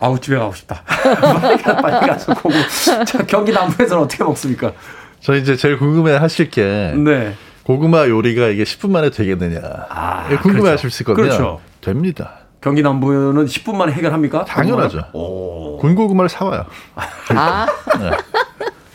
아우 0.00 0.18
집에 0.20 0.36
가고 0.38 0.52
싶다. 0.54 0.82
빨리 0.86 2.06
가서 2.06 2.34
고구. 2.34 2.54
자, 3.04 3.18
경기 3.26 3.50
남부에서는 3.52 4.04
어떻게 4.04 4.22
먹습니까? 4.22 4.72
저 5.20 5.34
이제 5.34 5.56
제일 5.56 5.76
궁금해 5.78 6.16
하실 6.16 6.50
게 6.50 6.92
네. 6.96 7.34
고구마 7.64 8.06
요리가 8.08 8.46
이게 8.48 8.62
10분 8.62 8.90
만에 8.90 9.10
되겠느냐. 9.10 9.60
아, 9.88 10.28
궁금해 10.40 10.60
그렇죠. 10.62 10.86
하실 10.86 11.04
거면 11.04 11.22
그렇죠. 11.22 11.60
됩니다. 11.80 12.34
경기 12.60 12.82
남부는 12.82 13.46
10분 13.46 13.74
만에 13.76 13.92
해결합니까? 13.92 14.44
당연하죠. 14.44 15.02
군고구마를 15.80 16.28
사와요. 16.28 16.64
아. 17.30 17.66
네. 18.00 18.10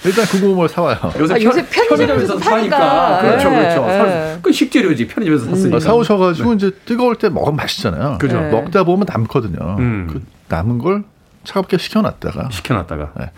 일단 0.06 0.26
군고구마를 0.26 0.70
사와요. 0.70 0.97
요새, 1.20 1.34
아, 1.36 1.41
요새 1.41 1.66
편의점에서 1.66 2.39
사니까. 2.39 3.20
그렇죠, 3.22 3.49
그렇죠. 3.49 3.86
네. 3.86 4.38
그 4.41 4.51
식재료지 4.51 5.08
편의점에서 5.08 5.45
샀으니까. 5.45 5.78
음. 5.78 5.80
사오셔가지고 5.80 6.49
네. 6.49 6.56
이제 6.56 6.72
뜨거울 6.86 7.16
때 7.16 7.30
먹으면 7.30 7.56
맛있잖아요. 7.56 8.18
그죠. 8.20 8.39
네. 8.39 8.49
먹다 8.49 8.84
보면 8.84 9.06
남거든요. 9.08 9.78
음. 9.80 10.08
그 10.12 10.24
남은 10.49 10.80
걸 10.80 11.04
차갑게 11.45 11.78
식혀놨다가. 11.78 12.49
식혀놨다가. 12.51 13.12
네. 13.20 13.32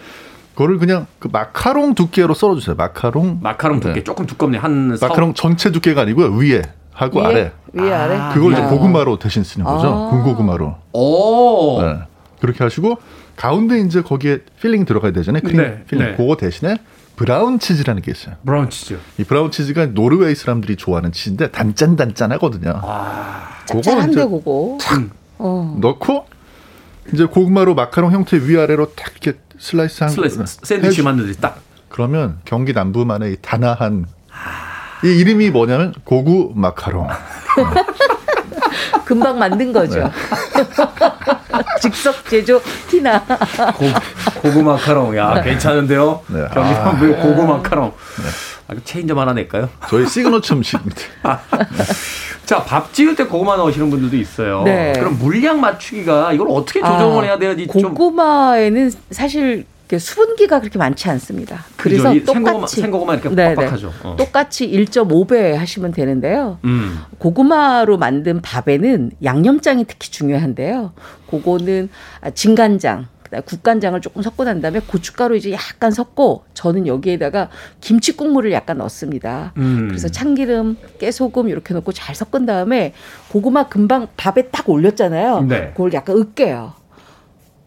그거를 0.53 0.79
그냥 0.79 1.05
그 1.19 1.27
마카롱 1.31 1.95
두께로 1.95 2.33
썰어주세요. 2.33 2.75
마카롱. 2.75 3.39
마카롱 3.41 3.79
두께 3.81 3.95
네. 3.95 4.03
조금 4.03 4.25
두껍네. 4.25 4.57
한 4.57 4.97
마카롱 4.99 5.33
전체 5.33 5.71
두께가 5.71 6.01
아니고요. 6.01 6.31
위에 6.37 6.61
하고 6.93 7.19
위에? 7.19 7.25
아래. 7.25 7.51
위에 7.73 7.93
아래. 7.93 8.33
그걸 8.33 8.53
이제 8.53 8.61
아. 8.61 8.69
고구마로 8.69 9.19
대신 9.19 9.43
쓰는 9.43 9.65
거죠. 9.65 9.87
아. 9.87 10.09
군고구마로. 10.11 10.75
오. 10.93 11.81
네. 11.81 11.99
그렇게 12.39 12.63
하시고 12.63 12.97
가운데 13.35 13.79
이제 13.79 14.01
거기에 14.01 14.39
filling 14.61 14.85
들어가야 14.85 15.11
되잖아요. 15.11 15.41
크림 15.41 15.57
네. 15.57 15.83
filling. 15.85 16.05
네. 16.05 16.15
그거 16.15 16.35
대신에 16.37 16.77
brown 17.15 17.59
치즈라는 17.59 18.01
게 18.01 18.11
있어요. 18.11 18.35
brown 18.45 18.69
치즈. 18.69 18.99
이 19.17 19.23
brown 19.23 19.51
치즈가 19.51 19.87
노르웨이 19.87 20.35
사람들이 20.35 20.75
좋아하는 20.75 21.11
치즈인데 21.11 21.51
단짠단짠하거든요. 21.51 22.81
아. 22.83 23.47
짭짤한데 23.65 24.25
그거. 24.25 24.77
탁 24.81 25.03
어. 25.37 25.77
넣고 25.79 26.25
이제 27.13 27.25
고구마로 27.25 27.75
마카롱 27.75 28.11
형태 28.11 28.37
위아래로 28.37 28.93
탁 28.95 29.11
이렇게 29.21 29.39
슬라이스한 29.57 30.11
슬라이스 30.11 30.43
샌드위치 30.63 31.03
만들듯이 31.03 31.39
딱. 31.39 31.61
그러면 31.89 32.39
경기 32.45 32.73
남부만의 32.73 33.33
이 33.33 33.37
단아한 33.41 34.05
이 35.03 35.07
이름이 35.07 35.51
뭐냐면 35.51 35.93
고구 36.03 36.51
마카롱. 36.55 37.07
금방 39.05 39.37
만든 39.39 39.71
거죠. 39.73 39.99
네. 39.99 40.11
즉석 41.81 42.27
제조 42.29 42.61
티나. 42.89 43.19
고, 43.21 43.85
구 44.51 44.61
마 44.63 44.75
카롱. 44.77 45.15
야, 45.17 45.41
괜찮은데요? 45.41 46.21
네. 46.27 46.45
경기 46.53 46.71
남부의 46.73 47.15
아. 47.15 47.21
고구 47.21 47.43
마 47.47 47.61
카롱. 47.61 47.91
네. 48.17 48.23
아, 48.67 48.73
체인점 48.83 49.19
하나 49.19 49.33
낼까요? 49.33 49.69
저희 49.89 50.07
시그너처 50.07 50.55
음식입니다. 50.55 51.01
자, 52.45 52.63
밥 52.63 52.91
지을 52.93 53.15
때 53.15 53.25
고구마 53.25 53.57
넣으시는 53.57 53.89
분들도 53.89 54.15
있어요. 54.17 54.63
네. 54.63 54.93
그럼 54.97 55.17
물량 55.19 55.59
맞추기가 55.61 56.33
이걸 56.33 56.47
어떻게 56.49 56.79
조정을 56.79 57.23
아, 57.23 57.27
해야 57.27 57.37
되는지 57.39 57.67
고구마에는 57.67 58.91
사실 59.11 59.65
수분기가 59.99 60.59
그렇게 60.59 60.79
많지 60.79 61.09
않습니다. 61.09 61.63
그래서 61.77 62.11
그죠? 62.11 62.33
똑같이 62.33 62.81
생고구마, 62.81 63.13
이렇게 63.13 63.29
네네. 63.29 63.55
빡빡하죠. 63.55 63.93
어. 64.03 64.15
똑같이 64.17 64.67
1.5배 64.69 65.53
하시면 65.53 65.91
되는데요. 65.91 66.57
음. 66.63 66.99
고구마로 67.19 67.97
만든 67.97 68.41
밥에는 68.41 69.11
양념장이 69.23 69.85
특히 69.87 70.09
중요한데요. 70.09 70.93
그거는 71.29 71.89
진간장, 72.33 73.07
국간장을 73.45 73.99
조금 74.01 74.21
섞고 74.21 74.43
난 74.45 74.61
다음에 74.61 74.79
고춧가루 74.79 75.35
이제 75.35 75.51
약간 75.51 75.91
섞고 75.91 76.45
저는 76.53 76.87
여기에다가 76.87 77.49
김치 77.81 78.15
국물을 78.15 78.51
약간 78.51 78.77
넣습니다. 78.77 79.51
음. 79.57 79.87
그래서 79.89 80.07
참기름, 80.07 80.77
깨소금 80.99 81.49
이렇게 81.49 81.73
넣고 81.73 81.91
잘 81.91 82.15
섞은 82.15 82.45
다음에 82.45 82.93
고구마 83.29 83.67
금방 83.67 84.07
밥에 84.17 84.49
딱 84.49 84.69
올렸잖아요. 84.69 85.41
네. 85.41 85.71
그걸 85.75 85.93
약간 85.93 86.17
으깨요. 86.17 86.73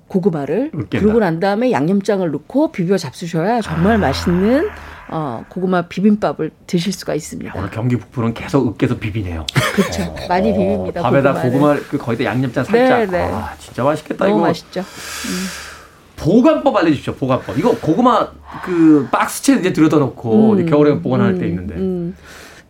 고구마를 0.08 0.70
으깬다. 0.74 1.00
그러고 1.00 1.20
난 1.20 1.38
다음에 1.38 1.70
양념장을 1.70 2.28
넣고 2.30 2.72
비벼 2.72 2.96
잡수셔야 2.96 3.60
정말 3.60 3.94
아. 3.94 3.98
맛있는 3.98 4.68
어, 5.10 5.44
고구마 5.48 5.82
비빔밥을 5.82 6.50
드실 6.66 6.92
수가 6.92 7.14
있습니다. 7.14 7.52
오늘 7.56 7.70
경기 7.70 7.96
북부는 7.96 8.34
계속 8.34 8.66
으깨서 8.68 8.98
비비네요. 8.98 9.46
그렇죠. 9.74 10.02
어. 10.02 10.16
많이 10.28 10.52
비빕니다. 10.52 11.00
밥에다 11.00 11.32
고구마 11.42 11.76
그 11.90 11.96
거기다 11.96 12.24
양념장 12.24 12.64
살짝. 12.64 12.98
네, 13.00 13.06
네. 13.06 13.22
아, 13.32 13.54
진짜 13.58 13.82
맛있겠다 13.84 14.26
너무 14.26 14.38
이거. 14.38 14.46
맛있죠. 14.48 14.80
음. 14.80 15.46
보관법 16.16 16.76
알려주십시오. 16.76 17.14
보관법. 17.14 17.58
이거 17.58 17.74
고구마 17.78 18.28
그 18.64 19.08
박스채 19.10 19.54
이제 19.54 19.72
들여다 19.72 19.98
놓고 19.98 20.52
음, 20.54 20.66
겨울에 20.66 20.98
보관할 21.00 21.34
음, 21.34 21.38
때 21.38 21.48
있는데. 21.48 21.74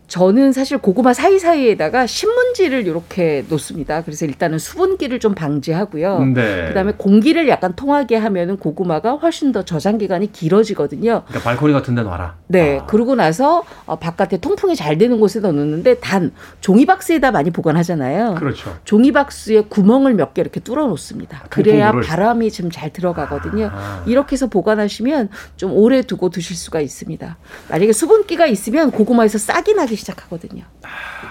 음. 0.09 0.19
저는 0.19 0.51
사실 0.53 0.77
고구마 0.79 1.13
사이사이에다가 1.13 2.07
신문지를 2.07 2.87
이렇게 2.87 3.45
놓습니다. 3.47 4.01
그래서 4.03 4.25
일단은 4.25 4.57
수분기를 4.57 5.19
좀 5.19 5.35
방지하고요. 5.35 6.19
네. 6.33 6.67
그다음에 6.69 6.93
공기를 6.97 7.47
약간 7.47 7.73
통하게 7.75 8.15
하면은 8.17 8.57
고구마가 8.57 9.13
훨씬 9.13 9.51
더 9.51 9.63
저장 9.63 9.97
기간이 9.99 10.31
길어지거든요. 10.31 11.23
그러니까 11.27 11.39
발코니 11.49 11.73
같은 11.73 11.95
데 11.95 12.01
놔라. 12.03 12.35
네. 12.47 12.79
아. 12.79 12.85
그러고 12.85 13.15
나서 13.15 13.63
어, 13.85 13.97
바깥에 13.97 14.37
통풍이 14.37 14.75
잘 14.75 14.97
되는 14.97 15.19
곳에다 15.19 15.51
놓는데 15.51 15.99
단 15.99 16.31
종이 16.59 16.85
박스에다 16.85 17.31
많이 17.31 17.51
보관하잖아요. 17.51 18.35
그렇죠. 18.35 18.75
종이 18.85 19.11
박스에 19.11 19.61
구멍을 19.61 20.13
몇 20.15 20.33
개 20.33 20.41
이렇게 20.41 20.59
뚫어 20.59 20.85
놓습니다. 20.87 21.41
아, 21.43 21.47
그래야 21.49 21.91
바람이 21.91 22.51
좀 22.51 22.69
잘 22.71 22.91
들어가거든요. 22.93 23.69
아. 23.73 24.03
이렇게 24.05 24.33
해서 24.33 24.45
보관하시면 24.47 25.29
좀 25.57 25.73
오래 25.73 26.01
두고 26.03 26.29
드실 26.29 26.55
수가 26.55 26.81
있습니다. 26.81 27.37
만약에 27.69 27.91
수분기가 27.93 28.45
있으면 28.45 28.91
고구마에서 28.91 29.37
싹이 29.39 29.73
나기 29.73 29.95
시작하거든요. 29.99 30.63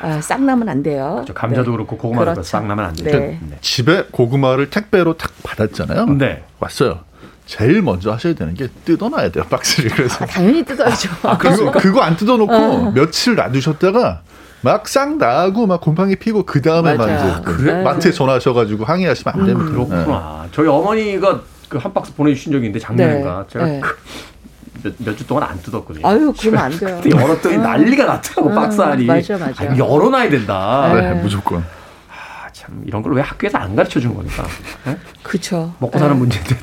아, 0.01 0.21
싹 0.21 0.43
나면 0.43 0.69
안 0.69 0.83
돼요. 0.83 1.13
그렇죠. 1.17 1.35
감자도 1.35 1.71
네. 1.71 1.77
그렇고 1.77 1.97
고구마도 1.97 2.25
그렇죠. 2.33 2.43
싹 2.43 2.67
나면 2.67 2.85
안 2.85 2.95
돼요. 2.95 3.19
네. 3.19 3.39
네. 3.43 3.59
집에 3.61 4.05
고구마를 4.11 4.71
택배로 4.71 5.17
탁 5.17 5.33
받았잖아요. 5.43 6.07
네. 6.07 6.45
왔어요. 6.61 7.01
제일 7.47 7.81
먼저 7.83 8.13
하셔야 8.13 8.35
되는 8.35 8.53
게 8.53 8.69
뜯어놔야 8.85 9.31
돼요 9.31 9.43
박스를 9.49 9.91
그래서 9.91 10.23
아, 10.23 10.27
당연히 10.27 10.63
뜯어야죠. 10.63 11.09
아, 11.23 11.39
그거 11.39 11.71
그거 11.81 12.03
안 12.03 12.15
뜯어놓고 12.17 12.53
어. 12.55 12.91
며칠 12.93 13.37
놔두셨다가 13.37 14.21
막상 14.61 15.17
나고 15.17 15.67
막 15.67 15.81
곰팡이 15.81 16.17
피고 16.17 16.45
그 16.45 16.61
다음에만 16.61 17.15
이제 17.15 17.43
그래? 17.45 17.83
마트에 17.83 18.13
전화하셔가지고 18.13 18.85
항의하시면 18.85 19.35
안 19.35 19.47
됩니다. 19.47 19.71
음, 19.71 19.73
그렇구나. 19.89 20.41
네. 20.45 20.49
저희 20.53 20.69
어머니가 20.69 21.41
그 21.69 21.79
한 21.79 21.93
박스 21.93 22.15
보내주신 22.15 22.51
적이 22.53 22.67
있는데 22.67 22.79
작년인가 22.79 23.45
네. 23.47 23.53
제가 23.53 23.65
네. 23.67 23.81
그 23.81 23.97
몇주 24.99 25.27
동안 25.27 25.45
안 25.45 25.61
뜯었거든요. 25.63 26.07
아유, 26.07 26.33
그러면 26.39 26.61
안 26.61 26.71
돼요. 26.79 27.01
열었더니 27.11 27.57
어. 27.57 27.61
난리가 27.61 28.05
났더라고, 28.05 28.51
어, 28.51 28.55
박스 28.55 28.81
안이. 28.81 29.05
맞아, 29.07 29.37
맞아. 29.39 29.65
아, 29.65 29.77
열어놔야 29.77 30.31
된다. 30.31 30.91
네, 30.95 31.15
무조건. 31.15 31.61
아, 32.09 32.49
참, 32.53 32.83
이런 32.87 33.03
걸 33.03 33.13
왜 33.13 33.23
학교에서 33.23 33.59
안 33.59 33.75
가르쳐 33.77 34.01
준 34.01 34.15
겁니까? 34.15 34.45
네? 34.85 34.97
그쵸. 35.23 35.73
먹고 35.79 35.99
사는 35.99 36.13
네. 36.15 36.19
문제인데. 36.19 36.57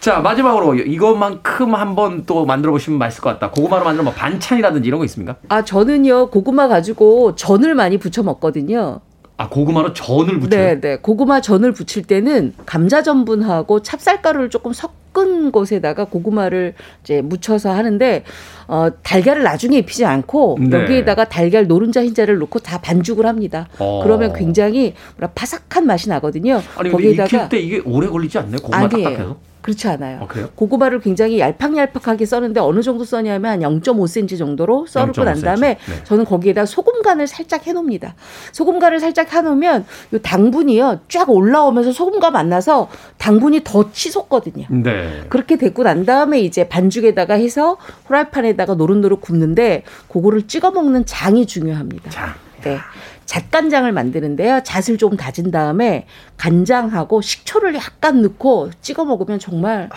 자, 0.00 0.20
마지막으로 0.20 0.74
이것만큼 0.76 1.74
한번 1.74 2.24
또 2.26 2.44
만들어 2.46 2.70
보시면 2.72 2.98
맛있을 2.98 3.22
것 3.22 3.30
같다. 3.30 3.50
고구마로 3.50 3.84
만든 3.84 4.04
뭐 4.04 4.12
반찬이라든지 4.12 4.86
이런 4.86 4.98
거 4.98 5.04
있습니까? 5.06 5.34
아, 5.48 5.62
저는요, 5.62 6.30
고구마 6.30 6.68
가지고 6.68 7.34
전을 7.34 7.74
많이 7.74 7.98
부쳐 7.98 8.22
먹거든요. 8.22 9.00
아 9.38 9.48
고구마로 9.48 9.92
전을 9.92 10.40
부쳐요? 10.40 10.60
네, 10.60 10.80
네. 10.80 10.96
고구마 10.96 11.40
전을 11.42 11.72
부칠 11.72 12.02
때는 12.02 12.54
감자 12.64 13.02
전분하고 13.02 13.82
찹쌀가루를 13.82 14.48
조금 14.48 14.72
섞은 14.72 15.52
것에다가 15.52 16.06
고구마를 16.06 16.74
이제 17.02 17.20
묻혀서 17.20 17.70
하는데 17.70 18.24
어 18.66 18.88
달걀을 19.02 19.42
나중에 19.42 19.78
입히지 19.78 20.06
않고 20.06 20.56
네. 20.60 20.82
여기에다가 20.82 21.26
달걀 21.26 21.66
노른자 21.66 22.02
흰자를 22.02 22.38
넣고 22.38 22.60
다 22.60 22.80
반죽을 22.80 23.26
합니다. 23.26 23.68
어. 23.78 24.00
그러면 24.02 24.32
굉장히 24.32 24.94
뭐라 25.16 25.32
바삭한 25.34 25.86
맛이 25.86 26.08
나거든요. 26.08 26.62
아니 26.76 26.90
거기에다가 26.90 27.26
익힐 27.26 27.48
때 27.50 27.58
이게 27.58 27.82
오래 27.84 28.08
걸리지 28.08 28.38
않나요? 28.38 28.56
고구마 28.56 28.84
아니에요. 28.84 29.04
딱딱해서? 29.04 29.36
그렇지 29.66 29.88
않아요. 29.88 30.20
아, 30.22 30.48
고구마를 30.54 31.00
굉장히 31.00 31.40
얄팍얄팍하게 31.40 32.24
써는데 32.24 32.60
어느 32.60 32.82
정도 32.82 33.04
써냐면 33.04 33.50
한 33.50 33.80
0.5cm 33.80 34.38
정도로 34.38 34.86
썰고 34.86 35.24
난 35.24 35.40
다음에 35.40 35.78
네. 35.88 36.04
저는 36.04 36.24
거기에다 36.24 36.66
소금 36.66 37.02
간을 37.02 37.26
살짝 37.26 37.66
해놓습니다. 37.66 38.14
소금 38.52 38.78
간을 38.78 39.00
살짝 39.00 39.32
해놓으면 39.32 39.84
요 40.14 40.18
당분이요 40.18 41.00
쫙 41.08 41.28
올라오면서 41.28 41.90
소금과 41.90 42.30
만나서 42.30 42.88
당분이 43.18 43.62
더 43.64 43.90
치솟거든요. 43.90 44.66
네. 44.70 45.24
그렇게 45.28 45.56
됐고 45.56 45.82
난 45.82 46.06
다음에 46.06 46.38
이제 46.40 46.68
반죽에다가 46.68 47.34
해서 47.34 47.76
후라이팬에다가 48.06 48.74
노릇노릇 48.74 49.20
굽는데 49.20 49.82
그거를 50.08 50.46
찍어 50.46 50.70
먹는 50.70 51.06
장이 51.06 51.46
중요합니다. 51.46 52.10
장. 52.10 52.34
네. 52.62 52.78
잣간장을 53.26 53.90
만드는데요. 53.92 54.60
잣을 54.64 54.98
좀 54.98 55.16
다진 55.16 55.50
다음에 55.50 56.06
간장하고 56.36 57.20
식초를 57.20 57.74
약간 57.74 58.22
넣고 58.22 58.70
찍어 58.80 59.04
먹으면 59.04 59.38
정말 59.38 59.90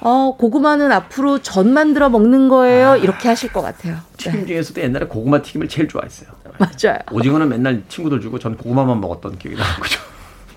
어, 0.00 0.36
고구마는 0.38 0.90
앞으로 0.90 1.40
전 1.40 1.72
만들어 1.72 2.08
먹는 2.08 2.48
거예요. 2.48 2.90
아. 2.90 2.96
이렇게 2.96 3.28
하실 3.28 3.52
것 3.52 3.60
같아요. 3.62 3.98
튀김 4.16 4.40
네. 4.40 4.46
중에서도 4.46 4.80
옛날에 4.80 5.06
고구마 5.06 5.42
튀김을 5.42 5.68
제일 5.68 5.88
좋아했어요. 5.88 6.30
맞아요. 6.58 6.98
오징어는 7.10 7.48
맨날 7.48 7.82
친구들 7.88 8.20
주고 8.20 8.38
전 8.38 8.56
고구마만 8.56 9.00
먹었던 9.00 9.38
기억이 9.38 9.56
나거죠. 9.56 10.00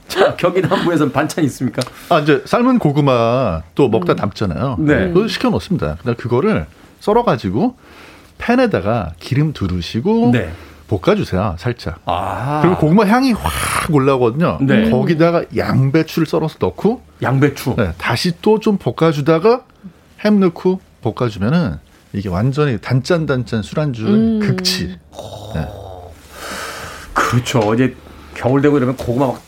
자, 0.07 0.35
경기 0.35 0.61
남부에서는 0.61 1.11
반찬 1.11 1.43
있습니까? 1.45 1.81
아, 2.09 2.19
이제 2.19 2.41
삶은 2.45 2.79
고구마 2.79 3.63
또 3.73 3.89
먹다 3.89 4.13
음. 4.13 4.15
담잖아요. 4.15 4.77
네. 4.79 5.07
그거 5.11 5.27
시켜 5.27 5.49
놓습니다. 5.49 5.95
그다음 5.95 6.15
그거를 6.15 6.67
썰어 6.99 7.23
가지고 7.23 7.75
팬에다가 8.37 9.13
기름 9.19 9.53
두르시고 9.53 10.31
네. 10.31 10.51
볶아주세요, 10.87 11.55
살짝. 11.57 11.99
아. 12.05 12.59
그리고 12.61 12.77
고구마 12.77 13.05
향이 13.05 13.31
확 13.33 13.93
올라오거든요. 13.93 14.59
네. 14.61 14.89
거기다가 14.89 15.43
양배추를 15.55 16.25
썰어서 16.27 16.57
넣고. 16.59 17.01
양배추. 17.21 17.75
네, 17.77 17.91
다시 17.97 18.33
또 18.41 18.59
좀 18.59 18.77
볶아주다가 18.77 19.63
햄 20.23 20.39
넣고 20.39 20.79
볶아주면은 21.01 21.77
이게 22.13 22.29
완전히 22.29 22.77
단짠단짠 22.79 23.61
술안주 23.63 24.05
음. 24.07 24.39
극치. 24.39 24.97
네. 25.55 25.67
그렇죠. 27.13 27.73
이제 27.73 27.95
겨울 28.35 28.61
되고 28.61 28.77
이러면 28.77 28.95
고구마 28.97 29.27
막 29.27 29.41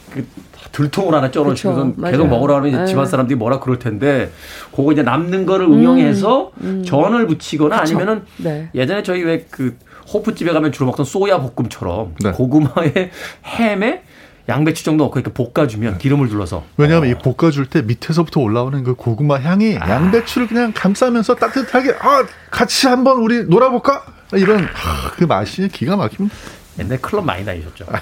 들통을 0.72 1.14
하나 1.14 1.32
쪄놓으시고서 1.32 1.94
계속 2.10 2.28
먹으라 2.28 2.56
그러면 2.56 2.70
이제 2.70 2.78
네. 2.80 2.86
집안 2.86 3.06
사람들이 3.06 3.38
뭐라 3.38 3.60
그럴 3.60 3.80
텐데 3.80 4.32
그거 4.76 4.92
이제 4.92 5.02
남는 5.02 5.46
거를 5.46 5.66
응용해서 5.68 6.52
음. 6.62 6.66
음. 6.68 6.84
전을 6.84 7.28
붙이거나 7.28 7.82
그쵸. 7.82 7.96
아니면은 7.98 8.24
네. 8.38 8.70
예전에 8.76 9.04
저희 9.04 9.24
왜 9.24 9.46
그 9.50 9.78
호프집에 10.14 10.54
가면 10.54 10.72
주로 10.72 10.86
먹던 10.88 11.06
소야 11.06 11.40
볶음처럼 11.40 12.16
네. 12.22 12.32
고구마에 12.32 13.12
햄에 13.46 14.04
양배추 14.50 14.86
정도 14.86 15.04
넣고 15.06 15.20
이렇게 15.20 15.34
볶아주면 15.34 15.98
기름을 15.98 16.30
둘러서. 16.30 16.64
왜냐하면 16.78 17.10
어. 17.10 17.12
이 17.12 17.16
볶아줄 17.16 17.66
때 17.66 17.82
밑에서부터 17.82 18.40
올라오는 18.40 18.82
그 18.84 18.96
고구마 18.96 19.40
향이 19.40 19.78
아. 19.78 19.90
양배추를 19.90 20.48
그냥 20.48 20.72
감싸면서 20.74 21.36
따뜻하게 21.36 21.96
아 22.00 22.26
같이 22.50 22.88
한번 22.88 23.18
우리 23.18 23.44
놀아볼까 23.44 24.06
이런 24.34 24.64
아, 24.64 25.12
그 25.18 25.26
맛이 25.26 25.68
기가 25.68 25.98
막힙니다. 25.98 26.34
옛날 26.80 27.02
클럽 27.02 27.26
많이 27.26 27.44
다니셨죠? 27.44 27.86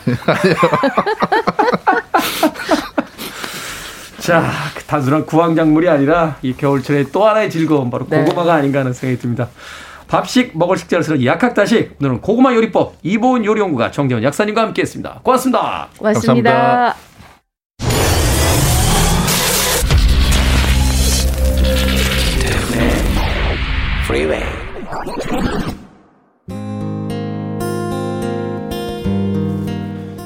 자, 4.19 4.43
그 4.75 4.83
단순한 4.83 5.25
구황작물이 5.25 5.87
아니라 5.87 6.37
이 6.41 6.53
겨울철의 6.53 7.11
또 7.11 7.27
하나의 7.27 7.49
즐거움 7.49 7.89
바로 7.91 8.07
네. 8.09 8.23
고구마가 8.23 8.55
아닌가 8.55 8.79
하는 8.79 8.91
생각이 8.91 9.21
듭니다. 9.21 9.49
밥식 10.07 10.57
먹을 10.57 10.77
식재를 10.77 11.03
쓰는 11.03 11.25
약학다식 11.25 11.97
오늘은 11.99 12.21
고구마 12.21 12.53
요리법 12.53 12.95
이보은 13.03 13.45
요리연구가 13.45 13.91
정재원 13.91 14.23
약사님과 14.23 14.61
함께했습니다. 14.61 15.21
고맙습니다. 15.23 15.87
고맙습니다. 15.97 16.51
감사합니다. 16.51 16.95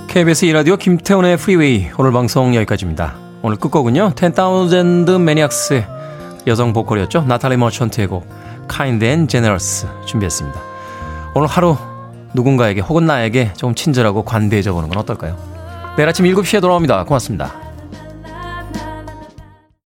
KBS 0.10 0.46
이라디오 0.46 0.76
김태훈의 0.76 1.38
프리웨이 1.38 1.88
오늘 1.98 2.12
방송 2.12 2.54
여기까지입니다. 2.56 3.16
오늘 3.42 3.58
끝곡은요. 3.58 4.14
10,000 4.16 5.06
Maniacs의 5.08 5.88
여성 6.48 6.74
보컬이었죠. 6.74 7.22
나탈리 7.22 7.58
머천트의 7.58 8.08
곡 8.08 8.28
Kind 8.74 9.06
and 9.06 9.30
Generous 9.30 9.88
준비했습니다. 10.06 10.60
오늘 11.36 11.48
하루 11.48 11.78
누군가에게 12.34 12.82
혹은 12.82 13.06
나에게 13.06 13.54
조금 13.54 13.76
친절하고 13.76 14.24
관대해져 14.24 14.74
보는 14.74 14.90
건 14.90 14.98
어떨까요? 15.00 15.36
내일 15.98 16.10
아침 16.10 16.26
7시에 16.26 16.62
돌아옵니다. 16.62 17.04
고맙습니다. 17.04 17.69